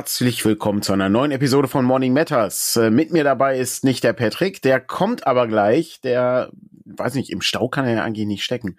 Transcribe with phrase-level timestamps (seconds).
[0.00, 2.74] Herzlich willkommen zu einer neuen Episode von Morning Matters.
[2.76, 6.00] Äh, mit mir dabei ist nicht der Patrick, der kommt aber gleich.
[6.00, 6.50] Der,
[6.86, 8.78] weiß nicht, im Stau kann er ja eigentlich nicht stecken.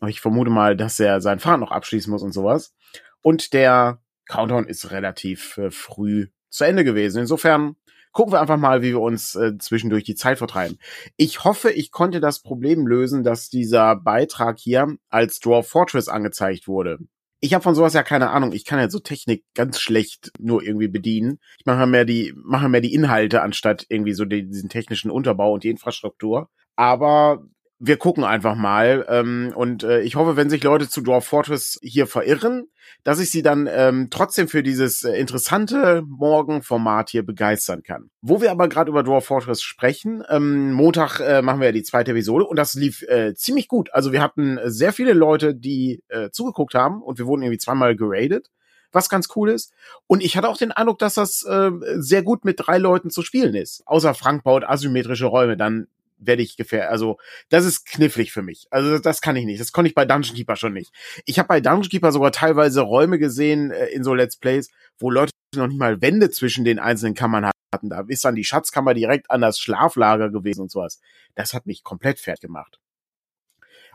[0.00, 2.74] Aber ich vermute mal, dass er sein Fahrrad noch abschließen muss und sowas.
[3.20, 7.18] Und der Countdown ist relativ äh, früh zu Ende gewesen.
[7.20, 7.76] Insofern
[8.12, 10.78] gucken wir einfach mal, wie wir uns äh, zwischendurch die Zeit vertreiben.
[11.18, 16.66] Ich hoffe, ich konnte das Problem lösen, dass dieser Beitrag hier als Draw Fortress angezeigt
[16.66, 16.98] wurde.
[17.44, 18.52] Ich habe von sowas ja keine Ahnung.
[18.52, 21.40] Ich kann ja so Technik ganz schlecht nur irgendwie bedienen.
[21.58, 25.64] Ich mache mehr die mache mehr die Inhalte anstatt irgendwie so diesen technischen Unterbau und
[25.64, 26.50] die Infrastruktur.
[26.76, 27.42] Aber
[27.84, 29.04] wir gucken einfach mal.
[29.08, 32.68] Ähm, und äh, ich hoffe, wenn sich Leute zu Dwarf Fortress hier verirren,
[33.02, 38.10] dass ich sie dann ähm, trotzdem für dieses äh, interessante Morgenformat hier begeistern kann.
[38.20, 41.82] Wo wir aber gerade über Dwarf Fortress sprechen, ähm, Montag äh, machen wir ja die
[41.82, 43.92] zweite Episode und das lief äh, ziemlich gut.
[43.92, 47.96] Also wir hatten sehr viele Leute, die äh, zugeguckt haben und wir wurden irgendwie zweimal
[47.96, 48.48] geradet
[48.94, 49.72] was ganz cool ist.
[50.06, 53.22] Und ich hatte auch den Eindruck, dass das äh, sehr gut mit drei Leuten zu
[53.22, 53.82] spielen ist.
[53.86, 55.86] Außer Frank baut asymmetrische Räume, dann
[56.26, 56.90] werde ich gefährdet.
[56.90, 58.66] Also, das ist knifflig für mich.
[58.70, 59.60] Also, das, das kann ich nicht.
[59.60, 60.92] Das konnte ich bei Dungeon Keeper schon nicht.
[61.26, 65.10] Ich habe bei Dungeon Keeper sogar teilweise Räume gesehen äh, in so Let's Plays, wo
[65.10, 67.90] Leute noch nicht mal Wände zwischen den einzelnen Kammern hatten.
[67.90, 71.00] Da ist dann die Schatzkammer direkt an das Schlaflager gewesen und sowas.
[71.34, 72.78] Das hat mich komplett fertig gemacht.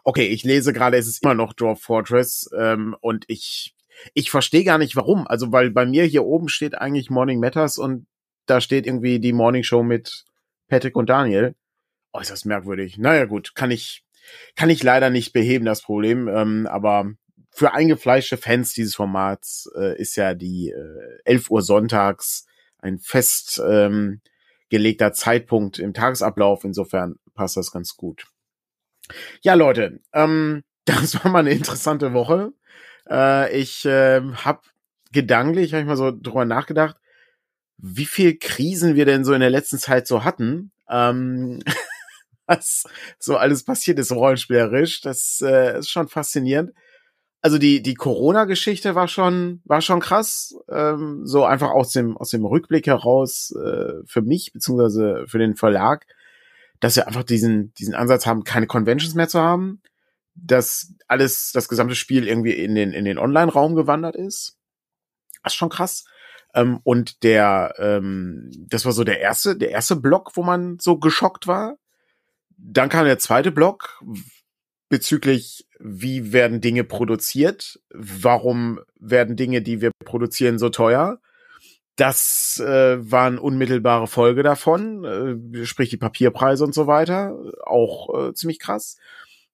[0.04, 3.76] Okay, ich lese gerade, es ist immer noch Dwarf Fortress ähm, und ich
[4.14, 5.28] ich verstehe gar nicht warum.
[5.28, 8.08] Also, weil bei mir hier oben steht eigentlich Morning Matters und
[8.46, 10.26] da steht irgendwie die Morning Show mit
[10.68, 11.56] Patrick und Daniel
[12.18, 12.98] äußerst merkwürdig.
[12.98, 14.04] Naja, gut, kann ich,
[14.56, 16.28] kann ich leider nicht beheben, das Problem.
[16.28, 17.12] Ähm, aber
[17.52, 22.46] für eingefleischte Fans dieses Formats äh, ist ja die äh, 11 Uhr sonntags
[22.80, 24.22] ein fest ähm,
[25.14, 26.64] Zeitpunkt im Tagesablauf.
[26.64, 28.28] Insofern passt das ganz gut.
[29.42, 32.54] Ja, Leute, ähm, das war mal eine interessante Woche.
[33.10, 34.62] Äh, ich äh, habe
[35.12, 36.98] gedanklich, habe ich mal so drüber nachgedacht,
[37.78, 40.72] wie viel Krisen wir denn so in der letzten Zeit so hatten.
[40.90, 41.60] Ähm,
[42.48, 42.84] was
[43.20, 45.02] so alles passiert ist rollenspielerisch.
[45.02, 46.72] Das äh, ist schon faszinierend.
[47.42, 50.56] Also die die Corona-Geschichte war schon war schon krass.
[50.70, 55.56] Ähm, so einfach aus dem aus dem Rückblick heraus äh, für mich beziehungsweise für den
[55.56, 56.08] Verlag,
[56.80, 59.82] dass wir einfach diesen diesen Ansatz haben, keine Conventions mehr zu haben,
[60.36, 64.58] dass alles das gesamte Spiel irgendwie in den in den Online-Raum gewandert ist.
[65.44, 66.06] Das ist schon krass.
[66.56, 70.98] Ähm, und der ähm, das war so der erste der erste Block, wo man so
[70.98, 71.78] geschockt war
[72.58, 74.02] dann kam der zweite Block
[74.90, 81.20] bezüglich, wie werden Dinge produziert, warum werden Dinge, die wir produzieren, so teuer.
[81.96, 87.36] Das äh, waren unmittelbare Folge davon, äh, sprich die Papierpreise und so weiter,
[87.66, 88.98] auch äh, ziemlich krass.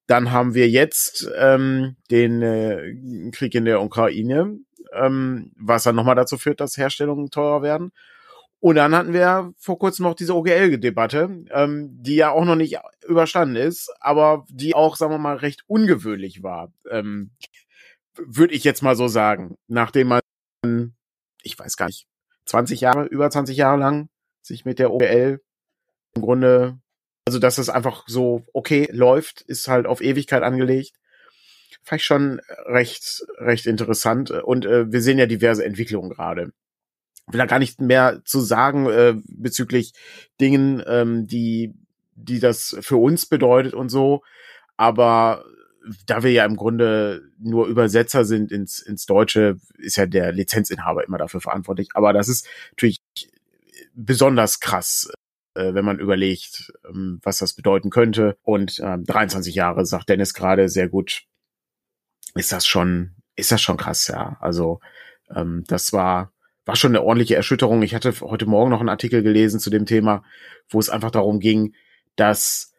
[0.08, 4.59] Dann haben wir jetzt ähm, den äh, Krieg in der Ukraine,
[4.94, 7.94] ähm, was dann nochmal dazu führt, dass Herstellungen teurer werden.
[8.63, 12.79] Und dann hatten wir vor kurzem noch diese OGL-Debatte, ähm, die ja auch noch nicht
[13.06, 16.72] überstanden ist, aber die auch, sagen wir mal, recht ungewöhnlich war.
[16.90, 17.31] Ähm,
[18.16, 19.57] Würde ich jetzt mal so sagen.
[19.68, 20.22] Nachdem man,
[21.41, 22.07] ich weiß gar nicht,
[22.46, 24.07] 20 Jahre, über 20 Jahre lang
[24.41, 25.41] sich mit der OGL
[26.16, 26.80] im Grunde,
[27.28, 30.94] also dass es einfach so okay läuft, ist halt auf Ewigkeit angelegt.
[31.84, 34.31] Vielleicht schon recht, recht interessant.
[34.31, 36.53] Und äh, wir sehen ja diverse Entwicklungen gerade
[37.28, 39.94] will da gar nicht mehr zu sagen äh, bezüglich
[40.41, 41.73] Dingen, ähm, die,
[42.16, 44.23] die das für uns bedeutet und so.
[44.78, 45.45] Aber
[46.06, 51.06] da wir ja im Grunde nur Übersetzer sind ins, ins Deutsche, ist ja der Lizenzinhaber
[51.06, 51.89] immer dafür verantwortlich.
[51.94, 53.01] Aber das ist natürlich
[53.94, 55.12] besonders krass,
[55.56, 58.38] äh, wenn man überlegt, ähm, was das bedeuten könnte.
[58.44, 61.24] Und ähm, 23 Jahre, sagt Dennis gerade sehr gut,
[62.36, 64.38] ist das schon, ist das schon krass, ja.
[64.39, 64.80] Also
[65.33, 66.31] ähm, das war
[66.65, 67.81] war schon eine ordentliche Erschütterung.
[67.81, 70.24] Ich hatte heute Morgen noch einen Artikel gelesen zu dem Thema,
[70.69, 71.74] wo es einfach darum ging,
[72.15, 72.74] dass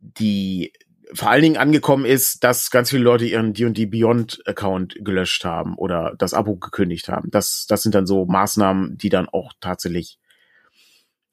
[0.00, 0.72] die
[1.12, 5.76] vor allen Dingen angekommen ist, dass ganz viele Leute ihren D&D Beyond Account gelöscht haben
[5.76, 7.30] oder das Abo gekündigt haben.
[7.30, 10.18] Das, das sind dann so Maßnahmen, die dann auch tatsächlich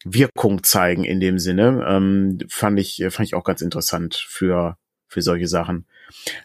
[0.03, 1.85] Wirkung zeigen in dem Sinne.
[1.87, 4.77] Ähm, fand ich, fand ich auch ganz interessant für,
[5.07, 5.85] für solche Sachen.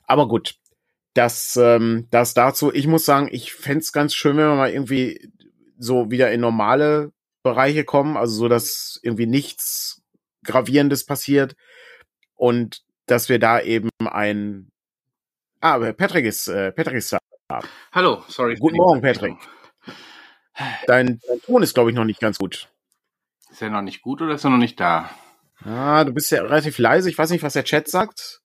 [0.04, 0.56] Aber gut,
[1.14, 2.72] das, ähm, das dazu.
[2.72, 5.30] Ich muss sagen, ich fände ganz schön, wenn wir mal irgendwie
[5.78, 7.12] so wieder in normale
[7.42, 10.02] Bereiche kommen, also so, dass irgendwie nichts
[10.44, 11.56] Gravierendes passiert
[12.34, 14.72] und dass wir da eben ein
[15.64, 17.60] Ah, Patrick ist, äh, Patrick ist da.
[17.92, 18.56] Hallo, sorry.
[18.56, 19.36] Guten Morgen, Patrick.
[20.88, 22.68] Dein, dein Ton ist, glaube ich, noch nicht ganz gut.
[23.48, 25.08] Ist er noch nicht gut oder ist er noch nicht da?
[25.64, 27.08] Ah, du bist ja relativ leise.
[27.08, 28.41] Ich weiß nicht, was der Chat sagt.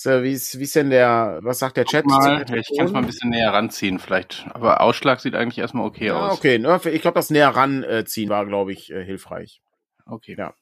[0.00, 2.06] So, wie ist, wie ist denn der, was sagt der Chat?
[2.06, 4.46] Mal, ich kann es mal ein bisschen näher ranziehen vielleicht.
[4.50, 6.38] Aber Ausschlag sieht eigentlich erstmal okay ja, aus.
[6.38, 9.60] Okay, ne, ich glaube, das näher ranziehen war, glaube ich, äh, hilfreich.
[10.06, 10.36] Okay.
[10.38, 10.54] Ja.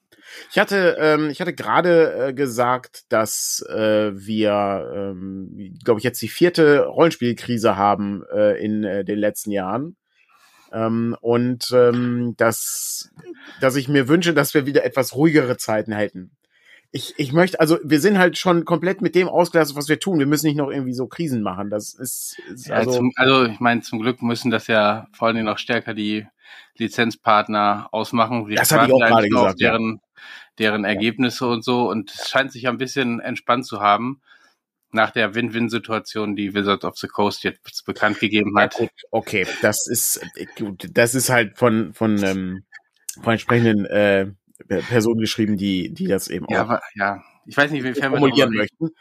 [0.50, 6.22] Ich hatte, ähm, ich hatte gerade äh, gesagt, dass äh, wir, ähm, glaube ich, jetzt
[6.22, 9.98] die vierte Rollenspielkrise haben äh, in äh, den letzten Jahren.
[10.72, 13.10] Ähm, und ähm, dass,
[13.60, 16.30] dass ich mir wünsche, dass wir wieder etwas ruhigere Zeiten hätten.
[16.92, 20.18] Ich, ich möchte, also wir sind halt schon komplett mit dem ausgelastet, was wir tun.
[20.18, 21.70] Wir müssen nicht noch irgendwie so Krisen machen.
[21.70, 25.28] Das ist, ist Ja, also, zum, also ich meine, zum Glück müssen das ja vor
[25.28, 26.26] allen Dingen noch stärker die
[26.76, 28.48] Lizenzpartner ausmachen.
[28.54, 29.70] Das hatte ich auch gerade auf gesagt, ja.
[29.70, 30.00] deren,
[30.58, 31.88] deren Ergebnisse und so.
[31.90, 34.20] Und es scheint sich ja ein bisschen entspannt zu haben
[34.92, 38.74] nach der Win-Win-Situation, die Wizards of the Coast jetzt bekannt gegeben ja, hat.
[38.74, 42.64] gut, okay, das ist äh, gut, das ist halt von von ähm,
[43.22, 44.28] von entsprechenden äh,
[44.88, 47.22] Personen geschrieben, die die das eben Ja, auch aber, ja.
[47.46, 48.76] Ich weiß nicht, wie viel wir formulieren darüber reden.
[48.80, 48.96] möchten.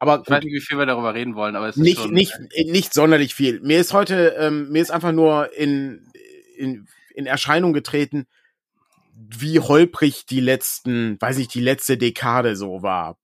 [0.00, 2.12] Aber Ich weiß nicht, wie viel wir darüber reden wollen, aber es ist nicht schon,
[2.12, 2.32] nicht
[2.66, 3.60] nicht sonderlich viel.
[3.60, 6.08] Mir ist heute ähm, mir ist einfach nur in
[6.56, 8.26] in in Erscheinung getreten,
[9.14, 13.18] wie holprig die letzten, weiß ich, die letzte Dekade so war.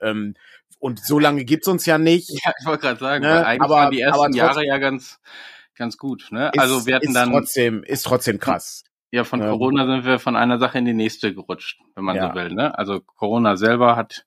[0.00, 0.34] Ähm,
[0.78, 2.28] und so lange gibt's uns ja nicht.
[2.44, 5.18] Ja, ich wollte gerade sagen, Ne, weil eigentlich aber- waren die ersten Jahre ja ganz,
[5.76, 6.28] ganz gut.
[6.30, 6.50] Ne?
[6.52, 8.84] Ist, also wir hatten ist dann, trotzdem ist trotzdem krass.
[9.12, 12.16] Ja, von ähm, Corona sind wir von einer Sache in die nächste gerutscht, wenn man
[12.16, 12.30] Ja.
[12.30, 12.48] so will.
[12.52, 12.76] Ne?
[12.76, 14.24] Also Corona selber hat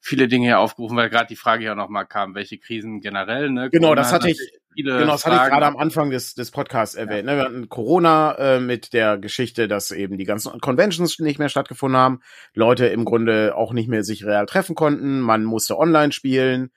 [0.00, 3.50] viele Dinge hier aufgerufen, weil gerade die Frage ja nochmal kam, welche Krisen generell.
[3.50, 3.70] Ne?
[3.70, 5.50] Genau, Corona das hat hatte ich- Genau, das hatte ich Fragen.
[5.54, 7.26] gerade am Anfang des, des Podcasts erwähnt.
[7.26, 7.34] Ne?
[7.36, 11.98] Wir hatten Corona äh, mit der Geschichte, dass eben die ganzen Conventions nicht mehr stattgefunden
[11.98, 12.20] haben,
[12.54, 16.70] Leute im Grunde auch nicht mehr sich real treffen konnten, man musste online spielen,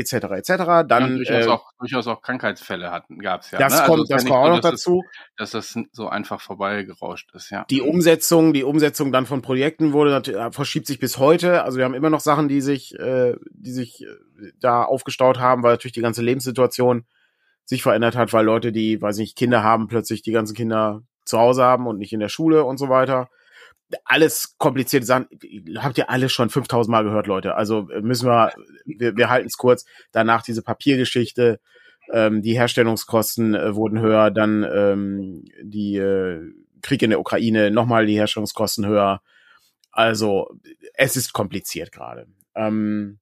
[0.00, 0.12] etc.
[0.32, 0.48] etc.
[0.48, 3.58] Ja, Dann durchaus, äh, auch, durchaus auch Krankheitsfälle hatten, gab's ja.
[3.58, 3.80] das ne?
[3.82, 5.04] Also kommt, ja das nicht kommt auch noch dass es- dazu.
[5.36, 7.64] Dass das so einfach vorbeigerauscht ist, ja.
[7.70, 11.62] Die Umsetzung, die Umsetzung dann von Projekten wurde äh, verschiebt sich bis heute.
[11.64, 14.06] Also wir haben immer noch Sachen, die sich, äh, die sich äh,
[14.60, 17.04] da aufgestaut haben, weil natürlich die ganze Lebenssituation
[17.64, 21.38] sich verändert hat, weil Leute, die, weiß nicht, Kinder haben, plötzlich die ganzen Kinder zu
[21.38, 23.28] Hause haben und nicht in der Schule und so weiter.
[24.04, 25.26] Alles komplizierte Sachen.
[25.76, 27.54] Habt ihr alles schon 5000 Mal gehört, Leute.
[27.54, 28.52] Also äh, müssen wir,
[28.84, 29.84] wir, wir halten es kurz.
[30.12, 31.60] Danach diese Papiergeschichte,
[32.12, 36.52] ähm, die Herstellungskosten äh, wurden höher, dann ähm, die äh,
[36.82, 39.22] Krieg in der Ukraine, nochmal die Herstellungskosten höher.
[39.92, 40.50] Also
[40.94, 42.26] es ist kompliziert gerade.
[42.54, 43.19] Ähm,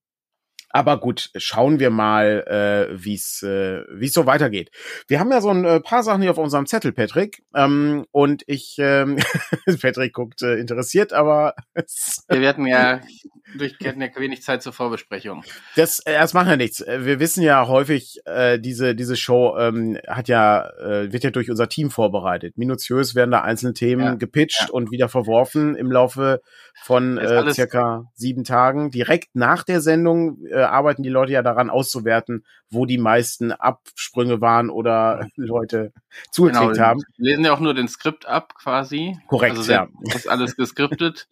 [0.79, 4.71] aber gut, schauen wir mal, äh, wie es äh, wie es so weitergeht.
[5.07, 7.43] Wir haben ja so ein äh, paar Sachen hier auf unserem Zettel, Patrick.
[7.55, 9.17] Ähm, und ich, ähm,
[9.81, 11.83] Patrick guckt äh, interessiert, aber Ja,
[12.41, 13.01] wir hatten ja
[13.57, 15.43] durch wir hatten ja wenig Zeit zur Vorbesprechung.
[15.77, 16.81] das, äh, das macht ja nichts.
[16.81, 21.31] Äh, Wir wissen ja häufig, äh, diese diese Show ähm, hat ja äh, wird ja
[21.31, 22.59] durch unser Team vorbereitet.
[22.59, 24.71] Minutiös werden da einzelne Themen Ja, gepitcht ja.
[24.71, 26.41] und wieder verworfen im Laufe
[26.83, 28.91] von äh, circa sieben Tagen.
[28.91, 34.41] Direkt nach der Sendung äh, arbeiten die Leute ja daran auszuwerten, wo die meisten Absprünge
[34.41, 35.93] waren oder Leute
[36.33, 37.01] zugeklickt Genau, haben.
[37.17, 39.17] Wir lesen ja auch nur den Skript ab quasi.
[39.29, 39.89] Korrekt, also ja.
[40.15, 41.29] Ist alles geskriptet.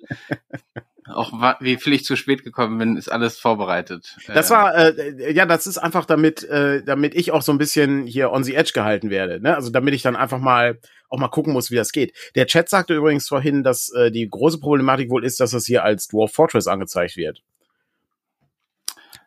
[1.08, 4.16] auch wie viel ich zu spät gekommen bin, ist alles vorbereitet.
[4.26, 7.58] Das Äh, war, äh, ja, das ist einfach damit, äh, damit ich auch so ein
[7.58, 9.40] bisschen hier on the edge gehalten werde.
[9.40, 9.54] Ne?
[9.54, 12.12] Also damit ich dann einfach mal auch mal gucken muss, wie das geht.
[12.34, 15.84] Der Chat sagte übrigens vorhin, dass äh, die große Problematik wohl ist, dass das hier
[15.84, 17.42] als Dwarf Fortress angezeigt wird.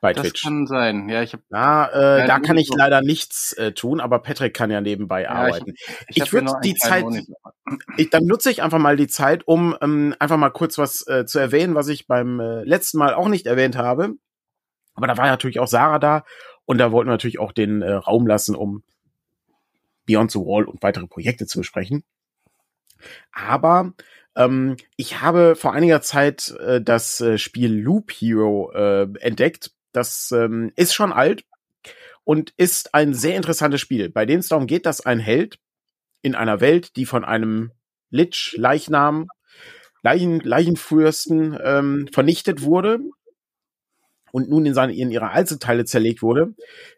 [0.02, 0.44] Bei das Twitch.
[0.44, 1.10] kann sein.
[1.10, 4.20] Ja, ich habe Na, äh, Ja, da du kann ich leider nichts äh, tun, aber
[4.20, 5.74] Patrick kann ja nebenbei Ja, arbeiten.
[5.76, 7.06] ich, Ich hab hier würd nur einen die Zeit-.
[7.98, 11.26] Ich, dann nutze ich einfach mal die Zeit, um ähm, einfach mal kurz was äh,
[11.26, 14.16] zu erwähnen, was ich beim äh, letzten Mal auch nicht erwähnt habe.
[14.96, 16.24] Aber da war natürlich auch Sarah da
[16.66, 18.84] und da wollten wir natürlich auch den äh, Raum lassen, um
[20.06, 22.04] Beyond the Wall und weitere Projekte zu besprechen.
[23.32, 23.94] Aber
[24.36, 29.72] ähm, ich habe vor einiger Zeit äh, das äh, Spiel Loop Hero äh, entdeckt.
[29.92, 31.44] Das ähm, ist schon alt
[32.24, 35.60] und ist ein sehr interessantes Spiel, bei dem es darum geht, dass ein Held
[36.22, 37.72] in einer Welt, die von einem
[38.10, 39.30] Lich, Leichnam,
[40.02, 43.00] Leichen, Leichenfürsten ähm, vernichtet wurde
[44.32, 46.54] und nun in, seine, in ihre Einzelteile zerlegt wurde,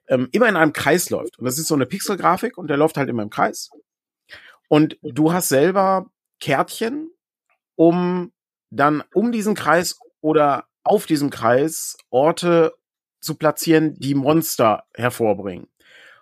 [0.08, 1.40] ähm, immer in einem Kreis läuft.
[1.40, 3.70] Und das ist so eine Pixelgrafik und der läuft halt immer im Kreis.
[4.68, 7.10] Und du hast selber Kärtchen,
[7.76, 8.32] um
[8.70, 12.74] dann um diesen Kreis oder auf diesem Kreis Orte
[13.22, 15.68] zu platzieren, die Monster hervorbringen.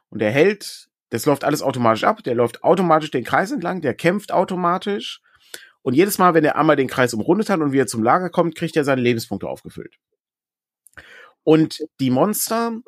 [0.10, 3.94] Und der Held, das läuft alles automatisch ab, der läuft automatisch den Kreis entlang, der
[3.94, 5.22] kämpft automatisch.
[5.82, 8.56] Und jedes Mal, wenn er einmal den Kreis umrundet hat und wieder zum Lager kommt,
[8.56, 9.96] kriegt er seine Lebenspunkte aufgefüllt.
[11.44, 12.82] Und die Monster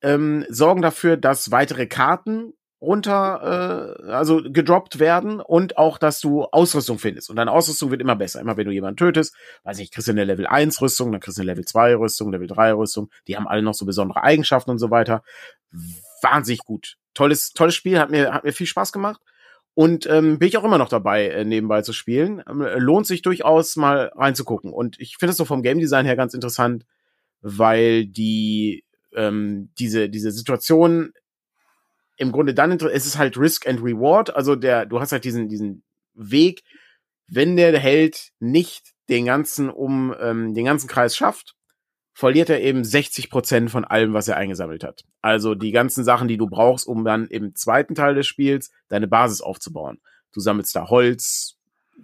[0.00, 6.44] ähm, sorgen dafür, dass weitere Karten runter, äh, also gedroppt werden und auch, dass du
[6.44, 7.30] Ausrüstung findest.
[7.30, 8.40] Und deine Ausrüstung wird immer besser.
[8.40, 11.38] Immer wenn du jemanden tötest, weiß ich, kriegst du eine Level 1 Rüstung, dann kriegst
[11.38, 13.10] du eine Level 2 Rüstung, Level 3 Rüstung.
[13.26, 15.22] Die haben alle noch so besondere Eigenschaften und so weiter.
[16.22, 16.96] Wahnsinnig gut.
[17.14, 19.20] Tolles, tolles Spiel, hat mir, hat mir viel Spaß gemacht.
[19.74, 22.42] Und ähm, bin ich auch immer noch dabei, äh, nebenbei zu spielen.
[22.48, 24.72] Ähm, lohnt sich durchaus mal reinzugucken.
[24.72, 26.86] Und ich finde es so vom Game Design her ganz interessant,
[27.40, 31.12] weil die ähm, diese diese Situation
[32.16, 34.34] im Grunde dann es ist halt Risk and Reward.
[34.34, 35.82] Also der du hast halt diesen diesen
[36.14, 36.62] Weg,
[37.26, 41.54] wenn der Held nicht den ganzen um ähm, den ganzen Kreis schafft,
[42.14, 45.04] verliert er eben 60 Prozent von allem, was er eingesammelt hat.
[45.20, 49.08] Also die ganzen Sachen, die du brauchst, um dann im zweiten Teil des Spiels deine
[49.08, 50.00] Basis aufzubauen.
[50.32, 51.56] Du sammelst da Holz,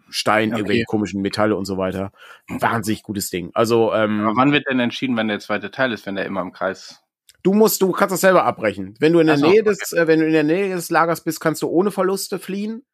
[0.08, 0.60] Stein, okay.
[0.60, 2.12] irgendwelche komischen Metalle und so weiter.
[2.48, 3.50] Wahnsinnig gutes Ding.
[3.54, 6.42] Also, ähm, Aber wann wird denn entschieden, wenn der zweite Teil ist, wenn der immer
[6.42, 7.02] im Kreis?
[7.42, 8.94] Du musst, du kannst das selber abbrechen.
[8.98, 10.02] Wenn du in der so, Nähe des, okay.
[10.02, 12.84] äh, wenn du in der Nähe des Lagers bist, kannst du ohne Verluste fliehen.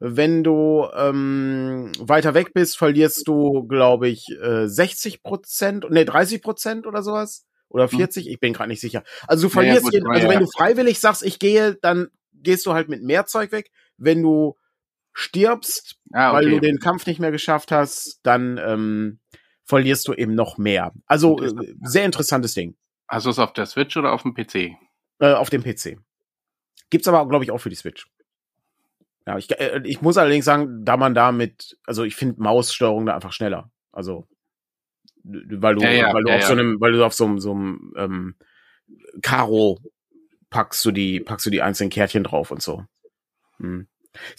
[0.00, 6.42] Wenn du ähm, weiter weg bist, verlierst du, glaube ich, äh, 60 Prozent, nee, 30
[6.42, 7.46] Prozent oder sowas.
[7.68, 8.32] Oder 40, hm.
[8.32, 9.02] ich bin gerade nicht sicher.
[9.26, 12.72] Also du verlierst, ja, gut, also wenn du freiwillig sagst, ich gehe, dann gehst du
[12.72, 13.70] halt mit mehr Zeug weg.
[13.96, 14.56] Wenn du
[15.12, 16.36] stirbst, ah, okay.
[16.36, 19.20] weil du den Kampf nicht mehr geschafft hast, dann ähm,
[19.64, 20.92] verlierst du eben noch mehr.
[21.06, 22.76] Also äh, sehr interessantes Ding.
[23.08, 24.76] Hast du es auf der Switch oder auf dem PC?
[25.20, 25.98] Äh, auf dem PC.
[26.90, 28.06] Gibt's aber, glaube ich, auch für die Switch.
[29.26, 33.06] Ja, ich, äh, ich muss allerdings sagen, da man da mit, also ich finde Maussteuerung
[33.06, 33.70] da einfach schneller.
[33.92, 34.28] Also,
[35.22, 37.38] weil du, ja, ja, weil du ja, auf so einem, weil du auf so einem,
[37.38, 38.34] so einem ähm,
[39.22, 39.80] Karo
[40.50, 42.84] packst du die, packst du die einzelnen Kärtchen drauf und so.
[43.58, 43.88] Hm.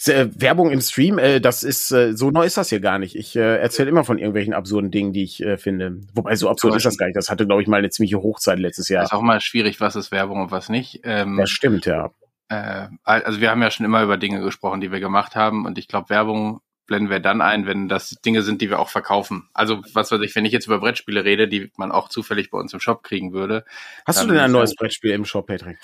[0.06, 3.16] Äh, Werbung im Stream, äh, das ist äh, so neu ist das hier gar nicht.
[3.16, 6.00] Ich äh, erzähle immer von irgendwelchen absurden Dingen, die ich äh, finde.
[6.14, 7.16] Wobei so absurd ist das gar nicht.
[7.16, 9.04] Das hatte, glaube ich, mal eine ziemliche Hochzeit letztes Jahr.
[9.04, 11.00] Ist auch mal schwierig, was ist Werbung und was nicht.
[11.04, 12.10] Ähm, das stimmt, ja.
[12.48, 15.78] Äh, also wir haben ja schon immer über Dinge gesprochen, die wir gemacht haben, und
[15.78, 19.48] ich glaube, Werbung blenden wir dann ein, wenn das Dinge sind, die wir auch verkaufen.
[19.52, 22.58] Also was weiß ich, wenn ich jetzt über Brettspiele rede, die man auch zufällig bei
[22.58, 23.64] uns im Shop kriegen würde.
[24.06, 25.78] Hast du denn ein neues Brettspiel im Shop, Patrick?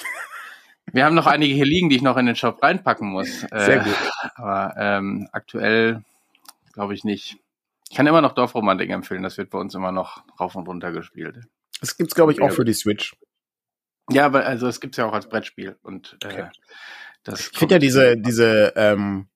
[0.90, 3.40] Wir haben noch einige hier liegen, die ich noch in den Shop reinpacken muss.
[3.40, 3.96] Sehr äh, gut.
[4.34, 6.02] Aber ähm, aktuell
[6.72, 7.38] glaube ich nicht.
[7.88, 9.22] Ich kann immer noch Dorfromantik empfehlen.
[9.22, 11.40] Das wird bei uns immer noch rauf und runter gespielt.
[11.80, 13.14] Das gibt's glaube ich auch für die Switch.
[14.10, 16.50] Ja, aber also es gibt's ja auch als Brettspiel und äh, okay.
[17.22, 17.50] das.
[17.52, 19.28] Ich finde ja diese diese ähm,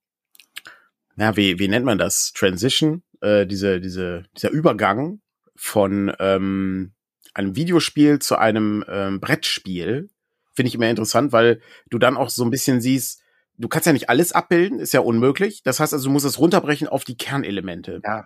[1.16, 5.20] ja wie wie nennt man das Transition äh, diese diese dieser Übergang
[5.54, 6.92] von ähm,
[7.34, 10.08] einem Videospiel zu einem ähm, Brettspiel
[10.56, 11.60] finde ich immer interessant, weil
[11.90, 13.22] du dann auch so ein bisschen siehst,
[13.58, 15.62] du kannst ja nicht alles abbilden, ist ja unmöglich.
[15.62, 18.00] Das heißt also, du musst es runterbrechen auf die Kernelemente.
[18.04, 18.24] Ja.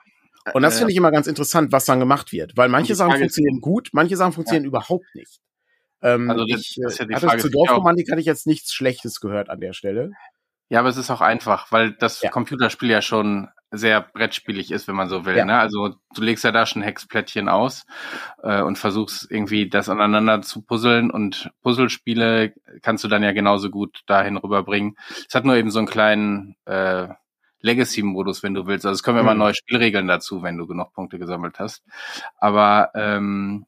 [0.54, 3.18] Und das äh, finde ich immer ganz interessant, was dann gemacht wird, weil manche Sachen
[3.18, 4.68] funktionieren gut, manche Sachen funktionieren ja.
[4.68, 5.40] überhaupt nicht.
[6.02, 7.42] Ähm, also das, ich, das ist ja die hatte Frage.
[7.42, 10.12] Zu Dorfromantik hatte ich jetzt nichts Schlechtes gehört an der Stelle.
[10.70, 12.30] Ja, aber es ist auch einfach, weil das ja.
[12.30, 15.36] Computerspiel ja schon sehr brettspielig ist, wenn man so will.
[15.36, 15.44] Ja.
[15.44, 15.58] Ne?
[15.58, 17.86] Also du legst ja da schon Hexplättchen aus
[18.42, 23.68] äh, und versuchst irgendwie das aneinander zu puzzeln und Puzzlespiele kannst du dann ja genauso
[23.68, 24.96] gut dahin rüberbringen.
[25.28, 27.08] Es hat nur eben so einen kleinen äh,
[27.62, 28.86] Legacy-Modus, wenn du willst.
[28.86, 29.40] Also es kommen immer mhm.
[29.40, 31.82] neue Spielregeln dazu, wenn du genug Punkte gesammelt hast.
[32.38, 33.66] Aber ähm,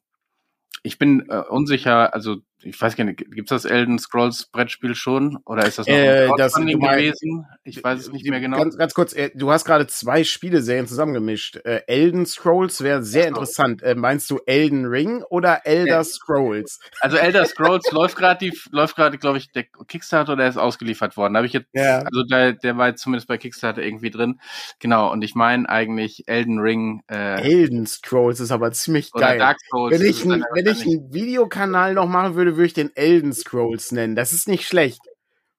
[0.83, 5.39] ich bin äh, unsicher, also ich weiß gar nicht, gibt's das Elden Scrolls Brettspiel schon?
[5.45, 7.47] Oder ist das noch äh, das, gewesen?
[7.65, 8.59] Ich weiß es nicht mehr genau.
[8.59, 11.57] Ganz, ganz kurz, äh, du hast gerade zwei Spieleserien zusammengemischt.
[11.65, 13.83] Äh, Elden Scrolls wäre sehr interessant.
[13.83, 16.81] Äh, meinst du Elden Ring oder Elder äh, Scrolls?
[17.01, 21.35] Also Elder Scrolls läuft gerade läuft gerade, glaube ich, der Kickstarter oder ist ausgeliefert worden.
[21.35, 21.99] Da habe ich jetzt, ja.
[21.99, 24.41] also der, der war jetzt zumindest bei Kickstarter irgendwie drin.
[24.79, 27.03] Genau, und ich meine eigentlich Elden Ring.
[27.11, 29.39] Äh, Elden Scrolls ist aber ziemlich geil.
[29.39, 29.99] Dark Souls.
[29.99, 33.93] Wenn ich, ein, wenn ich einen Videokanal noch machen würde, würde ich den Elden Scrolls
[33.93, 34.17] nennen.
[34.17, 35.01] Das ist nicht schlecht.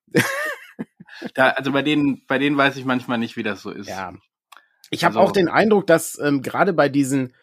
[1.36, 3.88] da, also bei denen, bei denen weiß ich manchmal nicht, wie das so ist.
[3.88, 4.14] Ja.
[4.90, 7.34] Ich habe also, auch den Eindruck, dass ähm, gerade bei diesen,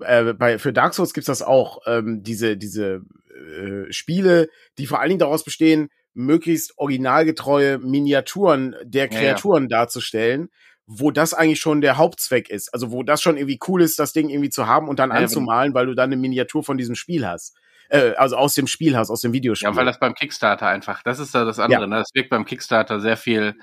[0.00, 3.02] äh, bei, für Dark Souls gibt's das auch, ähm, diese, diese
[3.34, 4.48] äh, Spiele,
[4.78, 9.78] die vor allen Dingen daraus bestehen, möglichst originalgetreue Miniaturen der Kreaturen ja, ja.
[9.78, 10.50] darzustellen,
[10.86, 12.74] wo das eigentlich schon der Hauptzweck ist.
[12.74, 15.16] Also wo das schon irgendwie cool ist, das Ding irgendwie zu haben und dann ja,
[15.16, 17.56] anzumalen, weil du dann eine Miniatur von diesem Spiel hast
[17.90, 19.68] äh, also aus dem Spielhaus, aus dem Videospiel.
[19.68, 21.82] Ja, weil das beim Kickstarter einfach, das ist da das andere.
[21.82, 21.86] Ja.
[21.86, 21.96] Ne?
[21.96, 23.56] Das wirkt beim Kickstarter sehr viel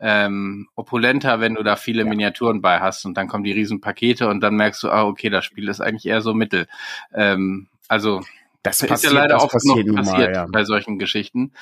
[0.00, 2.08] ähm, opulenter, wenn du da viele ja.
[2.08, 5.44] Miniaturen bei hast und dann kommen die Riesenpakete und dann merkst du, ah, okay, das
[5.44, 6.66] Spiel ist eigentlich eher so mittel.
[7.12, 8.22] Ähm, also
[8.62, 10.46] das ist ja leider auch passiert, noch passiert mal, ja.
[10.50, 11.52] bei solchen Geschichten.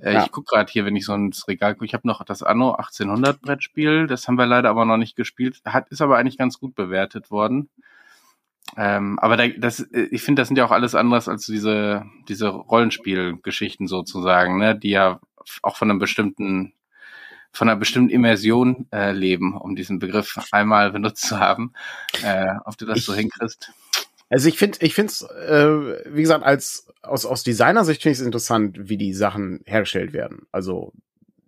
[0.00, 0.24] Äh, ja.
[0.24, 2.72] Ich guck gerade hier, wenn ich so ins Regal gucke, ich habe noch das Anno
[2.72, 6.58] 1800 Brettspiel, das haben wir leider aber noch nicht gespielt, hat ist aber eigentlich ganz
[6.58, 7.68] gut bewertet worden.
[8.76, 12.04] Ähm, aber da, das, äh, ich finde, das sind ja auch alles anderes als diese,
[12.28, 15.20] diese Rollenspielgeschichten sozusagen, ne, die ja
[15.62, 16.74] auch von einem bestimmten
[17.52, 21.72] von einer bestimmten Immersion äh, leben, um diesen Begriff einmal benutzt zu haben.
[22.22, 23.72] Äh, ob du das ich, so hinkriegst.
[24.28, 28.20] Also ich finde, ich finde es, äh, wie gesagt, als aus, aus Designersicht finde ich
[28.20, 30.46] es interessant, wie die Sachen hergestellt werden.
[30.52, 30.92] Also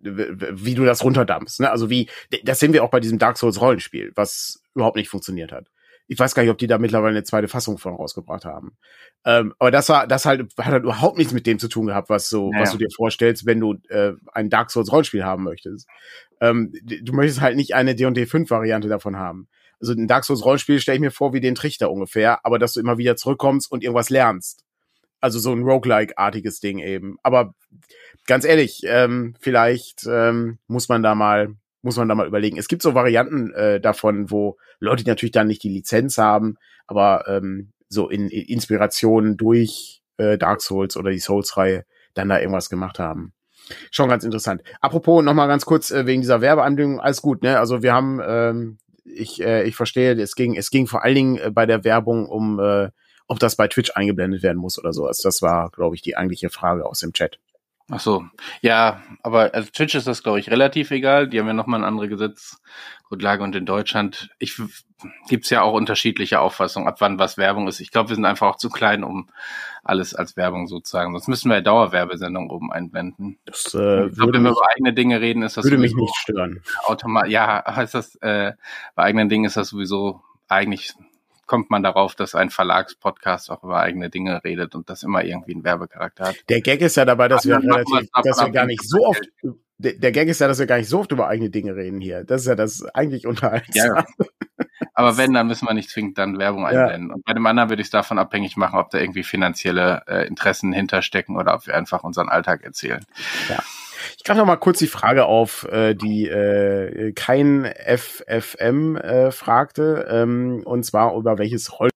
[0.01, 1.61] wie du das runterdampfst.
[1.61, 1.71] Ne?
[1.71, 2.09] Also wie,
[2.43, 5.67] das sehen wir auch bei diesem Dark Souls Rollenspiel, was überhaupt nicht funktioniert hat.
[6.07, 8.77] Ich weiß gar nicht, ob die da mittlerweile eine zweite Fassung von rausgebracht haben.
[9.25, 12.09] Ähm, aber das war, das halt, hat halt überhaupt nichts mit dem zu tun gehabt,
[12.09, 12.63] was so, naja.
[12.63, 15.87] was du dir vorstellst, wenn du äh, ein Dark Souls Rollenspiel haben möchtest.
[16.41, 19.47] Ähm, du möchtest halt nicht eine D&D 5 Variante davon haben
[19.83, 22.73] also ein Dark Souls Rollenspiel stelle ich mir vor wie den Trichter ungefähr, aber dass
[22.73, 24.63] du immer wieder zurückkommst und irgendwas lernst.
[25.19, 27.17] Also so ein Roguelike-artiges Ding eben.
[27.21, 27.53] Aber
[28.25, 32.57] ganz ehrlich, ähm, vielleicht ähm, muss man da mal muss man da mal überlegen.
[32.57, 37.25] Es gibt so Varianten äh, davon, wo Leute natürlich dann nicht die Lizenz haben, aber
[37.27, 41.85] ähm, so in, in Inspirationen durch äh, Dark Souls oder die Souls-Reihe
[42.15, 43.33] dann da irgendwas gemacht haben.
[43.91, 44.61] Schon ganz interessant.
[44.81, 47.59] Apropos noch mal ganz kurz äh, wegen dieser Werbeanbindung, alles gut, ne?
[47.59, 51.37] Also wir haben ähm, ich, äh, ich verstehe, es ging, es ging vor allen Dingen
[51.37, 52.89] äh, bei der Werbung um, äh,
[53.27, 55.05] ob das bei Twitch eingeblendet werden muss oder so.
[55.05, 57.39] Also das war, glaube ich, die eigentliche Frage aus dem Chat.
[57.95, 58.25] Ach so,
[58.61, 61.27] ja, aber also Twitch ist das, glaube ich, relativ egal.
[61.27, 64.59] Die haben ja nochmal eine andere Gesetzgrundlage und in Deutschland ich,
[65.27, 67.81] gibt's ja auch unterschiedliche Auffassungen, ab wann was Werbung ist.
[67.81, 69.29] Ich glaube, wir sind einfach auch zu klein, um
[69.83, 71.11] alles als Werbung sozusagen.
[71.11, 73.37] Sonst müssen wir ja Dauerwerbesendungen oben einblenden.
[73.45, 76.15] Das, äh, ich glaube, wenn wir über eigene Dinge reden, ist das würde mich nicht
[76.15, 76.63] stören.
[76.85, 78.53] Automat ja, heißt das, äh,
[78.95, 80.95] bei eigenen Dingen ist das sowieso eigentlich
[81.45, 85.53] kommt man darauf, dass ein Verlagspodcast auch über eigene Dinge redet und das immer irgendwie
[85.53, 86.35] einen Werbecharakter hat.
[86.49, 89.21] Der Gag ist ja dabei, dass wir relativ, dass wir gar nicht so oft,
[89.77, 91.99] der, der Gag ist ja, dass wir gar nicht so oft über eigene Dinge reden
[91.99, 92.23] hier.
[92.23, 93.97] Das ist ja das eigentlich unterhaltsam.
[93.97, 94.05] Ja,
[94.93, 97.09] aber wenn, dann müssen wir nicht zwingend dann Werbung einblenden.
[97.09, 97.15] Ja.
[97.15, 100.27] Und bei dem anderen würde ich es davon abhängig machen, ob da irgendwie finanzielle äh,
[100.27, 103.05] Interessen hinterstecken oder ob wir einfach unseren Alltag erzählen.
[103.49, 103.61] Ja.
[104.23, 110.07] Ich greife noch mal kurz die Frage auf, äh, die äh, kein FFM äh, fragte,
[110.09, 111.89] ähm, und zwar über welches Roll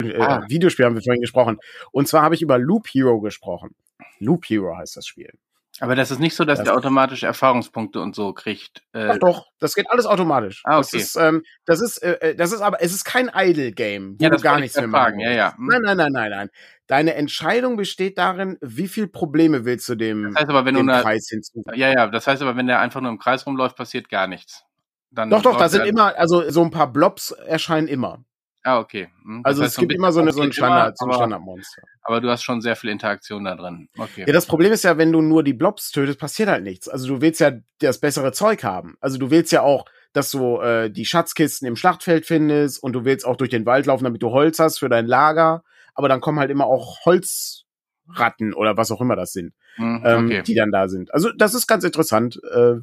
[0.00, 0.44] äh, ah.
[0.48, 1.58] Videospiel haben wir vorhin gesprochen.
[1.90, 3.74] Und zwar habe ich über Loop Hero gesprochen.
[4.20, 5.32] Loop Hero heißt das Spiel.
[5.80, 8.82] Aber das ist nicht so, dass das der automatisch Erfahrungspunkte und so kriegt.
[8.92, 10.62] Äh doch, doch, das geht alles automatisch.
[10.64, 10.88] Ah, okay.
[10.92, 14.24] Das ist, ähm, das ist, äh, äh das ist aber, es ist kein Idle-Game, wo
[14.24, 15.18] ja, du gar nichts mehr machen.
[15.18, 15.56] Ja, ja.
[15.56, 15.66] Hm.
[15.66, 16.50] Nein, nein, nein, nein, nein.
[16.86, 20.86] Deine Entscheidung besteht darin, wie viel Probleme willst du dem, das heißt aber, wenn dem
[20.86, 21.74] du eine, Preis hinzufügen.
[21.74, 24.64] Ja, ja, das heißt aber, wenn der einfach nur im Kreis rumläuft, passiert gar nichts.
[25.10, 28.24] Dann doch, doch, da sind immer, also so ein paar Blobs erscheinen immer.
[28.64, 29.08] Ah, okay.
[29.24, 29.40] Hm.
[29.44, 31.82] Also es gibt immer so, eine, so ein Standard, so ein Standardmonster.
[32.02, 33.88] Aber du hast schon sehr viel Interaktion da drin.
[33.98, 34.24] Okay.
[34.26, 36.88] Ja, das Problem ist ja, wenn du nur die Blobs tötest, passiert halt nichts.
[36.88, 38.96] Also du willst ja das bessere Zeug haben.
[39.00, 43.04] Also du willst ja auch, dass du äh, die Schatzkisten im Schlachtfeld findest und du
[43.04, 45.64] willst auch durch den Wald laufen, damit du Holz hast für dein Lager.
[45.94, 50.36] Aber dann kommen halt immer auch Holzratten oder was auch immer das sind, mhm, okay.
[50.36, 51.12] ähm, die dann da sind.
[51.12, 52.40] Also das ist ganz interessant.
[52.44, 52.76] Äh,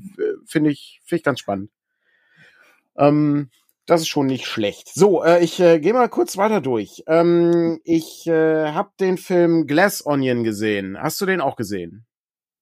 [0.46, 1.72] Finde ich, finde ich ganz spannend.
[2.98, 3.50] Ähm,
[3.90, 4.94] das ist schon nicht schlecht.
[4.94, 7.04] So, äh, ich äh, gehe mal kurz weiter durch.
[7.08, 10.98] Ähm, ich äh, habe den Film Glass Onion gesehen.
[11.02, 12.06] Hast du den auch gesehen?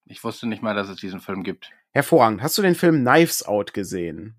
[0.06, 1.70] Ich wusste nicht mal, dass es diesen Film gibt.
[1.92, 2.42] Hervorragend.
[2.42, 4.36] Hast du den Film Knives Out gesehen?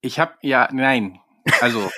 [0.00, 1.20] Ich habe ja, nein.
[1.60, 1.88] Also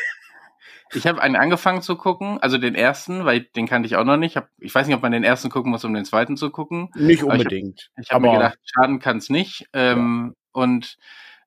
[0.93, 4.19] ich habe einen angefangen zu gucken, also den ersten, weil den kannte ich auch noch
[4.19, 4.33] nicht.
[4.33, 6.51] Ich, hab, ich weiß nicht, ob man den ersten gucken muss, um den zweiten zu
[6.51, 6.91] gucken.
[6.95, 7.91] Nicht unbedingt.
[7.99, 9.67] Ich habe hab mir gedacht, schaden kann es nicht.
[9.73, 10.63] Ähm, ja.
[10.63, 10.99] Und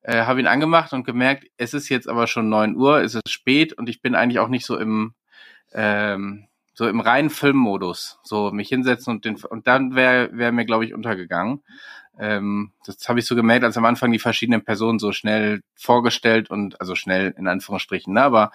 [0.03, 3.29] äh, habe ihn angemacht und gemerkt, es ist jetzt aber schon neun Uhr, es ist
[3.29, 5.13] spät und ich bin eigentlich auch nicht so im
[5.73, 10.65] ähm, so im reinen Filmmodus, so mich hinsetzen und den und dann wäre wäre mir
[10.65, 11.63] glaube ich untergegangen.
[12.19, 16.49] Ähm, das habe ich so gemerkt, als am Anfang die verschiedenen Personen so schnell vorgestellt
[16.49, 18.51] und also schnell in Anführungsstrichen, ne, aber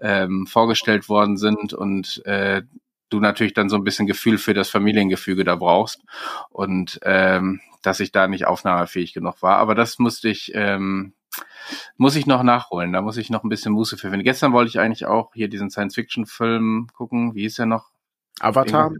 [0.00, 2.62] ähm, vorgestellt worden sind und äh,
[3.08, 6.02] du natürlich dann so ein bisschen Gefühl für das Familiengefüge da brauchst
[6.50, 9.58] und ähm, dass ich da nicht aufnahmefähig genug war.
[9.58, 11.14] Aber das musste ich, ähm,
[11.96, 12.92] muss ich noch nachholen.
[12.92, 14.24] Da muss ich noch ein bisschen Muße für finden.
[14.24, 17.34] Gestern wollte ich eigentlich auch hier diesen Science-Fiction-Film gucken.
[17.34, 17.90] Wie hieß der noch?
[18.40, 18.90] Avatar?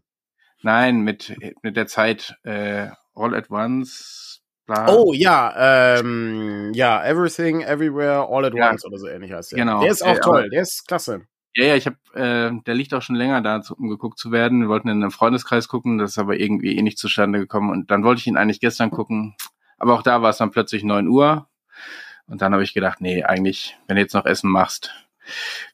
[0.62, 4.42] Nein, mit, mit der Zeit äh, All at Once.
[4.66, 4.88] Bla.
[4.88, 9.58] Oh ja, ähm, ja, Everything, Everywhere, All at ja, Once oder so ähnlich heißt der.
[9.58, 9.80] Genau.
[9.80, 11.26] Der ist auch äh, toll, der ist klasse.
[11.56, 14.60] Ja, ja, ich habe, äh, der liegt auch schon länger da, um geguckt zu werden.
[14.60, 17.70] Wir wollten in einem Freundeskreis gucken, das ist aber irgendwie eh nicht zustande gekommen.
[17.70, 19.34] Und dann wollte ich ihn eigentlich gestern gucken.
[19.78, 21.48] Aber auch da war es dann plötzlich neun Uhr.
[22.26, 24.92] Und dann habe ich gedacht, nee, eigentlich, wenn du jetzt noch Essen machst,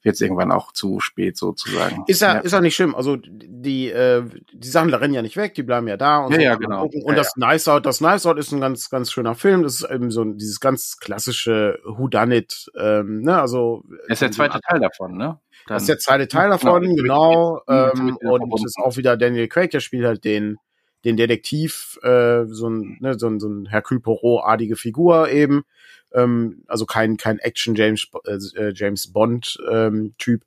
[0.03, 2.05] wird es irgendwann auch zu spät sozusagen.
[2.07, 2.95] Ist ja, ja, ist ja nicht schlimm.
[2.95, 6.37] Also die, äh, die Sachen rennen ja nicht weg, die bleiben ja da und ja,
[6.37, 6.42] so.
[6.42, 6.85] Ja, genau.
[6.85, 7.49] Und ja, das ja.
[7.49, 9.64] Nice Out, das Nice Out ist ein ganz, ganz schöner Film.
[9.64, 13.83] Das ist eben so dieses ganz klassische Who Done It, ähm, ne, also.
[14.09, 15.40] Das ist der zweite Teil davon, ne?
[15.66, 17.62] Dann, das ist der zweite Teil davon, genau.
[17.66, 20.59] genau ähm, und es ist auch wieder Daniel Craig, der spielt halt den,
[21.05, 25.64] den Detektiv, äh, so ein, ne, so ein, so ein Hercule Poirot-artige Figur eben,
[26.12, 30.44] ähm, also kein, kein Action James, äh, James Bond ähm, Typ.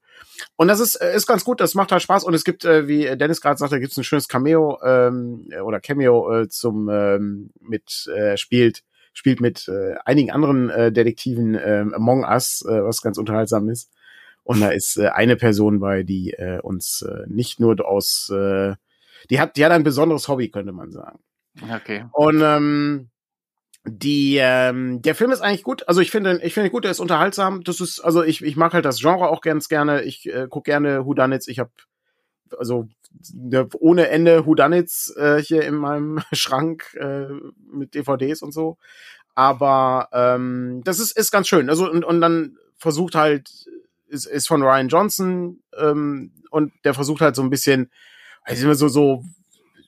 [0.56, 2.24] Und das ist, äh, ist ganz gut, das macht halt Spaß.
[2.24, 5.80] Und es gibt, äh, wie Dennis gerade sagte, gibt es ein schönes Cameo ähm, oder
[5.80, 11.86] Cameo äh, zum ähm, mit äh, spielt spielt mit äh, einigen anderen äh, Detektiven äh,
[11.94, 13.90] Among Us, äh, was ganz unterhaltsam ist.
[14.46, 18.76] Und da ist äh, eine Person bei, die äh, uns äh, nicht nur aus, äh,
[19.32, 21.20] die hat, die hat ein besonderes Hobby, könnte man sagen.
[21.74, 22.06] Okay.
[22.12, 23.10] Und ähm,
[23.88, 25.88] die ähm, der Film ist eigentlich gut.
[25.88, 27.64] Also ich finde ich finde gut, er ist unterhaltsam.
[27.64, 30.04] Das ist also ich ich mag halt das Genre auch ganz gerne.
[30.04, 31.48] Ich äh, guck gerne Whodunits.
[31.48, 31.72] Ich habe
[32.58, 32.88] also
[33.34, 37.28] ne, ohne Ende Whodunits äh, hier in meinem Schrank äh,
[37.72, 38.78] mit DVDs und so.
[39.34, 41.70] Aber ähm, das ist ist ganz schön.
[41.70, 43.50] Also und und dann versucht halt
[44.16, 47.92] ist ist von Ryan Johnson ähm, und der versucht halt so ein bisschen
[48.44, 49.24] also immer so so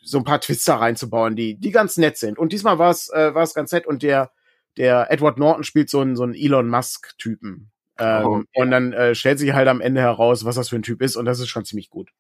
[0.08, 2.40] so ein paar Twister reinzubauen, die, die ganz nett sind.
[2.40, 4.32] Und diesmal war es, äh, war es ganz nett und der,
[4.78, 7.72] der Edward Norton spielt so einen, so einen Elon Musk-Typen.
[8.00, 8.48] Ähm, oh, okay.
[8.56, 11.18] Und dann äh, stellt sich halt am Ende heraus, was das für ein Typ ist,
[11.18, 12.12] und das ist schon ziemlich gut.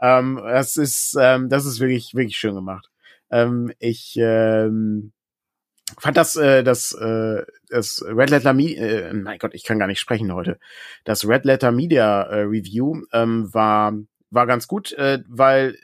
[0.00, 2.90] Ähm, das ist, ähm, das ist wirklich, wirklich schön gemacht.
[3.30, 5.12] Ähm, ich ähm,
[5.98, 9.86] fand das, äh, das, äh, das Red Letter Media, äh, mein Gott, ich kann gar
[9.86, 10.58] nicht sprechen heute.
[11.04, 13.92] Das Red Letter Media äh, Review ähm, war,
[14.30, 15.76] war ganz gut, äh, weil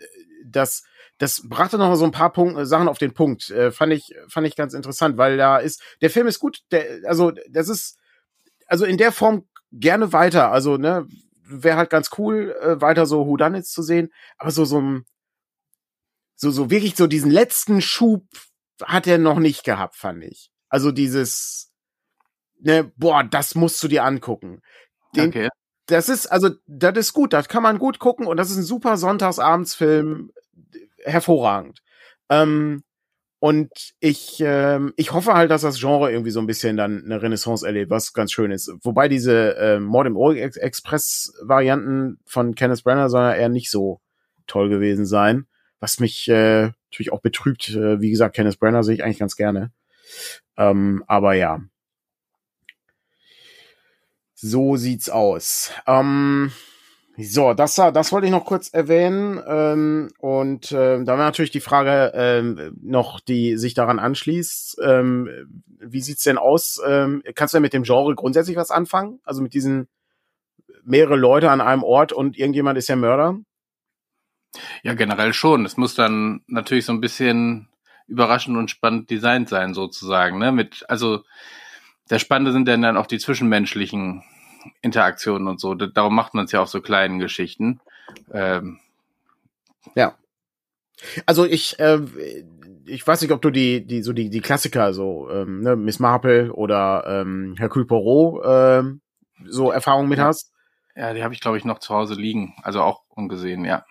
[0.45, 0.83] das
[1.23, 3.49] das brachte noch so ein paar Punkt, äh, Sachen auf den Punkt.
[3.51, 6.85] Äh, fand ich, fand ich ganz interessant, weil da ist, der Film ist gut, der,
[7.07, 7.97] also, das ist,
[8.67, 10.51] also in der Form gerne weiter.
[10.51, 11.07] Also, ne,
[11.45, 15.05] wäre halt ganz cool, äh, weiter so Whodunits zu sehen, aber so, so ein,
[16.35, 18.25] so, so wirklich so diesen letzten Schub
[18.83, 20.51] hat er noch nicht gehabt, fand ich.
[20.69, 21.73] Also dieses,
[22.61, 24.63] ne, boah, das musst du dir angucken.
[25.15, 25.49] Den, okay.
[25.87, 28.63] Das ist, also, das ist gut, das kann man gut gucken und das ist ein
[28.63, 30.33] super Sonntagsabendsfilm
[31.05, 31.83] hervorragend.
[32.31, 32.85] Ähm,
[33.41, 37.21] und ich, ähm, ich hoffe halt, dass das Genre irgendwie so ein bisschen dann eine
[37.21, 38.73] Renaissance erlebt, was ganz schön ist.
[38.83, 43.69] Wobei diese äh, Mord im Orient Express Varianten von Kenneth Branagh sollen ja eher nicht
[43.69, 44.01] so
[44.47, 45.49] toll gewesen sein.
[45.81, 47.71] Was mich äh, natürlich auch betrübt.
[47.71, 49.73] Äh, wie gesagt, Kenneth Branagh sehe ich eigentlich ganz gerne.
[50.57, 51.61] Ähm, aber ja.
[54.35, 55.73] So sieht's aus.
[55.87, 56.53] Ähm,
[57.17, 59.41] so, das, das wollte ich noch kurz erwähnen.
[59.47, 64.81] Ähm, und äh, da war natürlich die Frage ähm, noch, die sich daran anschließt.
[64.83, 65.29] Ähm,
[65.79, 66.81] wie sieht's denn aus?
[66.87, 69.21] Ähm, kannst du denn mit dem Genre grundsätzlich was anfangen?
[69.25, 69.89] Also mit diesen
[70.85, 73.39] mehrere Leute an einem Ort und irgendjemand ist ja Mörder?
[74.83, 75.65] Ja, generell schon.
[75.65, 77.69] Es muss dann natürlich so ein bisschen
[78.07, 80.39] überraschend und spannend designt sein, sozusagen.
[80.39, 80.53] Ne?
[80.53, 81.23] Mit, also
[82.11, 84.23] der Spannende sind dann auch die zwischenmenschlichen
[84.83, 85.75] Interaktionen und so.
[85.75, 87.81] Darum macht man es ja auch so kleinen Geschichten.
[88.33, 88.79] Ähm,
[89.95, 90.17] ja.
[91.27, 92.01] Also ich, äh,
[92.85, 95.99] ich weiß nicht, ob du die, die, so die, die Klassiker, so, ähm, ne, Miss
[95.99, 98.83] Marple oder ähm, Hercule Poirot, äh,
[99.47, 100.27] so Erfahrungen mit ja.
[100.27, 100.53] hast.
[100.95, 102.55] Ja, die habe ich, glaube ich, noch zu Hause liegen.
[102.63, 103.85] Also auch ungesehen, ja.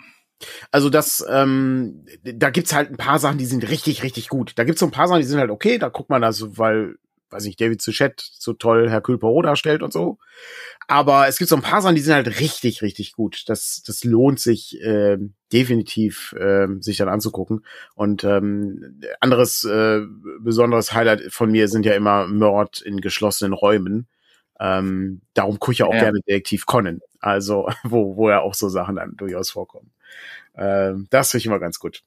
[0.71, 4.53] Also das, ähm, da gibt's halt ein paar Sachen, die sind richtig, richtig gut.
[4.55, 6.95] Da gibt's so ein paar Sachen, die sind halt okay, da guckt man das, weil
[7.31, 10.17] weiß nicht, David Suchet so toll Hercule Poirot darstellt und so.
[10.87, 13.43] Aber es gibt so ein paar Sachen, die sind halt richtig, richtig gut.
[13.47, 15.17] Das, das lohnt sich äh,
[15.53, 17.65] definitiv, äh, sich dann anzugucken.
[17.95, 20.01] Und ähm, anderes äh,
[20.39, 24.07] besonderes Highlight von mir sind ja immer Mord in geschlossenen Räumen.
[24.61, 26.01] Ähm, darum gucke ich ja auch ja.
[26.01, 27.01] gerne Detektiv Conan.
[27.19, 29.91] Also, wo, wo ja auch so Sachen dann durchaus vorkommen.
[30.55, 32.03] Ähm, das finde ich immer ganz gut.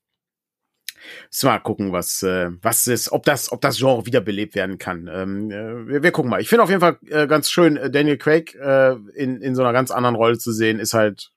[1.29, 5.11] Müssen mal gucken, was, äh, was ist, ob das, ob das Genre wiederbelebt werden kann.
[5.13, 6.41] Ähm, äh, wir, wir gucken mal.
[6.41, 9.63] Ich finde auf jeden Fall äh, ganz schön, äh, Daniel Craig äh, in, in so
[9.63, 11.33] einer ganz anderen Rolle zu sehen, ist halt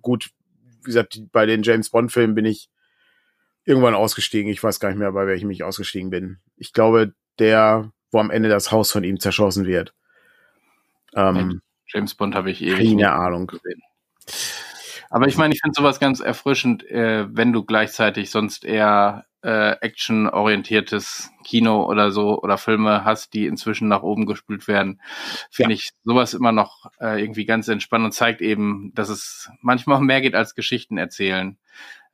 [0.00, 0.30] gut.
[0.82, 2.70] Wie gesagt, bei den James Bond-Filmen bin ich
[3.64, 4.50] irgendwann ausgestiegen.
[4.50, 6.38] Ich weiß gar nicht mehr, bei welchem ich ausgestiegen bin.
[6.56, 9.94] Ich glaube, der, wo am Ende das Haus von ihm zerschossen wird.
[11.14, 13.46] Ähm, James Bond habe ich ewig keine Ahnung.
[13.46, 13.82] Gesehen.
[15.10, 19.72] Aber ich meine, ich finde sowas ganz erfrischend, äh, wenn du gleichzeitig sonst eher äh,
[19.80, 25.00] actionorientiertes Kino oder so oder Filme hast, die inzwischen nach oben gespült werden,
[25.50, 25.74] finde ja.
[25.74, 30.22] ich sowas immer noch äh, irgendwie ganz entspannt und zeigt eben, dass es manchmal mehr
[30.22, 31.58] geht als Geschichten erzählen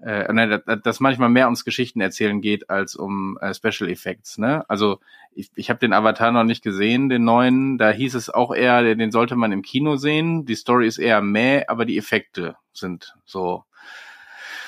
[0.01, 4.39] äh, nein, dass manchmal mehr ums Geschichten erzählen geht als um äh, Special Effects.
[4.39, 4.65] Ne?
[4.69, 5.01] Also
[5.35, 7.79] ich, ich habe den Avatar noch nicht gesehen, den neuen.
[7.79, 10.47] Da hieß es auch eher, den sollte man im Kino sehen.
[10.47, 13.65] Die Story ist eher mäh, aber die Effekte sind so.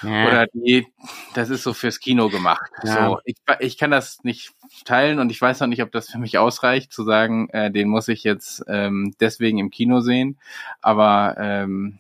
[0.03, 0.27] Ja.
[0.27, 0.87] Oder die,
[1.35, 2.71] das ist so fürs Kino gemacht.
[2.83, 3.09] Ja.
[3.09, 4.53] So, ich, ich kann das nicht
[4.85, 7.89] teilen und ich weiß noch nicht, ob das für mich ausreicht, zu sagen, äh, den
[7.89, 10.39] muss ich jetzt ähm, deswegen im Kino sehen.
[10.81, 11.99] Aber ähm,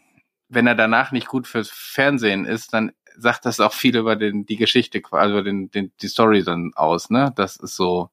[0.48, 4.46] wenn er danach nicht gut fürs Fernsehen ist, dann sagt das auch viel über den
[4.46, 7.33] die Geschichte, also den, den die Story dann aus, ne?
[7.37, 8.11] Das ist so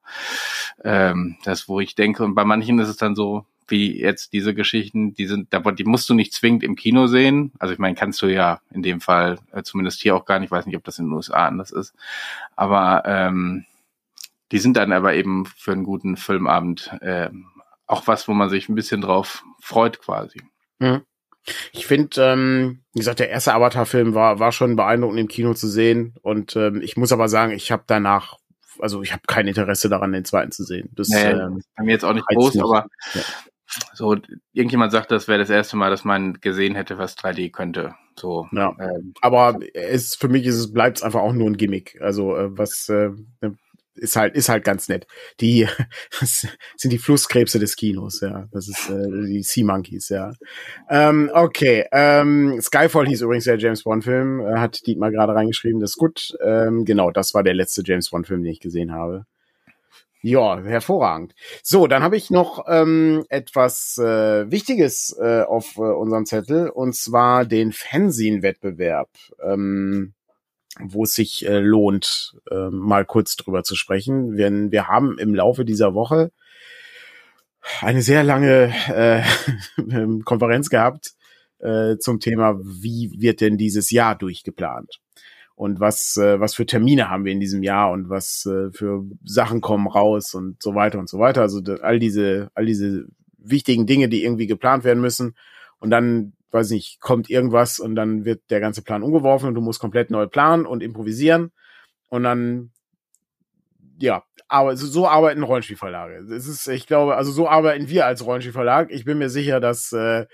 [0.83, 2.23] ähm, das, wo ich denke.
[2.23, 5.83] Und bei manchen ist es dann so, wie jetzt diese Geschichten, die sind, aber die
[5.83, 7.51] musst du nicht zwingend im Kino sehen.
[7.59, 10.47] Also ich meine, kannst du ja in dem Fall, äh, zumindest hier auch gar nicht,
[10.47, 11.93] ich weiß nicht, ob das in den USA anders ist.
[12.55, 13.65] Aber ähm,
[14.51, 17.29] die sind dann aber eben für einen guten Filmabend äh,
[17.85, 20.41] auch was, wo man sich ein bisschen drauf freut quasi.
[20.79, 21.01] Mhm.
[21.71, 25.67] Ich finde, ähm, wie gesagt, der erste Avatar-Film war, war schon beeindruckend im Kino zu
[25.67, 26.15] sehen.
[26.21, 28.37] Und ähm, ich muss aber sagen, ich habe danach,
[28.79, 30.89] also ich habe kein Interesse daran, den zweiten zu sehen.
[30.93, 33.21] Das nee, ähm, bei mir jetzt auch nicht groß, aber ja.
[33.93, 34.15] so
[34.53, 37.95] irgendjemand sagt, das wäre das erste Mal, dass man gesehen hätte, was 3D könnte.
[38.19, 38.47] So.
[38.51, 38.75] Ja.
[38.79, 41.99] Ähm, aber es für mich ist es bleibt es einfach auch nur ein Gimmick.
[42.01, 43.11] Also äh, was äh,
[43.97, 45.07] ist halt, ist halt ganz nett.
[45.39, 45.67] Die
[46.21, 48.47] sind die Flusskrebse des Kinos, ja.
[48.51, 50.33] Das ist äh, die Sea Monkeys, ja.
[50.89, 51.85] Ähm, okay.
[51.91, 56.37] Ähm, Skyfall hieß übrigens der James Bond-Film, äh, hat Dietmar gerade reingeschrieben, das ist gut.
[56.43, 59.25] Ähm, genau, das war der letzte James Bond-Film, den ich gesehen habe.
[60.21, 61.35] Ja, hervorragend.
[61.61, 66.95] So, dann habe ich noch ähm, etwas äh, Wichtiges äh, auf äh, unserem Zettel, und
[66.95, 69.09] zwar den Fernsehen-Wettbewerb.
[69.41, 70.13] Ähm,
[70.83, 74.37] wo es sich äh, lohnt, äh, mal kurz drüber zu sprechen.
[74.37, 76.31] Wir, wir haben im Laufe dieser Woche
[77.81, 79.23] eine sehr lange äh,
[80.23, 81.13] Konferenz gehabt
[81.59, 84.99] äh, zum Thema, wie wird denn dieses Jahr durchgeplant?
[85.55, 89.03] Und was, äh, was für Termine haben wir in diesem Jahr und was äh, für
[89.23, 91.41] Sachen kommen raus und so weiter und so weiter.
[91.41, 93.07] Also all diese, all diese
[93.39, 95.35] wichtigen Dinge, die irgendwie geplant werden müssen.
[95.79, 99.61] Und dann weiß nicht, kommt irgendwas und dann wird der ganze Plan umgeworfen und du
[99.61, 101.51] musst komplett neu planen und improvisieren.
[102.09, 102.71] Und dann,
[103.99, 106.33] ja, aber so, arbeiten Rollenspielverlage.
[106.33, 108.91] Es ist, ich glaube, also so arbeiten wir als Rollenspielverlag.
[108.91, 110.25] Ich bin mir sicher, dass äh,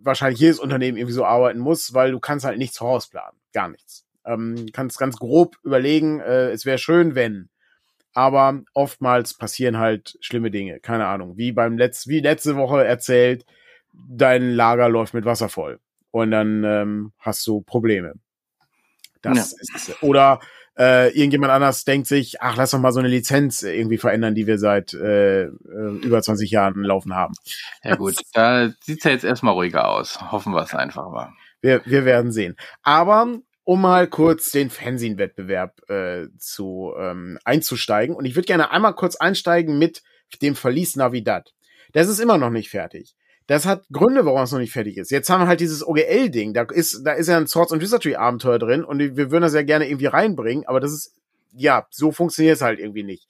[0.00, 3.38] wahrscheinlich jedes Unternehmen irgendwie so arbeiten muss, weil du kannst halt nichts vorausplanen.
[3.52, 4.06] Gar nichts.
[4.24, 7.50] Ähm, kannst ganz grob überlegen, äh, es wäre schön, wenn.
[8.14, 10.80] Aber oftmals passieren halt schlimme Dinge.
[10.80, 11.36] Keine Ahnung.
[11.36, 13.44] Wie beim Letz wie letzte Woche erzählt,
[14.08, 15.80] dein Lager läuft mit Wasser voll
[16.10, 18.14] und dann ähm, hast du Probleme.
[19.22, 19.76] Das ja.
[19.76, 20.40] ist, oder
[20.78, 24.46] äh, irgendjemand anders denkt sich, ach, lass doch mal so eine Lizenz irgendwie verändern, die
[24.46, 25.48] wir seit äh, äh
[26.02, 27.34] über 20 Jahren laufen haben.
[27.82, 30.20] Ja gut, da sieht's ja jetzt erstmal ruhiger aus.
[30.32, 31.32] Hoffen wir es einfach mal.
[31.60, 32.56] Wir, wir werden sehen.
[32.82, 38.14] Aber um mal kurz den Fernsehwettbewerb äh, zu ähm, einzusteigen.
[38.14, 40.02] Und ich würde gerne einmal kurz einsteigen mit
[40.42, 41.54] dem Verlies Navidad.
[41.92, 43.14] Das ist immer noch nicht fertig.
[43.46, 45.10] Das hat Gründe, warum es noch nicht fertig ist.
[45.10, 46.54] Jetzt haben wir halt dieses OGL-Ding.
[46.54, 49.62] Da ist, da ist ja ein Swords and Wizardry-Abenteuer drin und wir würden das ja
[49.62, 51.14] gerne irgendwie reinbringen, aber das ist,
[51.52, 53.28] ja, so funktioniert es halt irgendwie nicht.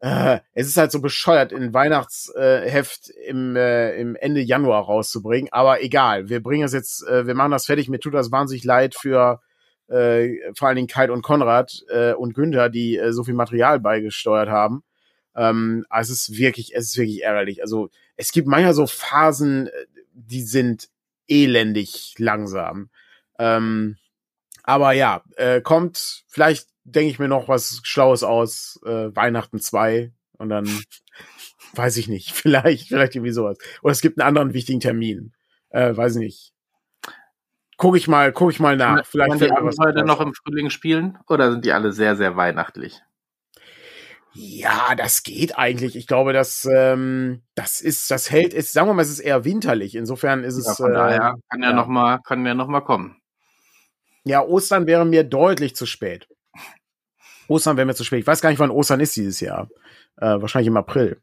[0.00, 5.48] Äh, es ist halt so bescheuert, in Weihnachtsheft äh, im, äh, im Ende Januar rauszubringen,
[5.52, 6.28] aber egal.
[6.28, 7.88] Wir bringen es jetzt, äh, wir machen das fertig.
[7.88, 9.40] Mir tut das wahnsinnig leid für
[9.88, 13.80] äh, vor allen Dingen Kite und Konrad äh, und Günther, die äh, so viel Material
[13.80, 14.82] beigesteuert haben.
[15.36, 17.62] Ähm, also es ist wirklich, es ist wirklich ärgerlich.
[17.62, 19.70] Also es gibt manchmal so Phasen, äh,
[20.12, 20.88] die sind
[21.28, 22.88] elendig langsam.
[23.38, 23.96] Ähm,
[24.62, 30.12] aber ja, äh, kommt, vielleicht denke ich mir noch was Schlaues aus, äh, Weihnachten 2
[30.38, 30.66] und dann
[31.74, 33.58] weiß ich nicht, vielleicht, vielleicht irgendwie sowas.
[33.82, 35.34] Oder es gibt einen anderen wichtigen Termin.
[35.68, 36.52] Äh, weiß ich nicht.
[37.76, 39.04] Guck ich mal, guck ich mal nach.
[39.04, 43.02] Vielleicht Kann die Abenteuer noch im Frühling spielen oder sind die alle sehr, sehr weihnachtlich?
[44.38, 45.96] Ja, das geht eigentlich.
[45.96, 49.46] Ich glaube, das, ähm, das ist, das hält, ist, sagen wir mal, es ist eher
[49.46, 49.94] winterlich.
[49.94, 50.66] Insofern ist es.
[50.66, 51.72] Ja, von daher äh, kann ja, ja.
[51.72, 53.16] noch mal, kann ja noch mal kommen.
[54.24, 56.28] Ja, Ostern wäre mir deutlich zu spät.
[57.48, 58.20] Ostern wäre mir zu spät.
[58.20, 59.70] Ich weiß gar nicht, wann Ostern ist dieses Jahr.
[60.18, 61.22] Äh, wahrscheinlich im April.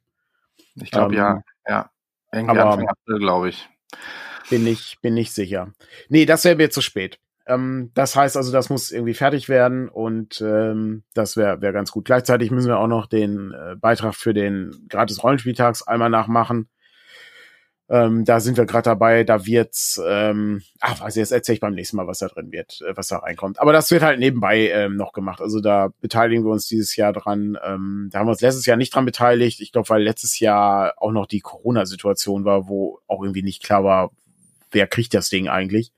[0.75, 1.91] Ich glaube ähm, ja, ja.
[2.31, 3.69] Irgendwie aber, Anfang April, glaube ich.
[4.49, 5.71] Bin ich, bin nicht sicher.
[6.09, 7.19] Nee, das wäre mir zu spät.
[7.45, 11.91] Ähm, das heißt also, das muss irgendwie fertig werden und ähm, das wäre wär ganz
[11.91, 12.05] gut.
[12.05, 16.69] Gleichzeitig müssen wir auch noch den äh, Beitrag für den gratis Rollenspieltags einmal nachmachen.
[17.89, 21.73] Ähm, da sind wir gerade dabei, da wird's, ähm, ach, also jetzt erzähle ich beim
[21.73, 23.59] nächsten Mal, was da drin wird, äh, was da reinkommt.
[23.59, 25.41] Aber das wird halt nebenbei ähm, noch gemacht.
[25.41, 27.57] Also da beteiligen wir uns dieses Jahr dran.
[27.61, 29.59] Ähm, da haben wir uns letztes Jahr nicht dran beteiligt.
[29.59, 33.83] Ich glaube, weil letztes Jahr auch noch die Corona-Situation war, wo auch irgendwie nicht klar
[33.83, 34.11] war,
[34.71, 35.91] wer kriegt das Ding eigentlich.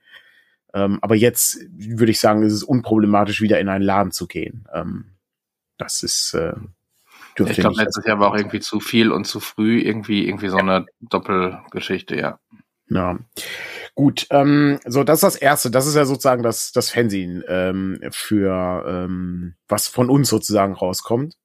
[0.76, 4.68] Ähm, aber jetzt würde ich sagen, ist es unproblematisch, wieder in einen Laden zu gehen.
[4.74, 5.16] Ähm,
[5.78, 6.54] das ist äh,
[7.38, 10.58] Ich glaube, letztes Jahr war auch irgendwie zu viel und zu früh, irgendwie, irgendwie so
[10.58, 12.40] eine Doppelgeschichte, ja.
[12.90, 13.18] Ja.
[13.96, 15.72] Gut, ähm, so das ist das erste.
[15.72, 21.36] Das ist ja sozusagen das das Fernsehen ähm, für ähm, was von uns sozusagen rauskommt.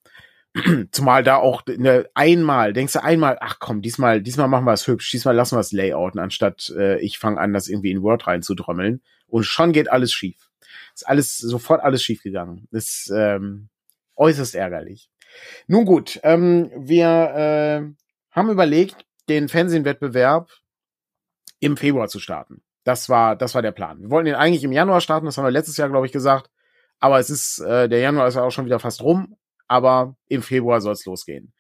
[0.90, 4.86] Zumal da auch ne, einmal, denkst du einmal, ach komm, diesmal, diesmal machen wir es
[4.88, 8.26] hübsch, diesmal lassen wir es layouten, anstatt äh, ich fange an, das irgendwie in Word
[8.26, 10.50] reinzudrommeln und schon geht alles schief.
[10.94, 12.68] Ist alles, sofort alles schiefgegangen.
[12.70, 13.68] Ist ähm,
[14.16, 15.10] äußerst ärgerlich.
[15.66, 17.82] Nun gut, ähm, wir äh,
[18.30, 18.96] haben überlegt,
[19.28, 20.50] den Fernsehwettbewerb
[21.60, 22.62] im Februar zu starten.
[22.84, 24.00] Das war, das war der Plan.
[24.00, 26.50] Wir wollten den eigentlich im Januar starten, das haben wir letztes Jahr, glaube ich, gesagt.
[26.98, 29.36] Aber es ist, äh, der Januar ist ja auch schon wieder fast rum,
[29.68, 31.52] aber im Februar soll es losgehen.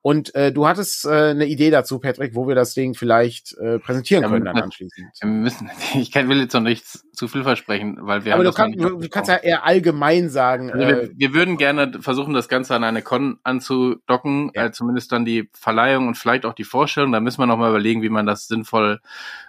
[0.00, 3.80] Und äh, du hattest äh, eine Idee dazu, Patrick, wo wir das Ding vielleicht äh,
[3.80, 5.08] präsentieren ja, können dann anschließend.
[5.20, 8.52] Wir müssen, ich kann, will jetzt noch nicht zu viel versprechen, weil wir Aber du,
[8.52, 10.70] kann, du kannst ja eher allgemein sagen.
[10.70, 14.66] Also wir, äh, wir, würden gerne versuchen, das Ganze an eine Con anzudocken, ja.
[14.66, 17.10] äh, zumindest dann die Verleihung und vielleicht auch die Vorstellung.
[17.10, 19.00] Da müssen wir noch mal überlegen, wie man das sinnvoll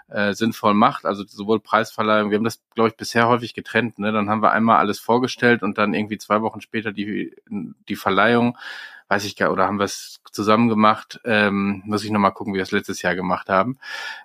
[0.10, 1.06] äh, sinnvoll macht.
[1.06, 4.00] Also sowohl Preisverleihung, wir haben das, glaube ich, bisher häufig getrennt.
[4.00, 4.12] Ne?
[4.12, 8.58] Dann haben wir einmal alles vorgestellt und dann irgendwie zwei Wochen später die, die Verleihung
[9.10, 11.20] weiß ich gar, oder haben wir es zusammen gemacht?
[11.26, 13.78] Ähm, muss ich nochmal gucken, wie wir es letztes Jahr gemacht haben.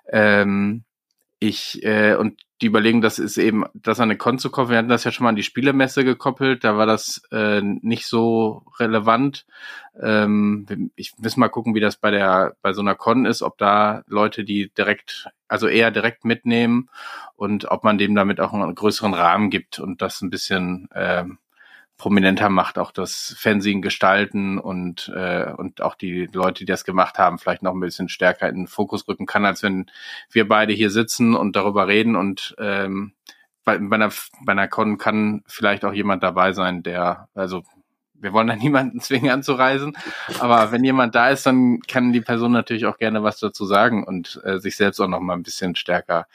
[0.07, 0.83] Ähm,
[1.39, 4.71] ich, äh, und die überlegen, das ist eben, das an eine Con zu koppeln.
[4.71, 8.07] Wir hatten das ja schon mal an die Spielemesse gekoppelt, da war das äh, nicht
[8.07, 9.45] so relevant.
[10.01, 13.57] Ähm, ich muss mal gucken, wie das bei der, bei so einer Con ist, ob
[13.57, 16.89] da Leute, die direkt, also eher direkt mitnehmen
[17.35, 21.39] und ob man dem damit auch einen größeren Rahmen gibt und das ein bisschen ähm,
[21.97, 27.17] prominenter macht, auch das Fernsehen gestalten und, äh, und auch die Leute, die das gemacht
[27.17, 29.85] haben, vielleicht noch ein bisschen stärker in den Fokus rücken kann, als wenn
[30.29, 33.13] wir beide hier sitzen und darüber reden und ähm,
[33.63, 37.63] bei, bei, einer, bei einer Con kann vielleicht auch jemand dabei sein, der, also
[38.13, 39.97] wir wollen da niemanden zwingen anzureisen,
[40.39, 44.03] aber wenn jemand da ist, dann kann die Person natürlich auch gerne was dazu sagen
[44.03, 46.27] und äh, sich selbst auch noch mal ein bisschen stärker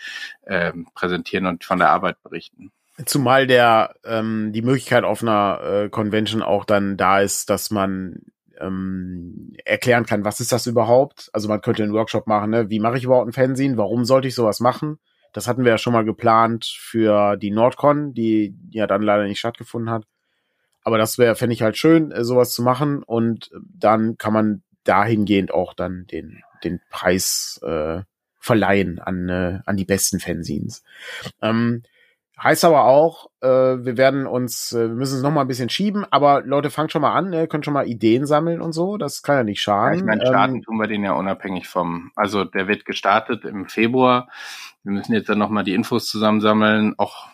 [0.43, 2.73] äh, präsentieren und von der Arbeit berichten.
[3.07, 8.21] Zumal der ähm, die Möglichkeit auf einer äh, Convention auch dann da ist, dass man
[8.61, 11.31] ähm, erklären kann, was ist das überhaupt?
[11.33, 12.71] Also man könnte einen Workshop machen, ne?
[12.71, 13.77] wie mache ich überhaupt ein Fernsehen?
[13.77, 14.99] Warum sollte ich sowas machen?
[15.33, 19.39] Das hatten wir ja schon mal geplant für die Nordcon, die ja dann leider nicht
[19.39, 20.05] stattgefunden hat.
[20.83, 23.03] Aber das wäre, fände ich halt schön, äh, sowas zu machen.
[23.03, 28.03] Und dann kann man dahingehend auch dann den, den Preis äh,
[28.39, 30.83] verleihen an, äh, an die besten Fanzines.
[31.43, 31.83] Ähm,
[32.43, 35.69] Heißt aber auch, äh, wir werden uns, äh, wir müssen es noch mal ein bisschen
[35.69, 38.97] schieben, aber Leute, fangt schon mal an, ihr könnt schon mal Ideen sammeln und so,
[38.97, 39.93] das kann ja nicht schaden.
[39.93, 43.45] Ja, ich meine, starten ähm, tun wir den ja unabhängig vom, also der wird gestartet
[43.45, 44.29] im Februar.
[44.85, 47.27] Wir müssen jetzt dann noch mal die Infos zusammensammeln, auch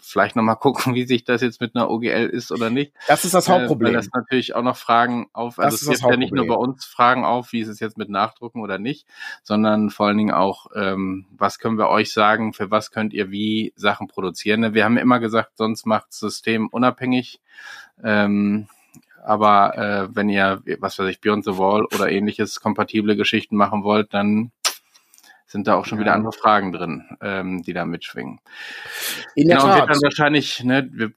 [0.00, 2.92] vielleicht nochmal gucken, wie sich das jetzt mit einer OGL ist oder nicht.
[3.08, 3.92] Das ist das Hauptproblem.
[3.92, 6.54] Äh, weil das natürlich auch noch Fragen auf, also es gibt ja nicht nur bei
[6.54, 9.06] uns Fragen auf, wie ist es jetzt mit Nachdrucken oder nicht,
[9.42, 13.30] sondern vor allen Dingen auch, ähm, was können wir euch sagen, für was könnt ihr
[13.30, 14.60] wie Sachen produzieren.
[14.60, 17.40] Ne, wir haben immer gesagt, sonst macht das System unabhängig.
[18.02, 18.68] Ähm,
[19.24, 23.82] aber äh, wenn ihr, was weiß ich, Beyond the Wall oder ähnliches kompatible Geschichten machen
[23.82, 24.52] wollt, dann
[25.54, 26.04] sind da auch schon ja.
[26.04, 28.40] wieder andere Fragen drin, ähm, die da mitschwingen.
[29.36, 31.12] In genau, wird dann wahrscheinlich, ne, wir,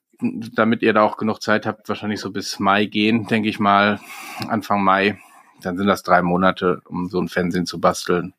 [0.54, 4.00] damit ihr da auch genug Zeit habt, wahrscheinlich so bis Mai gehen, denke ich mal,
[4.47, 5.17] Anfang Mai.
[5.63, 8.36] Dann sind das drei Monate, um so ein Fernsehen zu basteln.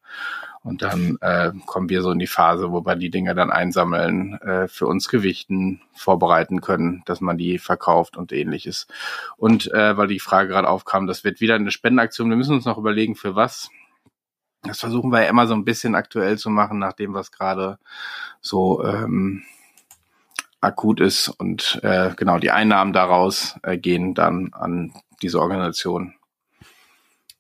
[0.62, 4.34] Und dann äh, kommen wir so in die Phase, wo wir die Dinge dann einsammeln,
[4.34, 8.87] äh, für uns gewichten, vorbereiten können, dass man die verkauft und ähnliches.
[9.37, 12.30] Und äh, weil die Frage gerade aufkam, das wird wieder eine Spendenaktion.
[12.30, 13.70] Wir müssen uns noch überlegen, für was.
[14.62, 17.79] Das versuchen wir ja immer so ein bisschen aktuell zu machen, nach dem, was gerade
[18.40, 19.44] so ähm,
[20.61, 21.29] akut ist.
[21.29, 24.92] Und äh, genau, die Einnahmen daraus äh, gehen dann an
[25.23, 26.14] diese Organisation.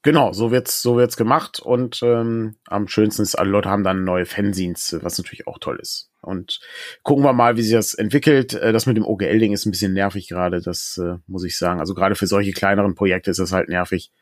[0.02, 4.04] Genau, so wird's, so wird's gemacht und ähm, am schönsten ist, alle Leute haben dann
[4.04, 6.10] neue Fanzines, was natürlich auch toll ist.
[6.20, 6.60] Und
[7.02, 8.54] gucken wir mal, wie sich das entwickelt.
[8.54, 11.80] Äh, das mit dem OGL-Ding ist ein bisschen nervig gerade, das äh, muss ich sagen.
[11.80, 14.12] Also gerade für solche kleineren Projekte ist das halt nervig.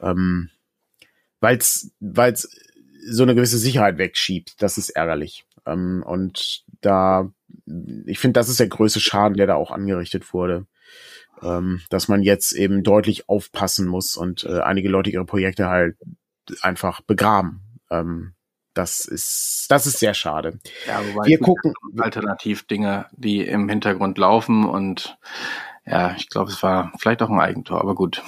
[0.00, 0.50] Ähm,
[1.40, 1.92] weil es
[3.06, 4.60] so eine gewisse Sicherheit wegschiebt.
[4.62, 5.44] Das ist ärgerlich.
[5.66, 7.30] Ähm, und da,
[8.06, 10.66] ich finde, das ist der größte Schaden, der da auch angerichtet wurde.
[11.40, 15.96] Ähm, dass man jetzt eben deutlich aufpassen muss und äh, einige Leute ihre Projekte halt
[16.62, 17.62] einfach begraben.
[17.90, 18.34] Ähm,
[18.74, 20.58] das ist, das ist sehr schade.
[20.86, 25.18] Ja, wobei wir gucken Alternativdinge, die im Hintergrund laufen und
[25.84, 28.22] ja, ich glaube, es war vielleicht auch ein Eigentor, aber gut.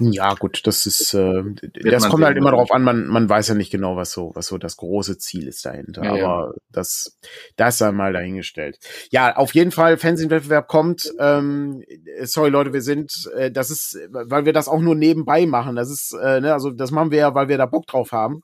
[0.00, 1.42] Ja, gut, das ist, äh,
[1.82, 4.46] das kommt halt immer darauf an, man, man weiß ja nicht genau, was so, was
[4.46, 6.04] so das große Ziel ist dahinter.
[6.04, 6.52] Ja, Aber ja.
[6.70, 7.18] das,
[7.56, 8.78] das ist einmal dahingestellt.
[9.10, 11.12] Ja, auf jeden Fall, Fernsehwettbewerb kommt.
[11.18, 11.82] Ähm,
[12.22, 15.76] sorry Leute, wir sind, äh, das ist, weil wir das auch nur nebenbei machen.
[15.76, 18.42] Das ist, äh, ne, also das machen wir ja, weil wir da Bock drauf haben.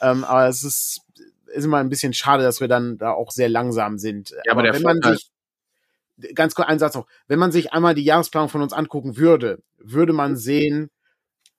[0.00, 1.00] Ähm, aber es ist,
[1.46, 4.30] ist immer ein bisschen schade, dass wir dann da auch sehr langsam sind.
[4.44, 5.30] Ja, aber, aber wenn man sich
[6.34, 7.06] ganz kurz ein Satz noch.
[7.28, 10.90] Wenn man sich einmal die Jahresplanung von uns angucken würde, würde man sehen,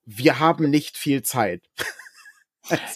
[0.07, 1.69] wir haben nicht viel Zeit.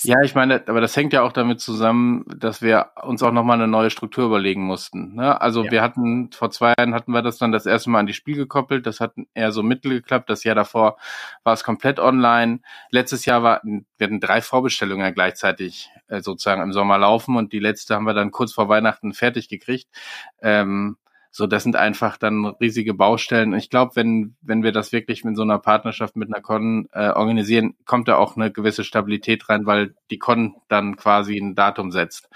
[0.03, 3.55] Ja, ich meine, aber das hängt ja auch damit zusammen, dass wir uns auch nochmal
[3.55, 5.15] eine neue Struktur überlegen mussten.
[5.15, 5.39] Ne?
[5.39, 5.71] Also ja.
[5.71, 8.35] wir hatten, vor zwei Jahren hatten wir das dann das erste Mal an die Spiel
[8.35, 8.85] gekoppelt.
[8.85, 10.29] Das hat eher so mittel geklappt.
[10.29, 10.97] Das Jahr davor
[11.45, 12.59] war es komplett online.
[12.89, 17.59] Letztes Jahr war, wir hatten drei Vorbestellungen gleichzeitig äh, sozusagen im Sommer laufen und die
[17.59, 19.87] letzte haben wir dann kurz vor Weihnachten fertig gekriegt.
[20.41, 20.97] Ähm,
[21.33, 23.53] so, das sind einfach dann riesige Baustellen.
[23.53, 27.09] Ich glaube, wenn, wenn wir das wirklich mit so einer Partnerschaft mit einer Con äh,
[27.09, 31.91] organisieren, kommt da auch eine gewisse Stabilität rein, weil die Con dann quasi ein Datum
[31.91, 32.29] setzt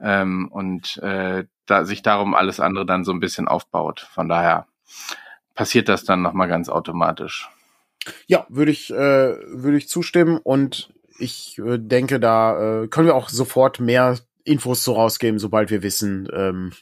[0.00, 4.08] ähm, und äh, da sich darum alles andere dann so ein bisschen aufbaut.
[4.12, 4.68] Von daher
[5.56, 7.50] passiert das dann nochmal ganz automatisch.
[8.28, 13.16] Ja, würde ich, äh, würde ich zustimmen und ich äh, denke, da äh, können wir
[13.16, 16.72] auch sofort mehr Infos zu rausgeben, sobald wir wissen, ähm,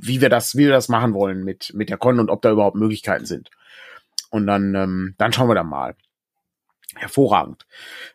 [0.00, 2.50] wie wir das, wie wir das machen wollen mit, mit der Con und ob da
[2.50, 3.50] überhaupt Möglichkeiten sind.
[4.30, 5.94] Und dann, ähm, dann schauen wir dann mal.
[6.94, 7.66] Hervorragend.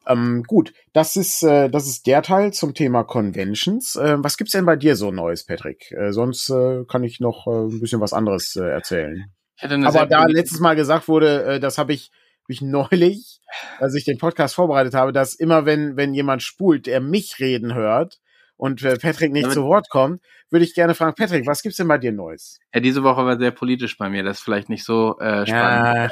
[0.06, 3.96] Ähm, gut, das ist, äh, das ist der Teil zum Thema Conventions.
[3.96, 5.92] Äh, was gibt's denn bei dir so Neues, Patrick?
[5.92, 9.32] Äh, sonst äh, kann ich noch äh, ein bisschen was anderes äh, erzählen.
[9.60, 12.12] Aber da letztes Mal gesagt wurde, äh, das habe ich,
[12.44, 13.42] hab ich neulich,
[13.80, 17.74] als ich den Podcast vorbereitet habe, dass immer wenn, wenn jemand spult, er mich reden
[17.74, 18.20] hört,
[18.58, 21.78] und äh, Patrick nicht ja, zu Wort kommt, würde ich gerne fragen, Patrick, was gibt's
[21.78, 22.60] denn bei dir Neues?
[22.74, 24.24] Ja, diese Woche war sehr politisch bei mir.
[24.24, 26.12] Das ist vielleicht nicht so äh, spannend.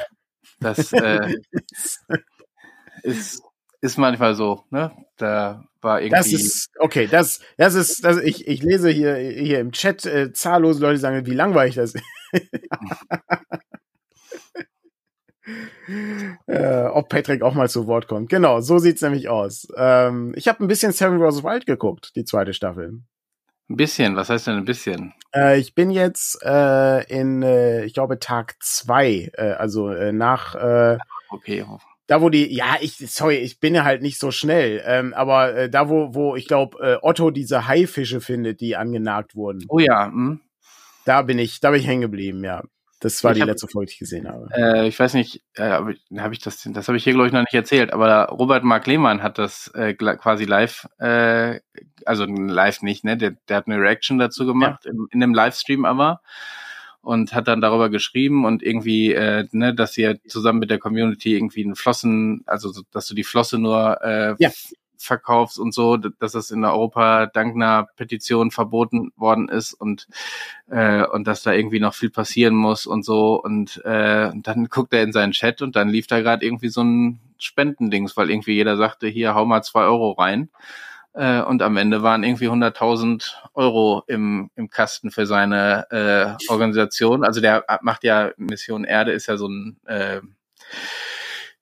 [0.60, 1.34] Das äh,
[3.02, 3.42] ist,
[3.80, 4.92] ist manchmal so, ne?
[5.16, 6.16] Da war irgendwie.
[6.16, 10.32] Das ist, okay, das, das ist, das, ich, ich lese hier, hier im Chat äh,
[10.32, 12.04] zahllose Leute sagen, wie langweilig das ist.
[16.46, 18.28] äh, ob Patrick auch mal zu Wort kommt.
[18.28, 19.68] Genau, so sieht's nämlich aus.
[19.76, 21.42] Ähm, ich habe ein bisschen Seven vs.
[21.44, 23.00] Wild geguckt, die zweite Staffel.
[23.68, 25.12] Ein bisschen, was heißt denn ein bisschen?
[25.34, 30.54] Äh, ich bin jetzt äh, in, äh, ich glaube, Tag zwei, äh, also äh, nach
[30.54, 30.98] äh,
[31.30, 31.64] Okay.
[32.06, 35.54] Da wo die, ja, ich, sorry, ich bin ja halt nicht so schnell, ähm, aber
[35.56, 39.64] äh, da wo, wo ich glaube, äh, Otto diese Haifische findet, die angenagt wurden.
[39.68, 40.06] Oh ja.
[40.06, 40.40] Hm.
[41.04, 42.62] Da bin ich, da bin ich hängen geblieben, ja.
[43.00, 44.48] Das war ich die hab, letzte Folge, die ich gesehen habe.
[44.56, 47.32] Äh, ich weiß nicht, äh, habe hab ich das, das habe ich hier glaube ich
[47.32, 51.60] noch nicht erzählt, aber Robert Mark Lehmann hat das äh, quasi live, äh,
[52.04, 53.16] also live nicht, ne?
[53.16, 54.92] Der, der hat eine Reaction dazu gemacht ja.
[54.92, 56.22] in, in einem Livestream aber
[57.02, 61.34] und hat dann darüber geschrieben und irgendwie, äh, ne, dass ja zusammen mit der Community
[61.36, 64.50] irgendwie einen Flossen, also dass du die Flosse nur äh, ja
[64.98, 70.08] verkaufst und so, dass das in Europa dank einer Petition verboten worden ist und
[70.70, 74.92] äh, und dass da irgendwie noch viel passieren muss und so und äh, dann guckt
[74.92, 78.54] er in seinen Chat und dann lief da gerade irgendwie so ein Spendendings, weil irgendwie
[78.54, 80.48] jeder sagte, hier hau mal zwei Euro rein
[81.16, 87.24] äh, und am Ende waren irgendwie 100.000 Euro im, im Kasten für seine äh, Organisation.
[87.24, 90.20] Also der macht ja Mission Erde, ist ja so ein äh,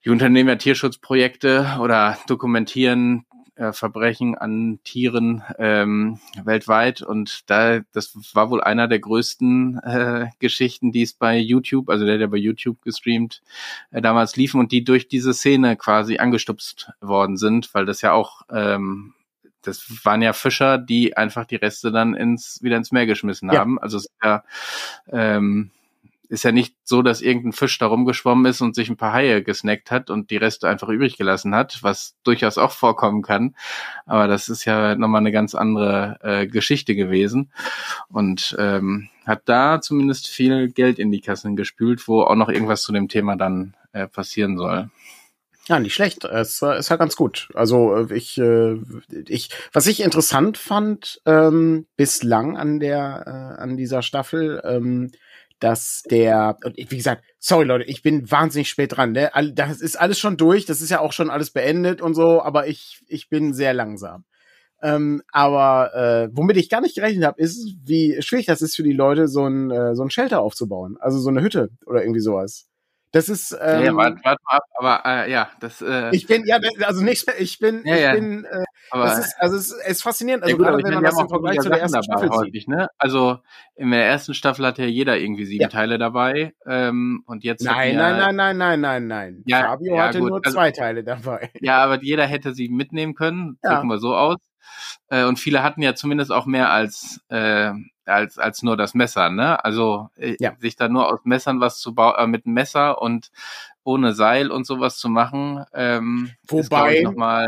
[0.05, 3.25] die unternehmen ja Tierschutzprojekte oder dokumentieren
[3.57, 10.27] äh, Verbrechen an Tieren ähm, weltweit und da das war wohl einer der größten äh,
[10.41, 13.43] Geschichten, die es bei YouTube, also der der bei YouTube gestreamt
[13.93, 18.13] äh, damals liefen und die durch diese Szene quasi angestupst worden sind, weil das ja
[18.13, 19.15] auch ähm,
[19.63, 23.61] das waren ja Fischer, die einfach die Reste dann ins wieder ins Meer geschmissen ja.
[23.61, 23.79] haben.
[23.79, 24.45] Also es ist ja
[25.11, 25.71] ähm,
[26.35, 29.43] ist ja nicht so, dass irgendein Fisch da rumgeschwommen ist und sich ein paar Haie
[29.43, 33.57] gesnackt hat und die Reste einfach übrig gelassen hat, was durchaus auch vorkommen kann.
[34.05, 37.53] Aber das ist ja nochmal eine ganz andere äh, Geschichte gewesen
[38.09, 42.83] und ähm, hat da zumindest viel Geld in die Kassen gespült, wo auch noch irgendwas
[42.83, 44.91] zu dem Thema dann äh, passieren soll.
[45.67, 46.25] Ja, nicht schlecht.
[46.25, 47.49] Es äh, ist ja ganz gut.
[47.55, 48.77] Also äh, ich, äh,
[49.27, 55.11] ich, was ich interessant fand ähm, bislang an der, äh, an dieser Staffel, ähm,
[55.61, 59.31] dass der, und wie gesagt, sorry Leute, ich bin wahnsinnig spät dran, ne?
[59.55, 62.67] Das ist alles schon durch, das ist ja auch schon alles beendet und so, aber
[62.67, 64.25] ich, ich bin sehr langsam.
[64.83, 68.83] Ähm, aber äh, womit ich gar nicht gerechnet habe, ist, wie schwierig das ist für
[68.83, 70.97] die Leute, so ein, äh, so ein Shelter aufzubauen.
[71.01, 72.69] Also so eine Hütte oder irgendwie sowas.
[73.15, 73.57] Das ist.
[73.63, 75.81] Ähm, ja, warte, warte mal ab, aber äh, ja, das.
[75.81, 78.13] Äh, ich bin, ja, also nicht, ich bin, ja, ich ja.
[78.15, 78.45] bin.
[78.45, 80.43] Äh, aber, das ist, also es ist, faszinierend.
[80.43, 82.89] Also ja, gut, gerade wenn man das im Vergleich zu der ersten Staffel häufig, ne?
[82.99, 83.39] Also
[83.77, 85.71] in der ersten Staffel hatte ja jeder irgendwie sieben.
[85.71, 86.55] Teile dabei.
[86.67, 87.63] Ähm, und jetzt.
[87.63, 89.43] Nein, nein, nein, nein, nein, nein, nein.
[89.47, 90.31] Ja, Fabio hatte gut.
[90.31, 91.51] nur also zwei Teile dabei.
[91.61, 93.61] Ja, aber jeder hätte sie mitnehmen können.
[93.63, 93.75] Ja.
[93.75, 94.39] Drücken wir so aus.
[95.09, 97.73] Äh, und viele hatten ja zumindest auch mehr als äh,
[98.07, 99.65] als als nur das Messer, ne?
[99.65, 100.55] Also äh, ja.
[100.59, 103.31] sich da nur aus Messern was zu bauen, äh, mit Messer und
[103.83, 105.65] ohne Seil und sowas zu machen.
[105.73, 107.47] Ähm, Wobei, ist, noch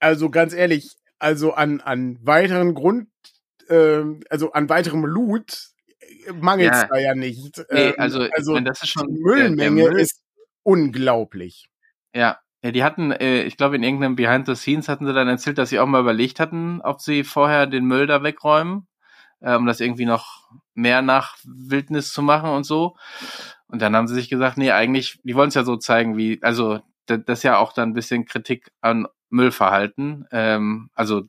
[0.00, 3.08] also ganz ehrlich, also an an weiteren Grund,
[3.68, 5.74] äh, also an weiterem Loot
[6.32, 6.88] mangelt es ja.
[6.88, 7.58] da ja nicht.
[7.70, 10.22] Nee, ähm, also, also das ist schon die Müllmenge Müll ist
[10.62, 11.68] unglaublich.
[12.14, 15.28] Ja, Ja, die hatten, äh, ich glaube, in irgendeinem Behind the Scenes hatten sie dann
[15.28, 18.86] erzählt, dass sie auch mal überlegt hatten, ob sie vorher den Müll da wegräumen,
[19.40, 22.96] äh, um das irgendwie noch mehr nach Wildnis zu machen und so.
[23.68, 26.38] Und dann haben sie sich gesagt, nee, eigentlich, die wollen es ja so zeigen, wie,
[26.42, 30.26] also das ist ja auch dann ein bisschen Kritik an Müllverhalten.
[30.32, 31.24] Ähm, also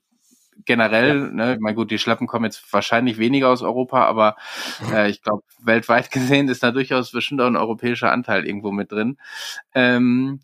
[0.63, 1.31] generell, ja.
[1.31, 4.37] ne, ich meine, gut, die Schleppen kommen jetzt wahrscheinlich weniger aus Europa, aber
[4.89, 8.93] äh, ich glaube, weltweit gesehen ist da durchaus bestimmt auch ein europäischer Anteil irgendwo mit
[8.93, 9.17] drin.
[9.73, 10.39] Ähm,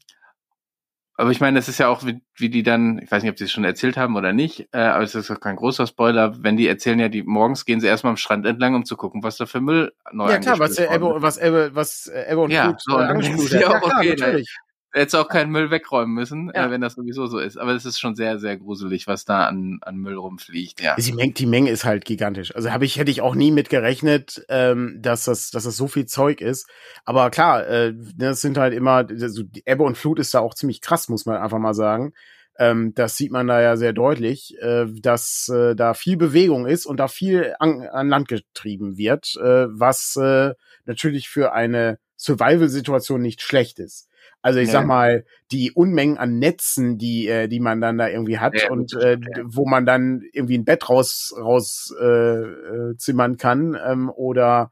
[1.22, 3.38] aber ich meine, es ist ja auch, wie, wie die dann, ich weiß nicht, ob
[3.38, 6.43] sie es schon erzählt haben oder nicht, äh, aber es ist auch kein großer Spoiler,
[6.43, 9.22] wenn die erzählen ja, die morgens gehen sie erstmal am Strand entlang, um zu gucken,
[9.22, 12.63] was da für Müll neu Ja klar, was Ebbe, was Ebbe, was Ebbe und ja,
[12.63, 13.61] Flut so, äh, angespielt hat.
[13.61, 14.57] Ja, klar, okay, natürlich.
[14.94, 16.68] Hättest auch keinen Müll wegräumen müssen, äh, ja.
[16.68, 17.58] äh, wenn das sowieso so ist.
[17.58, 20.82] Aber es ist schon sehr, sehr gruselig, was da an, an Müll rumfliegt.
[20.82, 20.96] Ja.
[20.96, 22.54] Die, Menge, die Menge ist halt gigantisch.
[22.56, 25.88] Also habe ich hätte ich auch nie mit gerechnet, ähm, dass das, dass das so
[25.88, 26.68] viel Zeug ist.
[27.06, 30.56] Aber klar, äh, das sind halt immer, also die Ebbe und Flut ist da auch
[30.56, 32.14] ziemlich krass, muss man einfach mal sagen.
[32.60, 36.86] Ähm, das sieht man da ja sehr deutlich, äh, dass äh, da viel Bewegung ist
[36.86, 40.54] und da viel an, an Land getrieben wird, äh, was äh,
[40.86, 44.10] natürlich für eine Survival-Situation nicht schlecht ist.
[44.42, 44.72] Also ich nee.
[44.72, 48.72] sag mal, die Unmengen an Netzen, die, äh, die man dann da irgendwie hat ja,
[48.72, 54.10] und äh, wo man dann irgendwie ein Bett raus, raus äh, äh, zimmern kann ähm,
[54.10, 54.72] oder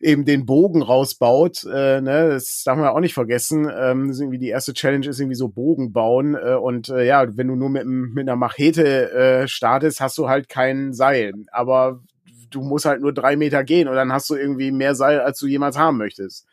[0.00, 3.68] eben den Bogen rausbaut, äh, ne, das darf man auch nicht vergessen.
[3.74, 7.06] Ähm, das ist irgendwie die erste Challenge ist irgendwie so Bogen bauen äh, und äh,
[7.06, 11.32] ja, wenn du nur mit, mit einer Machete äh, startest, hast du halt kein Seil.
[11.50, 12.02] Aber
[12.50, 15.40] du musst halt nur drei Meter gehen und dann hast du irgendwie mehr Seil, als
[15.40, 16.46] du jemals haben möchtest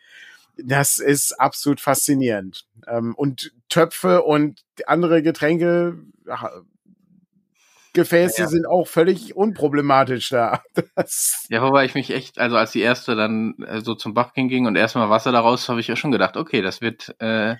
[0.57, 2.65] das ist absolut faszinierend.
[2.87, 5.97] Ähm, und Töpfe und andere Getränke,
[7.93, 8.47] Gefäße ja.
[8.47, 10.61] sind auch völlig unproblematisch da.
[10.95, 14.33] Das ja, wobei ich mich echt, also als die erste dann äh, so zum Bach
[14.33, 17.55] ging und erstmal Wasser daraus, habe ich ja schon gedacht, okay, das wird äh,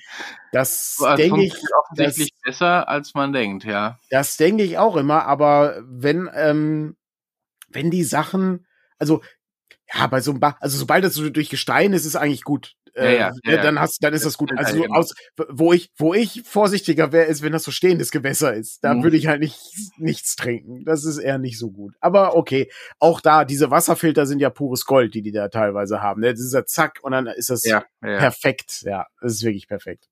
[0.52, 4.00] das denke ich offensichtlich das, besser, als man denkt, ja.
[4.10, 6.96] Das denke ich auch immer, aber wenn ähm,
[7.70, 8.66] wenn die Sachen,
[8.98, 9.22] also
[9.94, 12.76] ja, bei so einem Bach, also sobald das so durch Gestein ist, ist eigentlich gut.
[12.96, 14.52] Äh, ja, ja, ja, dann hast, dann ist das gut.
[14.58, 15.14] Also so aus,
[15.50, 18.84] wo ich, wo ich vorsichtiger wäre, ist, wenn das so stehendes Gewässer ist.
[18.84, 19.04] Da mhm.
[19.04, 19.60] würde ich halt nicht
[19.98, 20.84] nichts trinken.
[20.86, 21.96] Das ist eher nicht so gut.
[22.00, 22.70] Aber okay,
[23.00, 26.22] auch da diese Wasserfilter sind ja pures Gold, die die da teilweise haben.
[26.22, 26.32] Ne?
[26.32, 27.64] Das ist ja zack und dann ist das
[28.02, 28.82] perfekt.
[28.84, 30.10] Ja, das ist wirklich perfekt.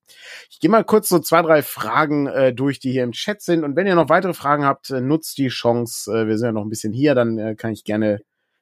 [0.50, 3.64] Ich gehe mal kurz so zwei, drei Fragen äh, durch, die hier im Chat sind.
[3.64, 6.10] Und wenn ihr noch weitere Fragen habt, äh, nutzt die Chance.
[6.12, 8.20] Äh, wir sind ja noch ein bisschen hier, dann äh, kann ich gerne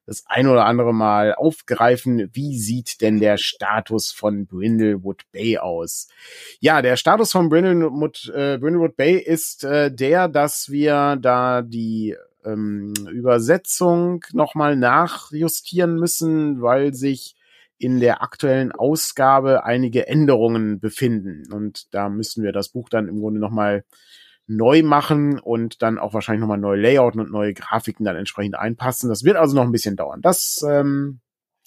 [0.09, 2.31] das ein oder andere Mal aufgreifen.
[2.33, 6.09] Wie sieht denn der Status von Brindlewood Bay aus?
[6.61, 12.17] Ja, der Status von Brindlewood, äh, Brindlewood Bay ist äh, der, dass wir da die
[12.43, 17.37] ähm, Übersetzung nochmal nachjustieren müssen, weil sich
[17.77, 21.53] in der aktuellen Ausgabe einige Änderungen befinden.
[21.53, 23.85] Und da müssen wir das Buch dann im Grunde nochmal
[24.49, 29.09] neu machen und dann auch wahrscheinlich nochmal neue Layouten und neue Grafiken dann entsprechend einpassen.
[29.09, 30.20] Das wird also noch ein bisschen dauern.
[30.22, 31.20] Das ähm,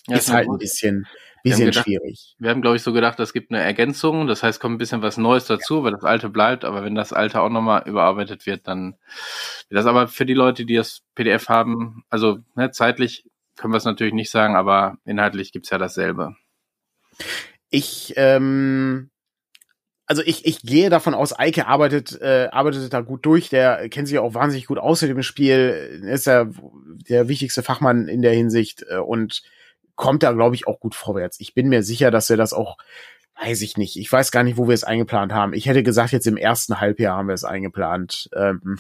[0.08, 1.06] ja, ist halt ein bisschen,
[1.44, 2.36] bisschen wir gedacht, schwierig.
[2.40, 4.26] Wir haben, glaube ich, so gedacht, es gibt eine Ergänzung.
[4.26, 5.84] Das heißt, kommt ein bisschen was Neues dazu, ja.
[5.84, 6.66] weil das alte bleibt.
[6.66, 8.96] Aber wenn das alte auch nochmal überarbeitet wird, dann
[9.70, 13.26] wird das aber für die Leute, die das PDF haben, also ne, zeitlich
[13.58, 16.36] können wir es natürlich nicht sagen, aber inhaltlich gibt's ja dasselbe.
[17.70, 19.12] Ich ähm,
[20.12, 23.48] also ich, ich gehe davon aus, Eike arbeitet, äh, arbeitet da gut durch.
[23.48, 26.02] Der kennt sich auch wahnsinnig gut aus mit dem Spiel.
[26.04, 26.50] Ist ja
[27.08, 29.42] der wichtigste Fachmann in der Hinsicht äh, und
[29.96, 31.40] kommt da, glaube ich, auch gut vorwärts.
[31.40, 32.76] Ich bin mir sicher, dass er das auch,
[33.42, 33.96] weiß ich nicht.
[33.96, 35.54] Ich weiß gar nicht, wo wir es eingeplant haben.
[35.54, 38.30] Ich hätte gesagt, jetzt im ersten Halbjahr haben wir es eingeplant.
[38.36, 38.80] Ähm,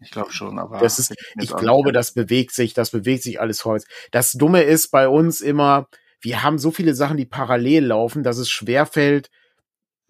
[0.00, 3.64] ich glaube schon, aber das ist, ich glaube, das bewegt sich, das bewegt sich alles
[3.64, 3.84] heute.
[4.10, 5.86] Das Dumme ist bei uns immer,
[6.20, 9.30] wir haben so viele Sachen, die parallel laufen, dass es schwerfällt,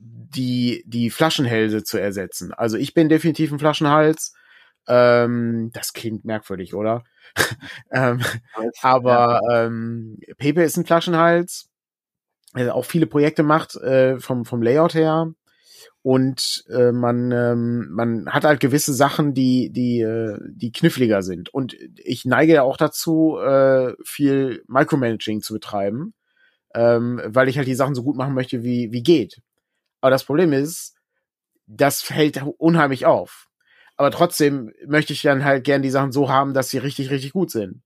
[0.03, 2.53] die, die Flaschenhälse zu ersetzen.
[2.53, 4.35] Also ich bin definitiv ein Flaschenhals.
[4.89, 7.05] Ähm, das klingt merkwürdig, oder?
[7.93, 8.21] ähm,
[8.83, 11.69] aber ähm, Pepe ist ein Flaschenhals,
[12.57, 15.33] der auch viele Projekte macht äh, vom, vom Layout her.
[16.03, 21.55] Und äh, man, ähm, man hat halt gewisse Sachen, die, die, äh, die kniffliger sind.
[21.55, 26.15] Und ich neige ja auch dazu, äh, viel Micromanaging zu betreiben,
[26.75, 29.41] ähm, weil ich halt die Sachen so gut machen möchte, wie, wie geht.
[30.03, 30.95] Aber das Problem ist,
[31.67, 33.49] das fällt unheimlich auf.
[33.97, 37.33] Aber trotzdem möchte ich dann halt gern die Sachen so haben, dass sie richtig, richtig
[37.33, 37.83] gut sind.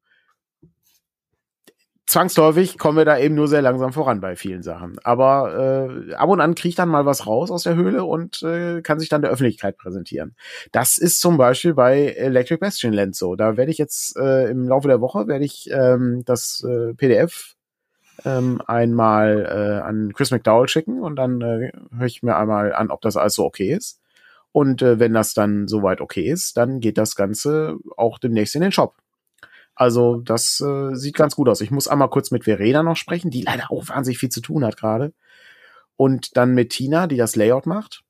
[2.07, 4.97] Zwangsläufig kommen wir da eben nur sehr langsam voran bei vielen Sachen.
[5.03, 8.81] Aber äh, ab und an kriegt dann mal was raus aus der Höhle und äh,
[8.81, 10.37] kann sich dann der Öffentlichkeit präsentieren.
[10.71, 13.35] Das ist zum Beispiel bei Electric Bastion Land so.
[13.35, 17.56] Da werde ich jetzt äh, im Laufe der Woche werde ich ähm, das äh, PDF
[18.27, 22.91] ähm, einmal äh, an Chris McDowell schicken und dann äh, höre ich mir einmal an,
[22.91, 24.01] ob das alles so okay ist.
[24.51, 28.63] Und äh, wenn das dann soweit okay ist, dann geht das Ganze auch demnächst in
[28.63, 28.97] den Shop.
[29.77, 31.61] Also das äh, sieht ganz gut aus.
[31.61, 34.65] Ich muss einmal kurz mit Verena noch sprechen, die leider auch wahnsinnig viel zu tun
[34.65, 35.13] hat gerade.
[35.97, 38.03] Und dann mit Tina, die das Layout macht.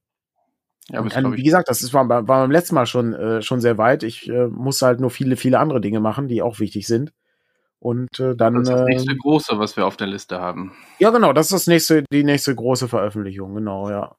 [0.88, 3.60] Ja, und dann, wie gesagt, das ist, war, war beim letzten Mal schon, äh, schon
[3.60, 4.04] sehr weit.
[4.04, 7.12] Ich äh, muss halt nur viele, viele andere Dinge machen, die auch wichtig sind.
[7.78, 8.54] Und äh, dann.
[8.54, 10.72] Das ist das nächste äh, große, was wir auf der Liste haben.
[10.98, 14.16] Ja, genau, das ist das nächste, die nächste große Veröffentlichung, genau, ja.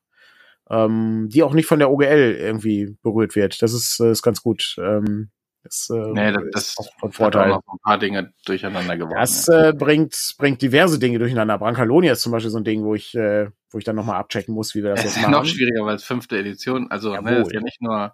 [0.70, 3.62] Ähm, die auch nicht von der OGL irgendwie berührt wird.
[3.62, 4.76] Das ist, äh, ist ganz gut.
[4.80, 5.32] Ähm,
[5.68, 7.54] das, äh, nee, das, das ist von Vorteil.
[7.54, 9.20] Hat auch ein paar Dinge durcheinander geworfen.
[9.20, 11.58] Das äh, bringt, bringt diverse Dinge durcheinander.
[11.58, 14.54] Brancalonia ist zum Beispiel so ein Ding, wo ich, äh, wo ich dann nochmal abchecken
[14.54, 15.32] muss, wie wir das jetzt machen.
[15.32, 18.14] noch schwieriger, weil es fünfte Edition, also ne, ist ja nicht nur ja.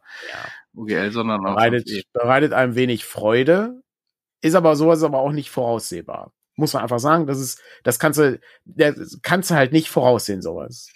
[0.76, 3.83] UGL, sondern auch bereitet, bereitet einem wenig Freude,
[4.44, 6.34] ist aber sowas aber auch nicht voraussehbar.
[6.56, 10.42] Muss man einfach sagen, das ist, das kannst du, das kannst du halt nicht voraussehen,
[10.42, 10.90] sowas.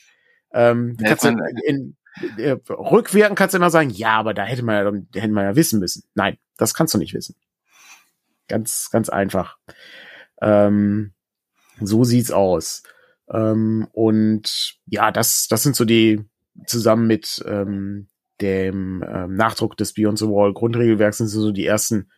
[0.54, 1.30] Ähm, ja, kannst du
[1.66, 1.98] in,
[2.38, 5.46] äh, rückwirkend kannst du immer sagen, ja, aber da hätte man ja, da hätte man
[5.46, 6.04] ja wissen müssen.
[6.14, 7.36] Nein, das kannst du nicht wissen.
[8.48, 9.58] Ganz, ganz einfach.
[10.42, 11.14] Ähm,
[11.80, 12.84] so sieht's aus.
[13.30, 16.24] Ähm, und ja, das, das sind so die
[16.66, 18.10] zusammen mit ähm,
[18.42, 22.12] dem ähm, Nachdruck des Beyond the Wall Grundregelwerks sind so die ersten,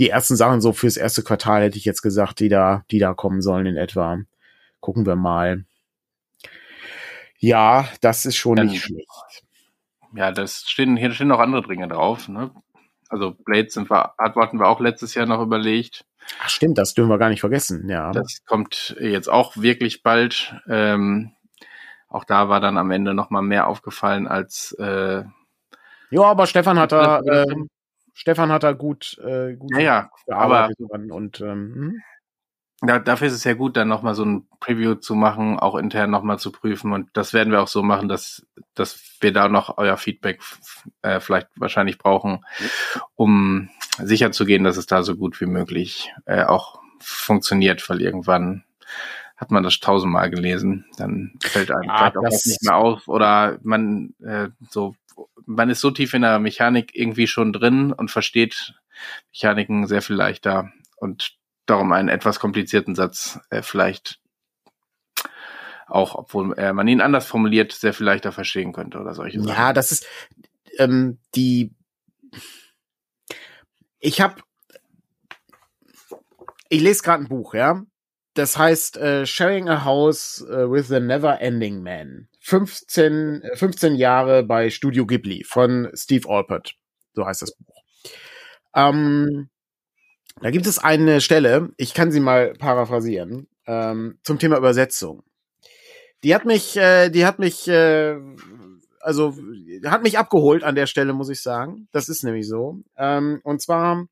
[0.00, 3.12] die ersten Sachen so fürs erste Quartal hätte ich jetzt gesagt, die da, die da
[3.12, 4.18] kommen sollen in etwa.
[4.80, 5.66] Gucken wir mal.
[7.38, 9.06] Ja, das ist schon Dann, nicht schlecht.
[10.14, 12.50] Ja, das stehen, hier stehen noch andere Dinge drauf, ne?
[13.10, 16.06] Also Blade sind wir, hatten wir auch letztes Jahr noch überlegt.
[16.42, 18.10] Ach stimmt, das dürfen wir gar nicht vergessen, ja.
[18.12, 20.54] Das kommt jetzt auch wirklich bald.
[20.66, 21.32] Ähm,
[22.08, 25.24] auch da war dann am Ende noch mal mehr aufgefallen als äh,
[26.10, 27.66] Ja, aber Stefan hat da äh,
[28.14, 32.02] Stefan hat da gut, äh, gut ja, ja, gearbeitet aber, und ähm, hm?
[32.82, 36.10] da, dafür ist es ja gut, dann nochmal so ein Preview zu machen, auch intern
[36.10, 36.92] nochmal zu prüfen.
[36.92, 40.40] Und das werden wir auch so machen, dass, dass wir da noch euer Feedback
[41.02, 42.44] äh, vielleicht wahrscheinlich brauchen,
[43.16, 48.00] um sicher zu gehen, dass es da so gut wie möglich äh, auch funktioniert, weil
[48.00, 48.64] irgendwann
[49.36, 53.58] hat man das tausendmal gelesen, dann fällt einem ja, vielleicht auch nicht mehr auf oder
[53.62, 54.94] man äh, so
[55.46, 58.74] man ist so tief in der Mechanik irgendwie schon drin und versteht
[59.32, 64.20] Mechaniken sehr viel leichter und darum einen etwas komplizierten Satz äh, vielleicht
[65.86, 69.48] auch, obwohl äh, man ihn anders formuliert, sehr viel leichter verstehen könnte oder solche Sachen.
[69.48, 70.06] Ja, das ist
[70.78, 71.74] ähm, die.
[73.98, 74.36] Ich habe,
[76.68, 77.82] ich lese gerade ein Buch, ja.
[78.34, 82.28] Das heißt äh, Sharing a House uh, with the Never Ending Man.
[82.40, 86.74] 15, 15 Jahre bei Studio Ghibli von Steve Alpert.
[87.14, 87.82] So heißt das Buch.
[88.74, 89.50] Ähm,
[90.40, 95.22] da gibt es eine Stelle, ich kann sie mal paraphrasieren, ähm, zum Thema Übersetzung.
[96.22, 98.16] Die hat mich, äh, die hat mich, äh,
[99.00, 99.34] also
[99.84, 101.88] hat mich abgeholt an der Stelle, muss ich sagen.
[101.92, 102.78] Das ist nämlich so.
[102.96, 104.06] Ähm, und zwar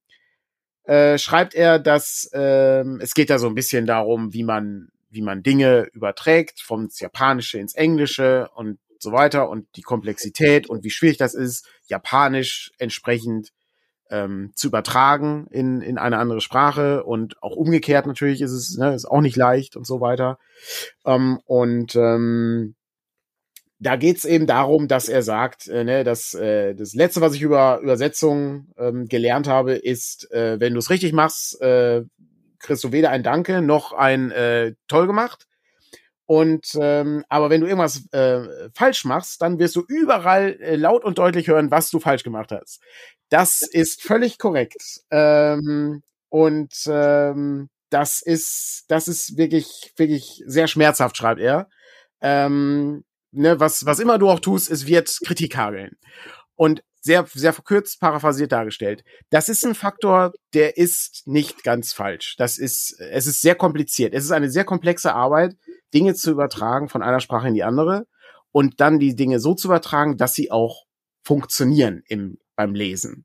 [0.85, 5.23] äh, schreibt er, dass ähm, es geht da so ein bisschen darum, wie man, wie
[5.23, 10.91] man Dinge überträgt, vom Japanische ins Englische und so weiter und die Komplexität und wie
[10.91, 13.53] schwierig das ist, Japanisch entsprechend
[14.11, 18.95] ähm, zu übertragen in, in eine andere Sprache und auch umgekehrt natürlich ist es ne,
[18.95, 20.39] ist auch nicht leicht und so weiter.
[21.05, 22.75] Ähm, und ähm,
[23.81, 27.43] da geht's eben darum, dass er sagt, äh, ne, dass äh, das letzte, was ich
[27.43, 32.03] über Übersetzung ähm, gelernt habe, ist, äh, wenn du es richtig machst, äh,
[32.59, 35.47] kriegst du weder ein Danke noch ein äh, toll gemacht.
[36.27, 41.05] Und ähm, aber wenn du irgendwas äh, falsch machst, dann wirst du überall äh, laut
[41.05, 42.83] und deutlich hören, was du falsch gemacht hast.
[43.31, 45.01] Das ist völlig korrekt.
[45.11, 51.69] Ähm, und ähm, das ist, das ist wirklich, wirklich sehr schmerzhaft, schreibt er.
[52.21, 55.97] Ähm, ne, was, was immer du auch tust, es wird Kritik hageln.
[56.57, 59.05] Und sehr, sehr verkürzt, paraphrasiert dargestellt.
[59.31, 62.37] Das ist ein Faktor, der ist nicht ganz falsch.
[62.37, 64.15] Das ist, es ist sehr kompliziert.
[64.15, 65.57] Es ist eine sehr komplexe Arbeit,
[65.95, 68.07] Dinge zu übertragen von einer Sprache in die andere
[68.53, 70.85] und dann die Dinge so zu übertragen, dass sie auch
[71.23, 73.25] funktionieren im, beim Lesen.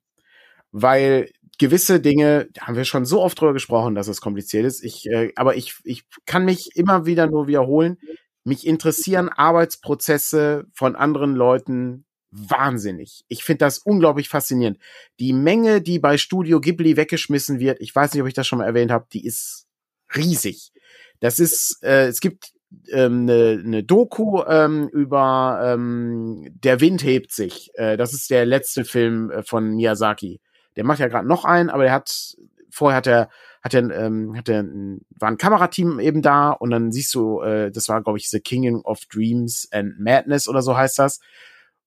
[0.71, 4.83] Weil gewisse Dinge, da haben wir schon so oft drüber gesprochen, dass es kompliziert ist.
[4.83, 7.97] Ich, äh, aber ich, ich kann mich immer wieder nur wiederholen.
[8.43, 13.23] Mich interessieren Arbeitsprozesse von anderen Leuten wahnsinnig.
[13.27, 14.79] Ich finde das unglaublich faszinierend.
[15.19, 18.59] Die Menge, die bei Studio Ghibli weggeschmissen wird, ich weiß nicht, ob ich das schon
[18.59, 19.67] mal erwähnt habe, die ist
[20.15, 20.71] riesig.
[21.19, 22.53] Das ist, äh, es gibt
[22.91, 27.69] ähm, eine, eine Doku ähm, über ähm, Der Wind hebt sich.
[27.75, 30.41] Äh, das ist der letzte Film äh, von Miyazaki.
[30.75, 32.35] Der macht ja gerade noch einen, aber der hat
[32.71, 33.29] vorher hat er,
[33.61, 34.65] hat er, ähm, hat er,
[35.11, 38.39] war ein Kamerateam eben da und dann siehst du, äh, das war, glaube ich, The
[38.39, 41.19] King of Dreams and Madness oder so heißt das,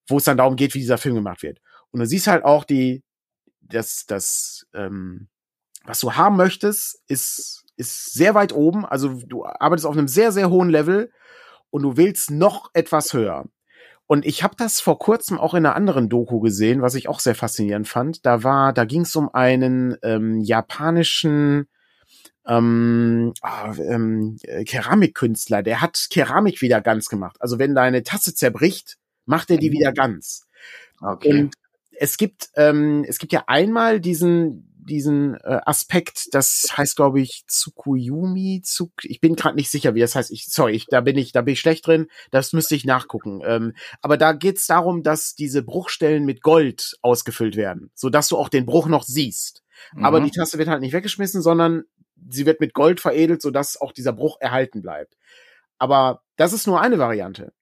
[0.07, 1.59] wo es dann darum geht, wie dieser Film gemacht wird.
[1.91, 3.03] Und du siehst halt auch die,
[3.61, 5.27] das, das, ähm,
[5.85, 8.85] was du haben möchtest, ist, ist sehr weit oben.
[8.85, 11.11] Also du arbeitest auf einem sehr, sehr hohen Level
[11.69, 13.45] und du willst noch etwas höher.
[14.05, 17.19] Und ich habe das vor kurzem auch in einer anderen Doku gesehen, was ich auch
[17.19, 18.25] sehr faszinierend fand.
[18.25, 21.67] Da war, da ging es um einen ähm, japanischen
[22.47, 27.35] ähm, ah, ähm, Keramikkünstler, der hat Keramik wieder ganz gemacht.
[27.39, 28.97] Also wenn deine Tasse zerbricht,
[29.27, 30.47] macht er die wieder ganz.
[31.01, 31.29] Okay.
[31.29, 31.55] Und
[31.99, 37.45] es gibt, ähm, es gibt ja einmal diesen, diesen äh, Aspekt, das heißt, glaube ich,
[37.47, 38.61] Tsukuyumi.
[38.63, 40.31] Tsuk ich bin gerade nicht sicher, wie das heißt.
[40.31, 42.07] Ich, sorry, ich, da bin ich, da bin ich schlecht drin.
[42.31, 43.41] Das müsste ich nachgucken.
[43.45, 48.29] Ähm, aber da geht es darum, dass diese Bruchstellen mit Gold ausgefüllt werden, so dass
[48.29, 49.63] du auch den Bruch noch siehst.
[49.93, 50.05] Mhm.
[50.05, 51.83] Aber die Tasse wird halt nicht weggeschmissen, sondern
[52.29, 55.15] sie wird mit Gold veredelt, so dass auch dieser Bruch erhalten bleibt.
[55.77, 57.53] Aber das ist nur eine Variante.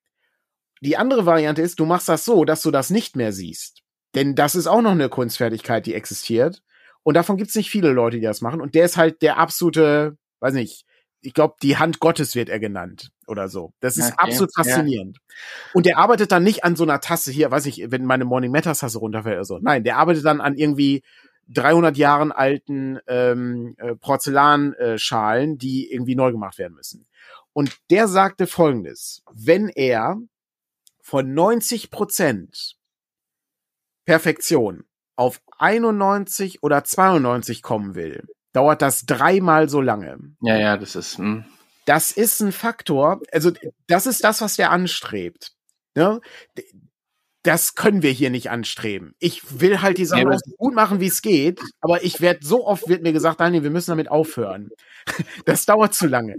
[0.81, 3.81] Die andere Variante ist, du machst das so, dass du das nicht mehr siehst.
[4.13, 6.61] Denn das ist auch noch eine Kunstfertigkeit, die existiert.
[7.03, 8.61] Und davon gibt es nicht viele Leute, die das machen.
[8.61, 10.85] Und der ist halt der absolute, weiß nicht,
[11.21, 13.73] ich glaube, die Hand Gottes wird er genannt oder so.
[13.79, 15.17] Das ist okay, absolut faszinierend.
[15.17, 15.35] Ja.
[15.73, 18.51] Und der arbeitet dann nicht an so einer Tasse hier, weiß ich, wenn meine Morning
[18.51, 19.59] Matters Tasse runterfällt oder so.
[19.59, 21.03] Nein, der arbeitet dann an irgendwie
[21.49, 27.07] 300 Jahren alten ähm, äh, Porzellanschalen, die irgendwie neu gemacht werden müssen.
[27.53, 30.17] Und der sagte Folgendes: Wenn er
[31.05, 32.77] von 90 Prozent
[34.05, 34.85] Perfektion
[35.15, 40.17] auf 91 oder 92 kommen will, dauert das dreimal so lange.
[40.41, 41.19] Ja, ja, das ist.
[41.19, 41.45] Hm.
[41.85, 43.21] Das ist ein Faktor.
[43.31, 43.51] Also
[43.85, 45.53] das ist das, was der anstrebt.
[45.93, 46.21] Ne?
[47.45, 49.13] Das können wir hier nicht anstreben.
[49.19, 52.39] Ich will halt die Sache ja, so gut machen, wie es geht, aber ich werde
[52.43, 54.69] so oft wird mir gesagt, Daniel, wir müssen damit aufhören.
[55.45, 56.37] Das dauert zu lange.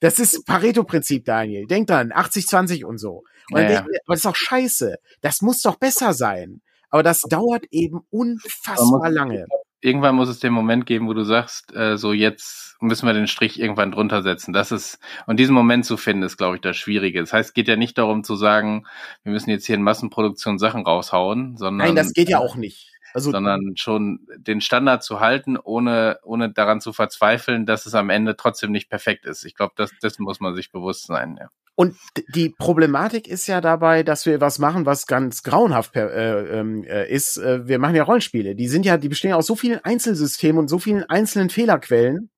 [0.00, 1.66] Das ist Pareto-Prinzip, Daniel.
[1.66, 3.22] Denk dran, 80-20 und so.
[3.52, 3.78] Und ja, ja.
[3.80, 4.96] aber das ist doch scheiße.
[5.20, 6.60] Das muss doch besser sein.
[6.90, 9.46] Aber das dauert eben unfassbar lange.
[9.80, 13.26] Irgendwann muss es den Moment geben, wo du sagst, äh, so jetzt müssen wir den
[13.26, 14.52] Strich irgendwann drunter setzen.
[14.52, 17.20] Das ist, und diesen Moment zu finden, ist, glaube ich, das Schwierige.
[17.20, 18.86] Das heißt, es geht ja nicht darum zu sagen,
[19.24, 21.88] wir müssen jetzt hier in Massenproduktion Sachen raushauen, sondern.
[21.88, 22.97] Nein, das geht ja auch nicht.
[23.18, 28.10] Also, sondern schon den Standard zu halten, ohne, ohne daran zu verzweifeln, dass es am
[28.10, 29.44] Ende trotzdem nicht perfekt ist.
[29.44, 31.48] Ich glaube, das, das muss man sich bewusst sein, ja.
[31.74, 31.96] Und
[32.34, 37.08] die Problematik ist ja dabei, dass wir was machen, was ganz grauenhaft äh, ähm, äh,
[37.08, 37.36] ist.
[37.36, 38.56] Äh, wir machen ja Rollenspiele.
[38.56, 42.30] Die sind ja, die bestehen aus so vielen Einzelsystemen und so vielen einzelnen Fehlerquellen.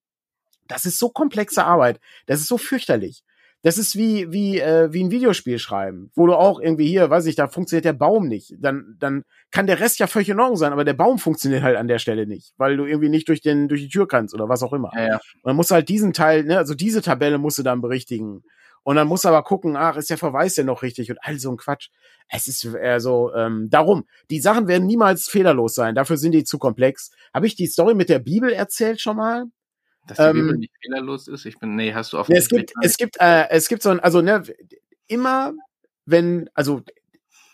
[0.68, 2.00] Das ist so komplexe Arbeit.
[2.26, 3.22] Das ist so fürchterlich.
[3.62, 7.26] Das ist wie wie äh, wie ein Videospiel schreiben, wo du auch irgendwie hier, weiß
[7.26, 8.54] ich, da funktioniert der Baum nicht.
[8.58, 11.76] Dann dann kann der Rest ja völlig in Ordnung sein, aber der Baum funktioniert halt
[11.76, 14.48] an der Stelle nicht, weil du irgendwie nicht durch den durch die Tür kannst oder
[14.48, 14.90] was auch immer.
[14.94, 15.14] Ja, ja.
[15.14, 18.42] Und dann musst du halt diesen Teil, ne, also diese Tabelle musst du dann berichtigen.
[18.82, 21.50] Und dann muss aber gucken, ach, ist der Verweis denn noch richtig und all so
[21.50, 21.90] ein Quatsch.
[22.28, 26.44] Es ist eher so, ähm, darum, die Sachen werden niemals fehlerlos sein, dafür sind die
[26.44, 27.10] zu komplex.
[27.34, 29.44] Habe ich die Story mit der Bibel erzählt schon mal?
[30.10, 31.44] Dass die ähm, Bibel nicht fehlerlos ist?
[31.46, 33.90] Ich bin, nee, hast du auf ne, Es gibt, es gibt, äh, es gibt so
[33.90, 34.42] ein, also, ne,
[35.06, 35.52] immer,
[36.06, 36.82] wenn, also,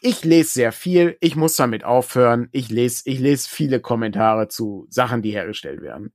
[0.02, 4.86] ich lese sehr viel, ich muss damit aufhören, ich lese, ich lese viele Kommentare zu
[4.90, 6.12] Sachen, die hergestellt werden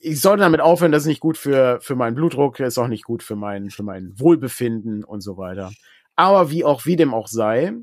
[0.00, 3.04] ich sollte damit aufhören, das ist nicht gut für, für meinen Blutdruck, ist auch nicht
[3.04, 5.72] gut für mein, für mein Wohlbefinden und so weiter.
[6.16, 7.74] Aber wie auch, wie dem auch sei,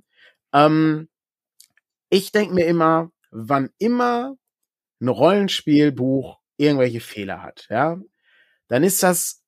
[0.51, 1.07] ähm,
[2.09, 4.35] ich denke mir immer, wann immer
[4.99, 7.99] ein Rollenspielbuch irgendwelche Fehler hat, ja,
[8.67, 9.43] dann ist das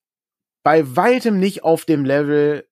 [0.64, 2.68] bei weitem nicht auf dem Level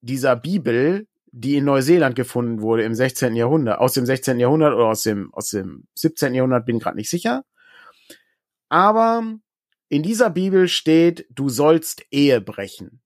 [0.00, 3.36] dieser Bibel, die in Neuseeland gefunden wurde im 16.
[3.36, 4.40] Jahrhundert, aus dem 16.
[4.40, 6.34] Jahrhundert oder aus dem, aus dem 17.
[6.34, 7.44] Jahrhundert, bin gerade nicht sicher.
[8.68, 9.22] Aber
[9.88, 13.00] in dieser Bibel steht, du sollst Ehe brechen.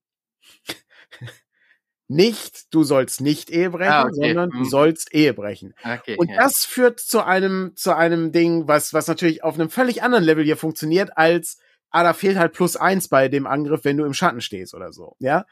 [2.11, 4.27] Nicht, du sollst nicht Ehe brechen, ah, okay.
[4.27, 4.65] sondern du hm.
[4.65, 5.73] sollst Ehe brechen.
[5.83, 6.35] Okay, und ja.
[6.37, 10.43] das führt zu einem, zu einem Ding, was, was natürlich auf einem völlig anderen Level
[10.43, 11.59] hier funktioniert, als,
[11.89, 14.91] ah, da fehlt halt plus eins bei dem Angriff, wenn du im Schatten stehst oder
[14.91, 15.45] so, ja.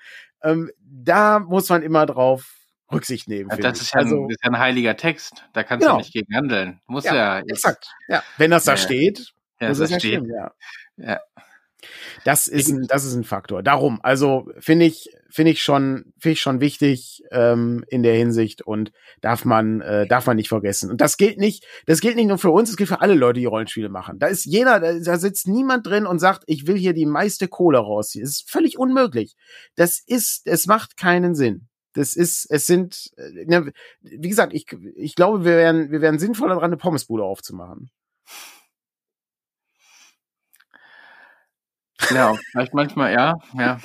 [0.44, 2.60] Ähm, da muss man immer drauf
[2.92, 3.50] Rücksicht nehmen.
[3.52, 5.46] Ja, das, ist ja, also, ein, das ist ja ein heiliger Text.
[5.54, 5.98] Da kannst genau.
[5.98, 6.82] du nicht gegen handeln.
[6.88, 7.88] Muss ja, ja exakt.
[8.08, 10.14] Ja, wenn das da steht, ja, das, ist ja steht.
[10.14, 10.52] Schlimm, ja.
[10.98, 11.20] ja.
[12.26, 13.64] Das ist ein, das ist ein Faktor.
[13.64, 18.62] Darum, also finde ich, finde ich schon, finde ich schon wichtig ähm, in der Hinsicht
[18.62, 20.90] und darf man, äh, darf man nicht vergessen.
[20.90, 23.40] Und das gilt nicht, das gilt nicht nur für uns, das gilt für alle Leute,
[23.40, 24.20] die Rollenspiele machen.
[24.20, 27.48] Da ist jeder, da, da sitzt niemand drin und sagt, ich will hier die meiste
[27.48, 28.24] Kohle rausziehen.
[28.24, 29.36] Das ist völlig unmöglich.
[29.76, 31.68] Das ist, es macht keinen Sinn.
[31.94, 33.72] Das ist, es sind, äh, ne,
[34.02, 34.66] wie gesagt, ich,
[34.96, 37.90] ich glaube, wir wären, wir wären sinnvoller dran, eine Pommesbude aufzumachen.
[42.12, 43.80] Ja, vielleicht manchmal, ja, ja.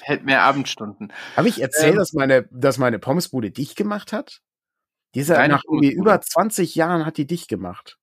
[0.00, 1.12] Hält mehr Abendstunden.
[1.36, 4.40] Habe ich erzählt, ähm, dass meine, dass meine Pommesbude dich gemacht hat?
[5.14, 7.98] Dieser nach irgendwie über 20 Jahren hat die dich gemacht.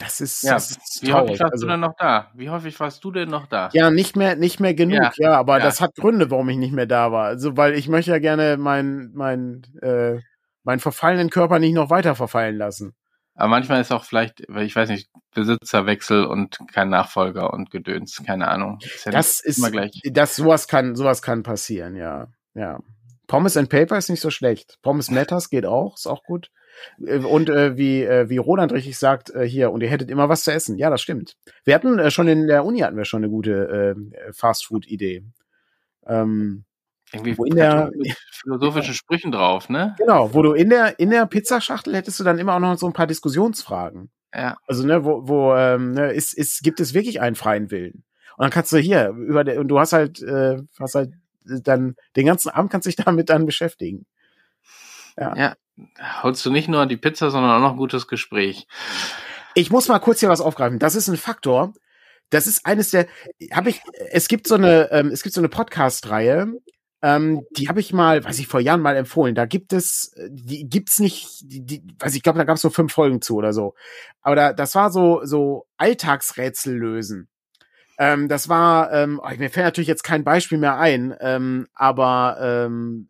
[0.00, 2.30] Das ist, ja, das ist wie häufig warst also, du denn noch da?
[2.34, 3.68] Wie häufig warst du denn noch da?
[3.74, 5.64] Ja, nicht mehr, nicht mehr genug, ja, ja aber ja.
[5.64, 7.26] das hat Gründe, warum ich nicht mehr da war.
[7.26, 10.20] Also, weil ich möchte ja gerne meinen, mein, äh,
[10.64, 12.94] meinen verfallenen Körper nicht noch weiter verfallen lassen.
[13.40, 18.48] Aber manchmal ist auch vielleicht, ich weiß nicht, Besitzerwechsel und kein Nachfolger und Gedöns, keine
[18.48, 18.78] Ahnung.
[18.82, 19.98] Ist ja das ist immer gleich.
[20.04, 22.80] Das sowas kann, sowas kann passieren, ja, ja.
[23.26, 24.76] Pommes and Paper ist nicht so schlecht.
[24.82, 26.50] Pommes Matters geht auch, ist auch gut.
[27.06, 30.28] Äh, und äh, wie, äh, wie Roland richtig sagt, äh, hier, und ihr hättet immer
[30.28, 30.76] was zu essen.
[30.76, 31.38] Ja, das stimmt.
[31.64, 35.24] Wir hatten äh, schon in der Uni hatten wir schon eine gute äh, Fast-Food-Idee.
[36.06, 36.64] Ähm,
[37.12, 37.90] irgendwie wo in der
[38.32, 39.94] philosophischen Sprüchen drauf, ne?
[39.98, 42.86] Genau, wo du in der in der Pizzaschachtel hättest du dann immer auch noch so
[42.86, 44.10] ein paar Diskussionsfragen.
[44.34, 44.56] Ja.
[44.66, 48.04] Also ne, wo wo ähm, ne, ist ist gibt es wirklich einen freien Willen?
[48.36, 51.12] Und dann kannst du hier über der, und du hast halt äh, hast halt
[51.44, 54.06] dann den ganzen Abend kannst dich damit dann beschäftigen.
[55.18, 55.36] Ja.
[55.36, 55.54] ja
[56.22, 58.66] holst du nicht nur die Pizza, sondern auch noch ein gutes Gespräch.
[59.54, 60.78] Ich muss mal kurz hier was aufgreifen.
[60.78, 61.72] Das ist ein Faktor.
[62.30, 63.08] Das ist eines der,
[63.52, 66.52] habe ich, es gibt so eine, ähm, es gibt so eine Podcast-Reihe,
[67.02, 69.34] ähm, die habe ich mal, weiß ich, vor Jahren mal empfohlen.
[69.34, 72.70] Da gibt es, die gibt's nicht, die, die weiß ich glaube, da gab es so
[72.70, 73.74] fünf Folgen zu oder so.
[74.20, 77.28] Aber da, das war so, so Alltagsrätsel lösen.
[77.98, 82.38] Ähm, das war, ähm, oh, mir fällt natürlich jetzt kein Beispiel mehr ein, ähm, aber
[82.40, 83.08] ähm,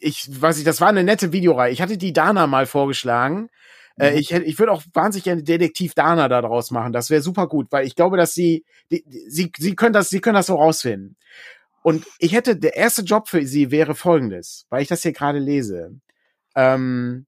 [0.00, 1.72] ich weiß nicht, das war eine nette Videoreihe.
[1.72, 3.50] Ich hatte die Dana mal vorgeschlagen.
[3.98, 4.18] Äh, mhm.
[4.18, 6.92] ich hätte, ich würde auch wahnsinnig gerne Detektiv Dana da draus machen.
[6.92, 10.20] Das wäre super gut, weil ich glaube, dass sie, die, sie, sie können das, sie
[10.20, 11.16] können das so rausfinden.
[11.82, 15.38] Und ich hätte, der erste Job für sie wäre folgendes, weil ich das hier gerade
[15.38, 15.98] lese.
[16.54, 17.26] Ähm,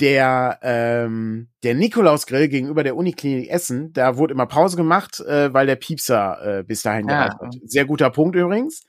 [0.00, 5.66] der, ähm, der Nikolausgrill gegenüber der Uniklinik Essen, da wurde immer Pause gemacht, äh, weil
[5.66, 7.28] der Piepser äh, bis dahin ja.
[7.28, 7.54] gereicht hat.
[7.64, 8.82] Sehr guter Punkt übrigens.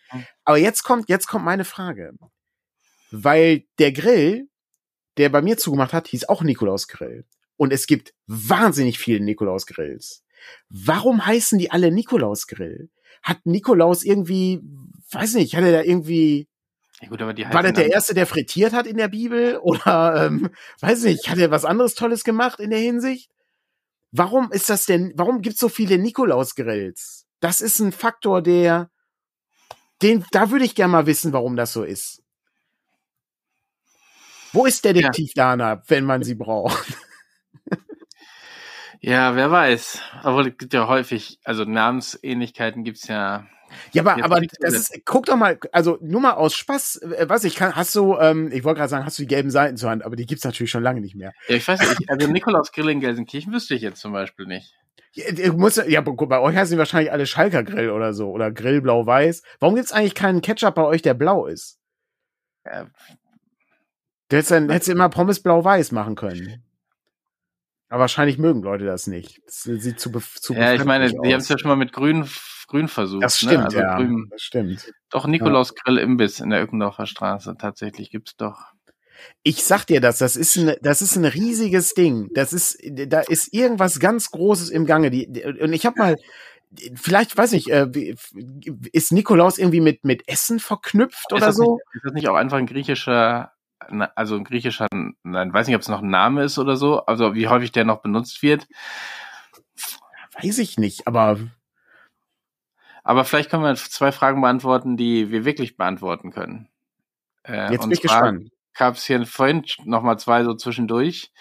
[0.45, 2.13] Aber jetzt kommt, jetzt kommt meine Frage.
[3.11, 4.47] Weil der Grill,
[5.17, 7.25] der bei mir zugemacht hat, hieß auch Nikolausgrill.
[7.57, 10.23] Und es gibt wahnsinnig viele Nikolausgrills.
[10.69, 12.89] Warum heißen die alle Nikolausgrill?
[13.21, 14.61] Hat Nikolaus irgendwie,
[15.11, 16.47] weiß nicht, hat er da irgendwie
[17.01, 19.57] ja gut, aber die War das der Erste, der frittiert hat in der Bibel?
[19.63, 20.49] Oder, ähm,
[20.81, 23.31] weiß nicht, hat er was anderes Tolles gemacht in der Hinsicht?
[24.11, 27.25] Warum ist das denn, warum gibt's so viele Nikolausgrills?
[27.39, 28.91] Das ist ein Faktor, der,
[30.01, 32.21] den, da würde ich gerne mal wissen, warum das so ist.
[34.53, 35.55] Wo ist Detektiv ja.
[35.55, 36.85] Dana, wenn man sie braucht?
[39.01, 39.99] Ja, wer weiß.
[40.21, 43.47] Aber es gibt ja häufig, also Namensähnlichkeiten gibt's ja
[43.93, 47.43] ja, aber, aber das ist, guck doch mal, also nur mal aus Spaß, äh, was
[47.43, 49.89] ich kann, hast du, ähm, ich wollte gerade sagen, hast du die gelben Seiten zur
[49.89, 51.31] Hand, aber die gibt's natürlich schon lange nicht mehr.
[51.47, 54.73] Ja, ich weiß nicht, also Nikolaus Grill in Gelsenkirchen wüsste ich jetzt zum Beispiel nicht.
[55.13, 58.81] Ja, muss, ja, bei euch heißen die wahrscheinlich alle Schalker Grill oder so, oder Grill
[58.81, 59.43] blau-weiß.
[59.59, 61.79] Warum gibt's eigentlich keinen Ketchup bei euch, der blau ist?
[62.65, 62.87] Ja.
[64.29, 66.63] Du hättest, dann, hättest du immer Pommes blau-weiß machen können.
[67.91, 69.41] Aber wahrscheinlich mögen Leute das nicht.
[69.45, 72.25] Das sieht zu, zu Ja, ich meine, die haben es ja schon mal mit grün
[72.67, 73.21] grün versucht.
[73.21, 73.49] Das ne?
[73.49, 73.65] stimmt, ne?
[73.65, 73.97] also ja.
[73.97, 74.27] Grün.
[74.31, 74.93] Das stimmt.
[75.09, 75.83] Doch Nikolaus ja.
[75.83, 77.53] Grill Imbiss in der Öckendorfer Straße.
[77.59, 78.71] Tatsächlich gibt's doch.
[79.43, 82.29] Ich sag dir das, das ist ein, das ist ein riesiges Ding.
[82.33, 85.11] Das ist, da ist irgendwas ganz Großes im Gange.
[85.11, 85.27] Die,
[85.59, 86.15] und ich habe mal,
[86.95, 88.15] vielleicht weiß ich, äh,
[88.93, 91.73] ist Nikolaus irgendwie mit mit Essen verknüpft oder so?
[91.73, 93.51] Nicht, ist das nicht auch einfach ein griechischer,
[94.15, 94.87] also ein griechischer,
[95.23, 97.85] nein, weiß nicht, ob es noch ein Name ist oder so, also wie häufig der
[97.85, 98.67] noch benutzt wird?
[100.41, 101.37] Weiß ich nicht, aber
[103.03, 106.69] aber vielleicht können wir zwei Fragen beantworten, die wir wirklich beantworten können.
[107.43, 108.51] Äh, Jetzt bin ich gespannt.
[108.73, 111.31] Gab es hier vorhin nochmal zwei so zwischendurch.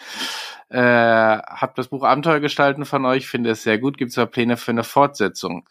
[0.68, 3.99] Äh, hab das Buch Abenteuer gestalten von euch, finde es sehr gut.
[3.99, 5.68] Gibt es da Pläne für eine Fortsetzung?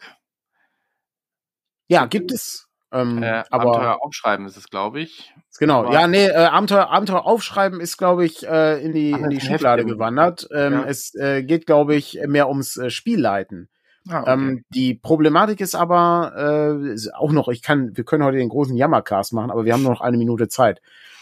[1.88, 2.69] Ja, gibt es.
[2.92, 5.32] Ähm, äh, aber Abenteuer aufschreiben ist es, glaube ich.
[5.58, 9.20] Genau, aber ja, nee, äh, Abenteuer, Abenteuer aufschreiben ist, glaube ich, äh, in die, Ach,
[9.20, 10.48] in die Schublade gewandert.
[10.52, 10.84] Ähm, ja.
[10.84, 13.68] Es äh, geht, glaube ich, mehr ums äh, Spielleiten.
[14.08, 14.32] Ah, okay.
[14.32, 18.48] ähm, die Problematik ist aber äh, ist auch noch, ich kann, wir können heute den
[18.48, 20.80] großen Jammercast machen, aber wir haben nur noch eine Minute Zeit.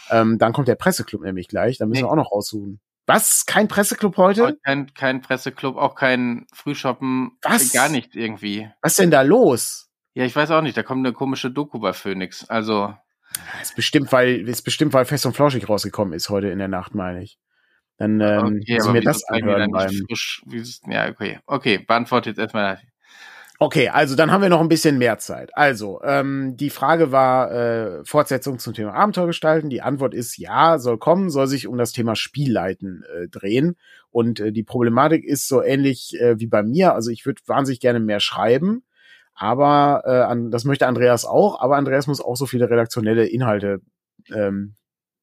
[0.09, 2.07] Ähm, dann kommt der Presseclub nämlich gleich, da müssen nee.
[2.07, 2.79] wir auch noch raussuchen.
[3.05, 3.45] Was?
[3.45, 4.57] Kein Presseclub heute?
[4.63, 7.31] Kein, kein Presseclub, auch kein Frühshoppen.
[7.41, 7.73] Was?
[7.73, 8.69] Gar nicht irgendwie.
[8.81, 9.88] Was denn da los?
[10.13, 10.75] Ja, ich weiß auch nicht.
[10.75, 12.49] Da kommt eine komische Doku bei Phoenix.
[12.49, 12.93] Also.
[13.61, 16.95] Ist bestimmt, weil, ist bestimmt, weil Fest und Flauschig rausgekommen ist heute in der Nacht,
[16.95, 17.37] meine ich.
[17.97, 19.91] Dann ähm, okay, müssen wir das anhören beim.
[20.07, 21.39] Frisch, wie, ja, okay.
[21.45, 22.79] Okay, beantwortet jetzt erstmal.
[23.61, 25.49] Okay, also dann haben wir noch ein bisschen mehr Zeit.
[25.53, 29.69] Also, ähm, die Frage war äh, Fortsetzung zum Thema Abenteuer gestalten.
[29.69, 33.75] Die Antwort ist ja, soll kommen, soll sich um das Thema Spielleiten äh, drehen.
[34.11, 36.93] Und äh, die Problematik ist so ähnlich äh, wie bei mir.
[36.93, 38.83] Also ich würde wahnsinnig gerne mehr schreiben,
[39.39, 43.79] aber äh, an, das möchte Andreas auch, aber Andreas muss auch so viele redaktionelle Inhalte
[44.33, 44.75] ähm,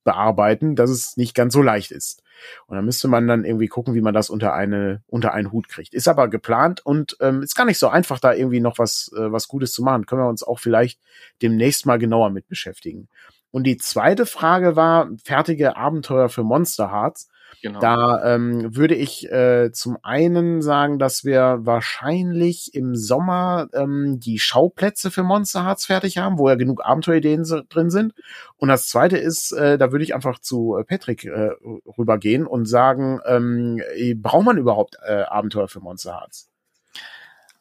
[0.04, 2.22] bearbeiten, dass es nicht ganz so leicht ist.
[2.66, 5.68] Und da müsste man dann irgendwie gucken, wie man das unter eine unter einen Hut
[5.68, 5.92] kriegt.
[5.92, 9.30] Ist aber geplant und ähm, ist gar nicht so einfach, da irgendwie noch was äh,
[9.30, 10.06] was Gutes zu machen.
[10.06, 10.98] Können wir uns auch vielleicht
[11.42, 13.08] demnächst mal genauer mit beschäftigen.
[13.50, 17.28] Und die zweite Frage war fertige Abenteuer für Monster Hearts.
[17.62, 17.80] Genau.
[17.80, 24.38] Da ähm, würde ich äh, zum einen sagen, dass wir wahrscheinlich im Sommer ähm, die
[24.38, 28.14] Schauplätze für Monster Hearts fertig haben, wo ja genug Abenteuerideen so, drin sind.
[28.56, 31.50] Und das zweite ist, äh, da würde ich einfach zu äh, Patrick äh,
[31.98, 33.80] rübergehen und sagen, ähm,
[34.16, 36.48] braucht man überhaupt äh, Abenteuer für Monster Hearts?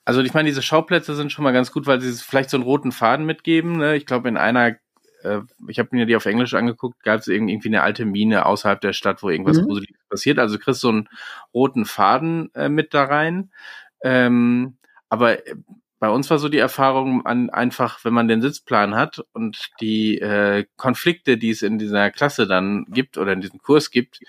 [0.04, 2.64] Also ich meine, diese Schauplätze sind schon mal ganz gut, weil sie vielleicht so einen
[2.64, 3.78] roten Faden mitgeben.
[3.78, 3.96] Ne?
[3.96, 4.76] Ich glaube, in einer
[5.26, 8.80] äh, ich habe mir die auf Englisch angeguckt, gab es irgendwie eine alte Mine außerhalb
[8.80, 9.66] der Stadt, wo irgendwas mhm.
[9.66, 10.40] Gruseliges passiert.
[10.40, 11.10] Also kriegst so einen
[11.54, 13.52] roten Faden äh, mit da rein.
[14.04, 14.78] Ähm,
[15.10, 15.56] aber äh,
[16.00, 20.20] bei uns war so die Erfahrung an einfach, wenn man den Sitzplan hat und die
[20.20, 24.20] äh, Konflikte, die es in dieser Klasse dann gibt oder in diesem Kurs gibt,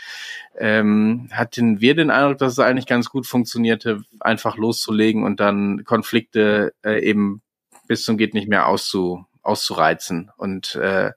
[0.56, 5.84] ähm, hatten wir den Eindruck, dass es eigentlich ganz gut funktionierte, einfach loszulegen und dann
[5.84, 7.42] Konflikte äh, eben
[7.88, 11.12] bis zum geht nicht mehr auszu, auszureizen und äh,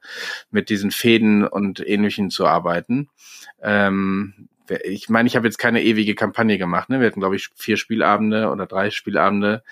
[0.52, 3.10] mit diesen Fäden und Ähnlichen zu arbeiten.
[3.62, 4.50] Ähm,
[4.84, 6.90] ich meine, ich habe jetzt keine ewige Kampagne gemacht.
[6.90, 7.00] Ne?
[7.00, 9.64] Wir hatten, glaube ich, vier Spielabende oder drei Spielabende,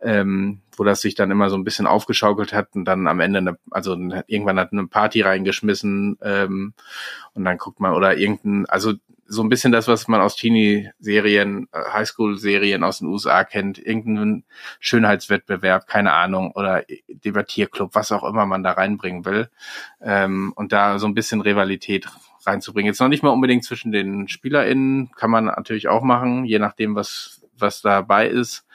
[0.00, 3.38] ähm, wo das sich dann immer so ein bisschen aufgeschaukelt hat und dann am Ende,
[3.38, 3.94] eine, also
[4.26, 6.74] irgendwann hat eine Party reingeschmissen ähm,
[7.32, 8.94] und dann guckt man oder irgendein, also
[9.26, 14.44] so ein bisschen das, was man aus Teenie-Serien, äh, Highschool-Serien aus den USA kennt, irgendeinen
[14.80, 19.50] Schönheitswettbewerb, keine Ahnung, oder Debattierclub, was auch immer man da reinbringen will.
[20.00, 22.06] Ähm, und da so ein bisschen Rivalität
[22.46, 22.90] reinzubringen.
[22.90, 26.94] Jetzt noch nicht mal unbedingt zwischen den SpielerInnen, kann man natürlich auch machen, je nachdem,
[26.94, 28.66] was, was dabei ist.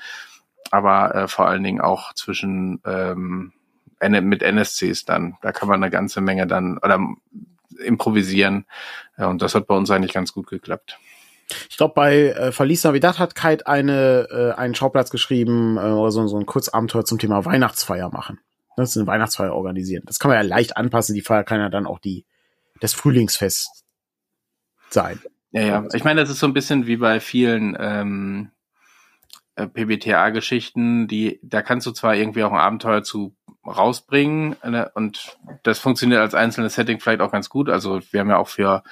[0.71, 3.53] Aber äh, vor allen Dingen auch zwischen ähm,
[4.01, 5.37] mit NSCs dann.
[5.41, 6.99] Da kann man eine ganze Menge dann, oder
[7.77, 8.65] improvisieren.
[9.17, 10.97] Ja, und das hat bei uns eigentlich ganz gut geklappt.
[11.69, 16.11] Ich glaube, bei äh, Verlies Navidad hat Kite eine, äh, einen Schauplatz geschrieben äh, oder
[16.11, 18.39] so, so ein Kurzabenteuer zum Thema Weihnachtsfeier machen.
[18.77, 20.03] Das ist eine Weihnachtsfeier organisieren.
[20.05, 21.15] Das kann man ja leicht anpassen.
[21.15, 22.25] Die Feier kann ja dann auch die
[22.79, 23.83] das Frühlingsfest
[24.89, 25.19] sein.
[25.51, 25.85] Ja, ja.
[25.93, 28.51] Ich meine, das ist so ein bisschen wie bei vielen ähm,
[29.55, 33.35] äh, PBTA-Geschichten, die, da kannst du zwar irgendwie auch ein Abenteuer zu
[33.69, 37.69] rausbringen ne, und das funktioniert als einzelnes Setting vielleicht auch ganz gut.
[37.69, 38.83] Also wir haben ja auch für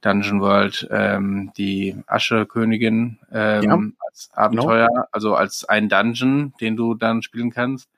[0.00, 3.78] Dungeon World ähm, die Aschekönigin ähm, ja,
[4.08, 5.04] als Abenteuer, genau.
[5.12, 7.88] also als ein Dungeon, den du dann spielen kannst.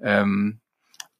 [0.00, 0.60] Ähm,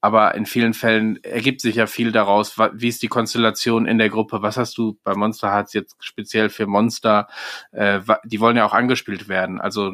[0.01, 4.11] aber in vielen Fällen ergibt sich ja viel daraus, wie ist die Konstellation in der
[4.11, 7.27] Gruppe, was hast du bei Monster Hearts jetzt speziell für Monster,
[7.73, 9.93] äh, die wollen ja auch angespielt werden, also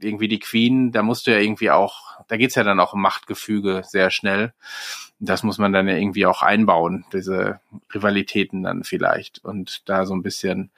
[0.00, 3.02] irgendwie die Queen, da musst du ja irgendwie auch, da geht's ja dann auch um
[3.02, 4.52] Machtgefüge sehr schnell.
[5.18, 7.60] Das muss man dann ja irgendwie auch einbauen, diese
[7.94, 10.70] Rivalitäten dann vielleicht und da so ein bisschen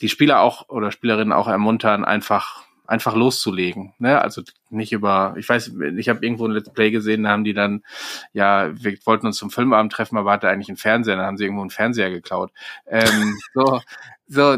[0.00, 3.94] die Spieler auch oder Spielerinnen auch ermuntern, einfach einfach loszulegen.
[3.98, 4.20] Ne?
[4.20, 7.54] Also nicht über, ich weiß, ich habe irgendwo ein Let's Play gesehen, da haben die
[7.54, 7.84] dann,
[8.32, 11.44] ja, wir wollten uns zum Filmabend treffen, aber hatte eigentlich einen Fernseher, dann haben sie
[11.44, 12.50] irgendwo einen Fernseher geklaut.
[12.88, 13.80] Ähm, so,
[14.26, 14.56] so,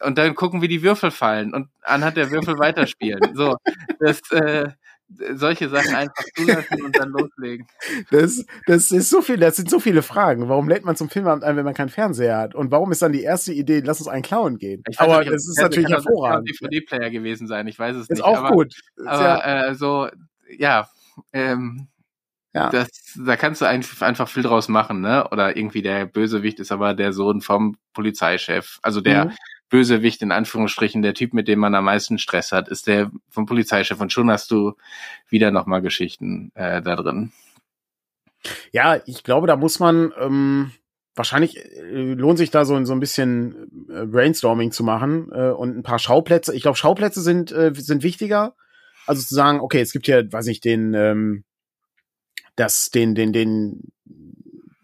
[0.00, 3.20] und dann gucken, wie die Würfel fallen und anhand der Würfel weiterspielen.
[3.34, 3.56] So,
[3.98, 4.70] das, äh,
[5.34, 7.66] solche Sachen einfach zulassen und dann loslegen.
[8.10, 10.48] Das, das ist so viel, das sind so viele Fragen.
[10.48, 12.54] Warum lädt man zum Filmabend ein, wenn man keinen Fernseher hat?
[12.54, 14.82] Und warum ist dann die erste Idee, lass uns einen klauen gehen?
[14.96, 16.48] Aber nicht, das ist natürlich hervorragend.
[16.48, 18.18] Das DVD-Player gewesen sein, ich weiß es ist nicht.
[18.20, 18.74] Ist auch aber, gut.
[19.04, 19.66] Aber ja.
[19.66, 20.08] äh, so,
[20.48, 20.88] ja,
[21.32, 21.88] ähm,
[22.54, 22.70] ja.
[22.70, 25.28] Das, da kannst du einfach, einfach viel draus machen, ne?
[25.30, 28.78] Oder irgendwie der Bösewicht ist aber der Sohn vom Polizeichef.
[28.80, 29.32] Also der, mhm.
[29.68, 33.46] Bösewicht in Anführungsstrichen, der Typ, mit dem man am meisten Stress hat, ist der vom
[33.46, 34.00] Polizeichef.
[34.00, 34.74] Und schon hast du
[35.28, 37.32] wieder nochmal Geschichten äh, da drin.
[38.72, 40.72] Ja, ich glaube, da muss man ähm,
[41.14, 45.76] wahrscheinlich äh, lohnt sich da so, so ein bisschen äh, Brainstorming zu machen äh, und
[45.76, 46.54] ein paar Schauplätze.
[46.54, 48.54] Ich glaube, Schauplätze sind äh, sind wichtiger.
[49.06, 51.44] Also zu sagen, okay, es gibt hier, weiß ich, den ähm,
[52.56, 53.92] das den den den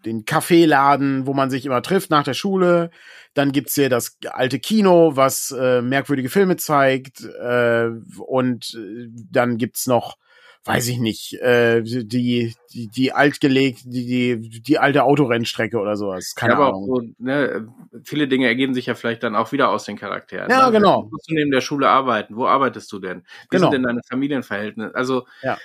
[0.05, 2.89] den Kaffeeladen, wo man sich immer trifft nach der Schule.
[3.33, 7.21] Dann gibt's hier das alte Kino, was äh, merkwürdige Filme zeigt.
[7.23, 10.17] Äh, und äh, dann gibt's noch
[10.63, 16.35] weiß ich nicht, äh, die, die, die altgelegt, die, die, die alte Autorennstrecke oder sowas.
[16.35, 16.85] Keine ja, Ahnung.
[16.85, 17.67] So, ne,
[18.03, 20.49] viele Dinge ergeben sich ja vielleicht dann auch wieder aus den Charakteren.
[20.51, 20.71] Ja, ne?
[20.73, 21.07] genau.
[21.11, 22.35] Musst du neben der Schule arbeiten?
[22.35, 23.23] Wo arbeitest du denn?
[23.49, 23.71] Wie genau.
[23.71, 24.93] sind denn deine Familienverhältnisse?
[24.93, 25.57] Also, ja.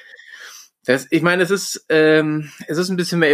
[0.86, 3.32] Das, ich meine, es ist, ähm, es ist ein bisschen mehr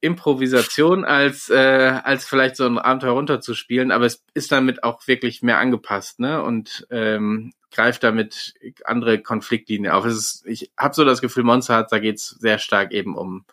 [0.00, 5.42] Improvisation, als, äh, als vielleicht so ein Abenteuer runterzuspielen, aber es ist damit auch wirklich
[5.42, 6.40] mehr angepasst, ne?
[6.42, 10.04] Und ähm, greift damit andere Konfliktlinien auf.
[10.04, 13.44] Es ist, ich habe so das Gefühl, Monster hat, da geht's sehr stark eben um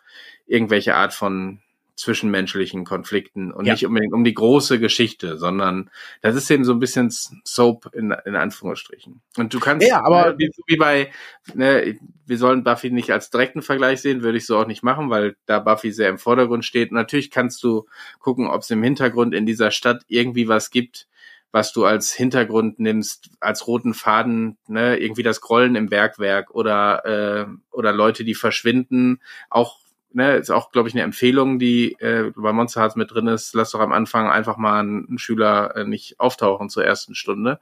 [0.46, 1.60] irgendwelche Art von
[2.02, 3.72] zwischenmenschlichen Konflikten und ja.
[3.72, 5.90] nicht unbedingt um die große Geschichte, sondern
[6.20, 9.22] das ist eben so ein bisschen Soap in, in Anführungsstrichen.
[9.36, 11.10] Und du kannst, ja, aber ne, wie, wie bei,
[11.54, 15.10] ne, wir sollen Buffy nicht als direkten Vergleich sehen, würde ich so auch nicht machen,
[15.10, 16.90] weil da Buffy sehr im Vordergrund steht.
[16.90, 17.86] Natürlich kannst du
[18.18, 21.06] gucken, ob es im Hintergrund in dieser Stadt irgendwie was gibt,
[21.52, 27.04] was du als Hintergrund nimmst, als roten Faden, ne, irgendwie das Grollen im Bergwerk oder
[27.04, 29.81] äh, oder Leute, die verschwinden, auch
[30.14, 33.54] ne, ist auch, glaube ich, eine Empfehlung, die äh, bei Monster Hearts mit drin ist.
[33.54, 37.60] Lass doch am Anfang einfach mal einen Schüler äh, nicht auftauchen zur ersten Stunde.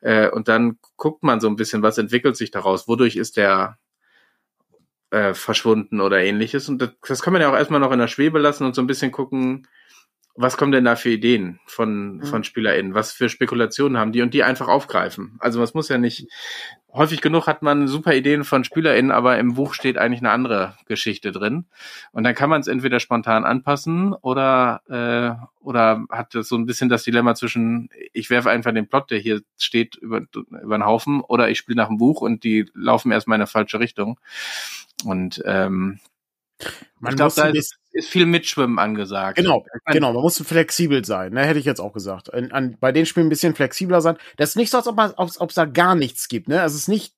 [0.00, 3.78] Äh, und dann guckt man so ein bisschen, was entwickelt sich daraus, wodurch ist der
[5.10, 6.68] äh, verschwunden oder ähnliches.
[6.68, 8.82] Und das, das kann man ja auch erstmal noch in der Schwebe lassen und so
[8.82, 9.68] ein bisschen gucken,
[10.34, 12.22] was kommen denn da für Ideen von, mhm.
[12.24, 12.94] von SpielerInnen?
[12.94, 15.36] Was für Spekulationen haben die und die einfach aufgreifen?
[15.40, 16.26] Also es muss ja nicht,
[16.92, 20.76] häufig genug hat man super Ideen von SpielerInnen, aber im Buch steht eigentlich eine andere
[20.86, 21.66] Geschichte drin.
[22.12, 26.88] Und dann kann man es entweder spontan anpassen oder, äh, oder hat so ein bisschen
[26.88, 31.20] das Dilemma zwischen, ich werfe einfach den Plot, der hier steht, über, über den Haufen
[31.20, 34.18] oder ich spiele nach dem Buch und die laufen erstmal in eine falsche Richtung.
[35.04, 36.00] Und ähm,
[37.00, 39.36] man ich glaube, da ist, ist, viel Mitschwimmen angesagt.
[39.36, 40.12] Genau, genau.
[40.12, 41.32] Man muss flexibel sein.
[41.32, 42.32] Ne, hätte ich jetzt auch gesagt.
[42.32, 44.16] An, an, bei den Spielen ein bisschen flexibler sein.
[44.36, 46.48] Das ist nicht so, als ob es da gar nichts gibt.
[46.48, 47.14] Ne, also es ist nicht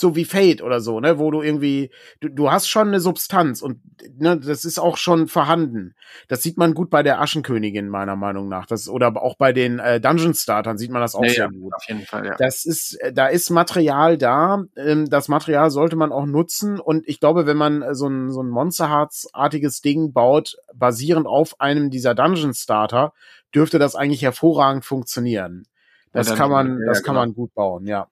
[0.00, 1.90] so wie Fate oder so, ne, wo du irgendwie,
[2.20, 3.80] du, du hast schon eine Substanz und
[4.18, 5.94] ne, das ist auch schon vorhanden.
[6.28, 9.78] Das sieht man gut bei der Aschenkönigin meiner Meinung nach, das oder auch bei den
[9.78, 11.74] äh, Dungeon Startern sieht man das auch ja, sehr ja, gut.
[11.74, 12.36] Auf jeden Fall, ja.
[12.36, 14.64] Das ist, äh, da ist Material da.
[14.76, 18.30] Ähm, das Material sollte man auch nutzen und ich glaube, wenn man äh, so ein
[18.30, 23.12] so ein Monster Hearts artiges Ding baut, basierend auf einem dieser Dungeon Starter,
[23.54, 25.64] dürfte das eigentlich hervorragend funktionieren.
[26.12, 27.26] Das ja, kann man, das kann genau.
[27.26, 28.08] man gut bauen, ja.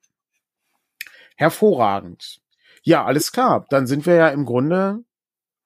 [1.39, 2.41] Hervorragend.
[2.83, 3.65] Ja, alles klar.
[3.69, 5.05] Dann sind wir ja im Grunde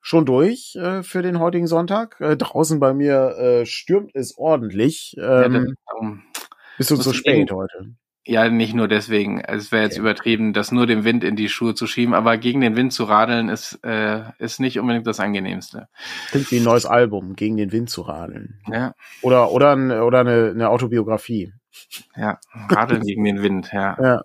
[0.02, 2.22] schon durch äh, für den heutigen Sonntag.
[2.22, 5.16] Äh, draußen bei mir äh, stürmt es ordentlich.
[5.18, 6.24] Ähm, ja, dann, um,
[6.78, 7.96] bist du zu spät heute?
[8.24, 9.40] Ja, nicht nur deswegen.
[9.42, 10.02] Es wäre jetzt okay.
[10.02, 13.06] übertrieben, das nur dem Wind in die Schuhe zu schieben, aber gegen den Wind zu
[13.06, 15.88] radeln ist, äh, ist nicht unbedingt das angenehmste.
[16.30, 18.60] Klingt wie ein neues Album, gegen den Wind zu radeln.
[18.72, 18.94] Ja.
[19.24, 21.52] Oder, oder, oder eine, eine Autobiografie.
[22.16, 23.98] Ja, radeln gegen den Wind, ja.
[24.00, 24.22] Ja.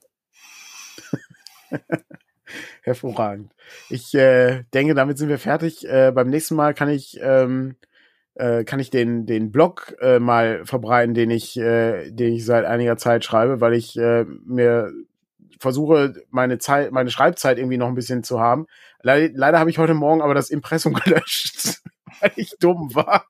[2.82, 3.52] Hervorragend.
[3.90, 5.86] Ich äh, denke, damit sind wir fertig.
[5.86, 7.76] Äh, beim nächsten Mal kann ich ähm,
[8.34, 12.64] äh, kann ich den den Blog äh, mal verbreiten, den ich äh, den ich seit
[12.64, 14.92] einiger Zeit schreibe, weil ich äh, mir
[15.58, 18.66] versuche meine Zeit meine Schreibzeit irgendwie noch ein bisschen zu haben.
[19.02, 21.80] Le leider habe ich heute Morgen aber das Impressum gelöscht,
[22.20, 23.26] weil ich dumm war.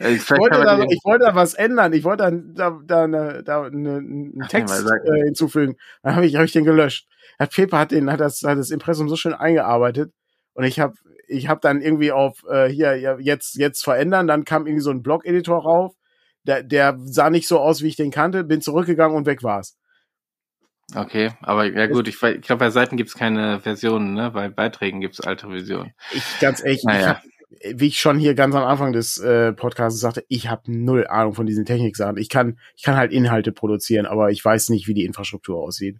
[0.00, 1.92] Ich wollte, da, ich wollte da was ändern.
[1.92, 5.76] Ich wollte da, da, da, da eine, einen Text äh, hinzufügen.
[6.02, 7.08] Dann habe ich, hab ich den gelöscht.
[7.36, 10.12] Herr Pepe hat den, hat das, hat das Impressum so schön eingearbeitet.
[10.54, 10.94] Und ich habe,
[11.26, 14.28] ich habe dann irgendwie auf äh, hier jetzt, jetzt verändern.
[14.28, 15.94] Dann kam irgendwie so ein Blog-Editor rauf.
[16.44, 18.44] Der, der sah nicht so aus, wie ich den kannte.
[18.44, 19.76] Bin zurückgegangen und weg war's.
[20.94, 24.30] Okay, aber ja gut, ich, ich glaube, bei Seiten gibt's keine Versionen, ne?
[24.30, 25.92] Bei Beiträgen gibt's alte Versionen.
[26.12, 27.20] Ich ganz ehrlich, naja.
[27.22, 31.06] ich wie ich schon hier ganz am Anfang des äh, Podcasts sagte, ich habe null
[31.06, 32.18] Ahnung von diesen Techniksachen.
[32.18, 35.98] Ich kann, ich kann halt Inhalte produzieren, aber ich weiß nicht, wie die Infrastruktur aussieht.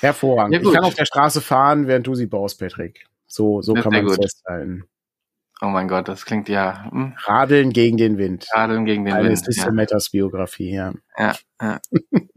[0.00, 0.54] Hervorragend.
[0.54, 3.06] Ja, ich kann auf der Straße fahren, während du sie baust, Patrick.
[3.26, 4.84] So, so kann man es festhalten.
[5.62, 6.90] Oh mein Gott, das klingt ja.
[6.90, 7.12] Hm.
[7.18, 8.46] Radeln gegen den Wind.
[8.54, 9.46] Radeln gegen den Eine Wind.
[9.46, 9.70] Eine ja.
[9.70, 10.94] Metas Biografie, ja.
[11.18, 11.80] Ja, ja.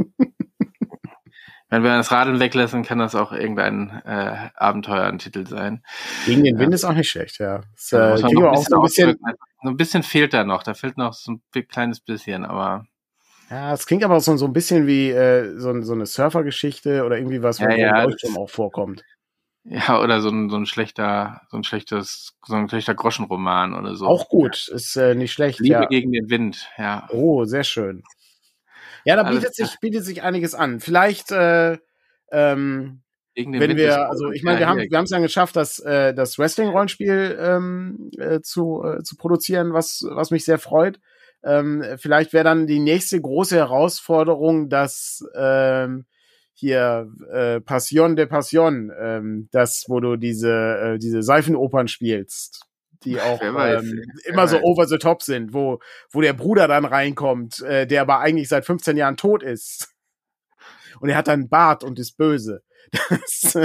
[1.73, 5.83] Wenn wir das Radeln weglassen, kann das auch irgendein äh, Abenteuertitel sein.
[6.27, 7.61] Gegen den Wind ist auch nicht schlecht, ja.
[7.73, 9.17] Das, äh, ja auch so ein bisschen,
[9.63, 10.61] so ein bisschen fehlt da noch.
[10.61, 12.85] Da fehlt noch so ein kleines bisschen, aber.
[13.49, 17.17] Ja, es klingt aber so, so ein bisschen wie äh, so, so eine Surfergeschichte oder
[17.17, 19.03] irgendwie was, wo ja, ja, Leuchtturm auch vorkommt.
[19.63, 23.95] Ja, oder so ein, so ein schlechter, so ein schlechtes, so ein schlechter Groschenroman oder
[23.95, 24.05] so.
[24.05, 25.59] Auch gut, ist äh, nicht schlecht.
[25.59, 25.85] Liebe ja.
[25.85, 27.07] gegen den Wind, ja.
[27.09, 28.03] Oh, sehr schön.
[29.05, 30.79] Ja, da bietet sich, bietet sich einiges an.
[30.79, 31.77] Vielleicht, äh,
[32.31, 33.01] ähm,
[33.35, 36.37] wenn wir, also ich meine, wir haben wir haben es dann geschafft, das äh, das
[36.37, 40.99] Wrestling Rollenspiel ähm, äh, zu äh, zu produzieren, was was mich sehr freut.
[41.43, 46.05] Ähm, vielleicht wäre dann die nächste große Herausforderung, dass ähm,
[46.53, 52.65] hier äh, Passion de Passion, ähm, das, wo du diese, äh, diese Seifenopern spielst
[53.05, 55.79] die auch ähm, immer so over the top sind, wo,
[56.11, 59.93] wo der Bruder dann reinkommt, äh, der aber eigentlich seit 15 Jahren tot ist.
[60.99, 62.63] Und er hat dann Bart und ist böse.
[63.09, 63.55] Das,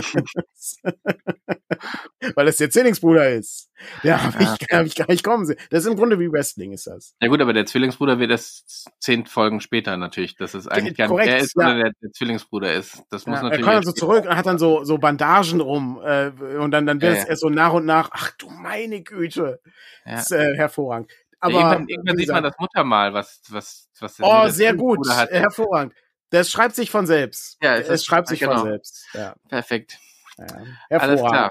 [2.35, 3.71] weil es der Zwillingsbruder ist.
[4.03, 5.59] Ja, hab ich, hab ich gar nicht kommen sehen.
[5.71, 7.15] Das ist im Grunde wie Wrestling, ist das.
[7.21, 11.09] Ja gut, aber der Zwillingsbruder wird erst zehn Folgen später natürlich, dass es eigentlich gar
[11.09, 11.63] nicht der ist, ja.
[11.67, 13.03] sondern der, der, Zwillingsbruder ist.
[13.11, 13.67] Das muss ja, natürlich.
[13.67, 16.87] Er kommt dann so zurück und hat dann so, so Bandagen rum äh, und dann,
[16.87, 19.61] dann wird es erst so nach und nach, ach du meine Güte.
[20.05, 21.13] Das ist äh, hervorragend.
[21.41, 25.07] Aber irgendwann, irgendwann sieht man das Muttermal, was, was, was Oh, sehr gut.
[25.09, 25.95] Hervorragend.
[26.31, 27.59] Das schreibt sich von selbst.
[27.63, 28.59] Ja, es, es schreibt sich genau.
[28.59, 29.07] von selbst.
[29.15, 29.35] Ja.
[29.49, 29.99] Perfekt.
[30.39, 30.99] Ja.
[30.99, 31.51] Alles klar.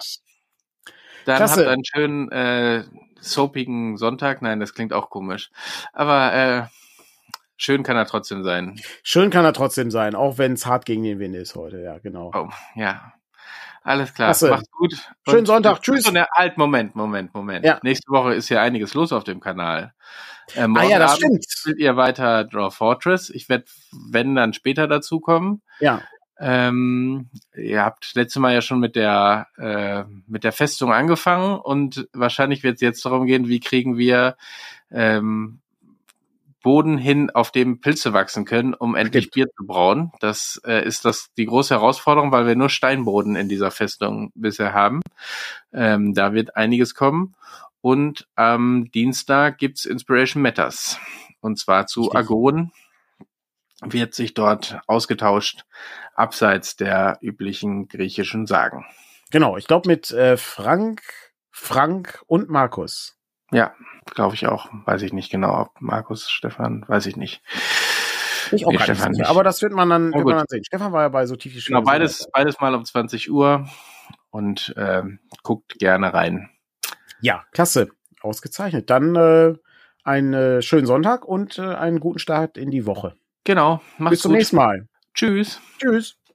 [1.25, 1.61] Dann Klasse.
[1.61, 2.83] habt einen schönen äh,
[3.19, 4.41] soapigen Sonntag.
[4.41, 5.51] Nein, das klingt auch komisch.
[5.91, 6.63] Aber äh,
[7.57, 8.79] schön kann er trotzdem sein.
[9.03, 11.81] Schön kann er trotzdem sein, auch wenn es hart gegen den Wind ist heute.
[11.81, 12.31] Ja, genau.
[12.33, 13.13] Oh, ja.
[13.87, 14.27] Alles klar.
[14.27, 14.49] Klasse.
[14.49, 14.95] Macht's gut.
[15.29, 15.81] Schönen Sonntag.
[15.81, 16.05] Tschüss.
[16.09, 17.63] Und, halt, Moment, Moment, Moment.
[17.63, 17.79] Ja.
[17.83, 19.93] Nächste Woche ist ja einiges los auf dem Kanal.
[20.55, 21.45] Ähm, ah ja, das Abend stimmt.
[21.47, 23.29] Spielt ihr weiter Draw Fortress.
[23.29, 23.63] Ich werde,
[24.11, 25.61] wenn, dann später dazukommen.
[25.79, 26.01] Ja.
[26.37, 32.09] Ähm, ihr habt letzte Mal ja schon mit der äh, mit der Festung angefangen und
[32.11, 34.35] wahrscheinlich wird es jetzt darum gehen, wie kriegen wir
[34.91, 35.61] ähm,
[36.67, 40.11] Boden hin, auf dem Pilze wachsen können, um endlich Bier zu brauen.
[40.19, 44.73] Das äh, ist das die große Herausforderung, weil wir nur Steinboden in dieser Festung bisher
[44.73, 44.99] haben.
[45.71, 47.35] Ähm, da wird einiges kommen.
[47.79, 50.99] Und am Dienstag gibt's Inspiration Matters.
[51.39, 52.73] Und zwar zu Agon
[53.81, 55.63] wird sich dort ausgetauscht,
[56.15, 58.83] abseits der üblichen griechischen Sagen.
[59.31, 61.01] Genau, ich glaube mit äh, Frank,
[61.49, 63.16] Frank und Markus.
[63.51, 63.73] Ja,
[64.13, 64.67] glaube ich auch.
[64.85, 67.41] Weiß ich nicht genau, ob Markus, Stefan, weiß ich nicht.
[68.51, 69.25] Ich auch nee, Stefan nicht.
[69.25, 70.63] Aber das wird man dann, wird man dann sehen.
[70.63, 73.67] Stefan war ja bei so tief wie Genau, beides, beides mal um 20 Uhr
[74.29, 75.03] und äh,
[75.43, 76.49] guckt gerne rein.
[77.21, 77.89] Ja, klasse.
[78.21, 78.89] Ausgezeichnet.
[78.89, 79.55] Dann äh,
[80.03, 83.15] einen äh, schönen Sonntag und äh, einen guten Start in die Woche.
[83.43, 83.81] Genau.
[83.97, 84.37] Mach's Bis zum gut.
[84.39, 84.87] nächsten Mal.
[85.13, 85.61] Tschüss.
[85.79, 86.17] Tschüss.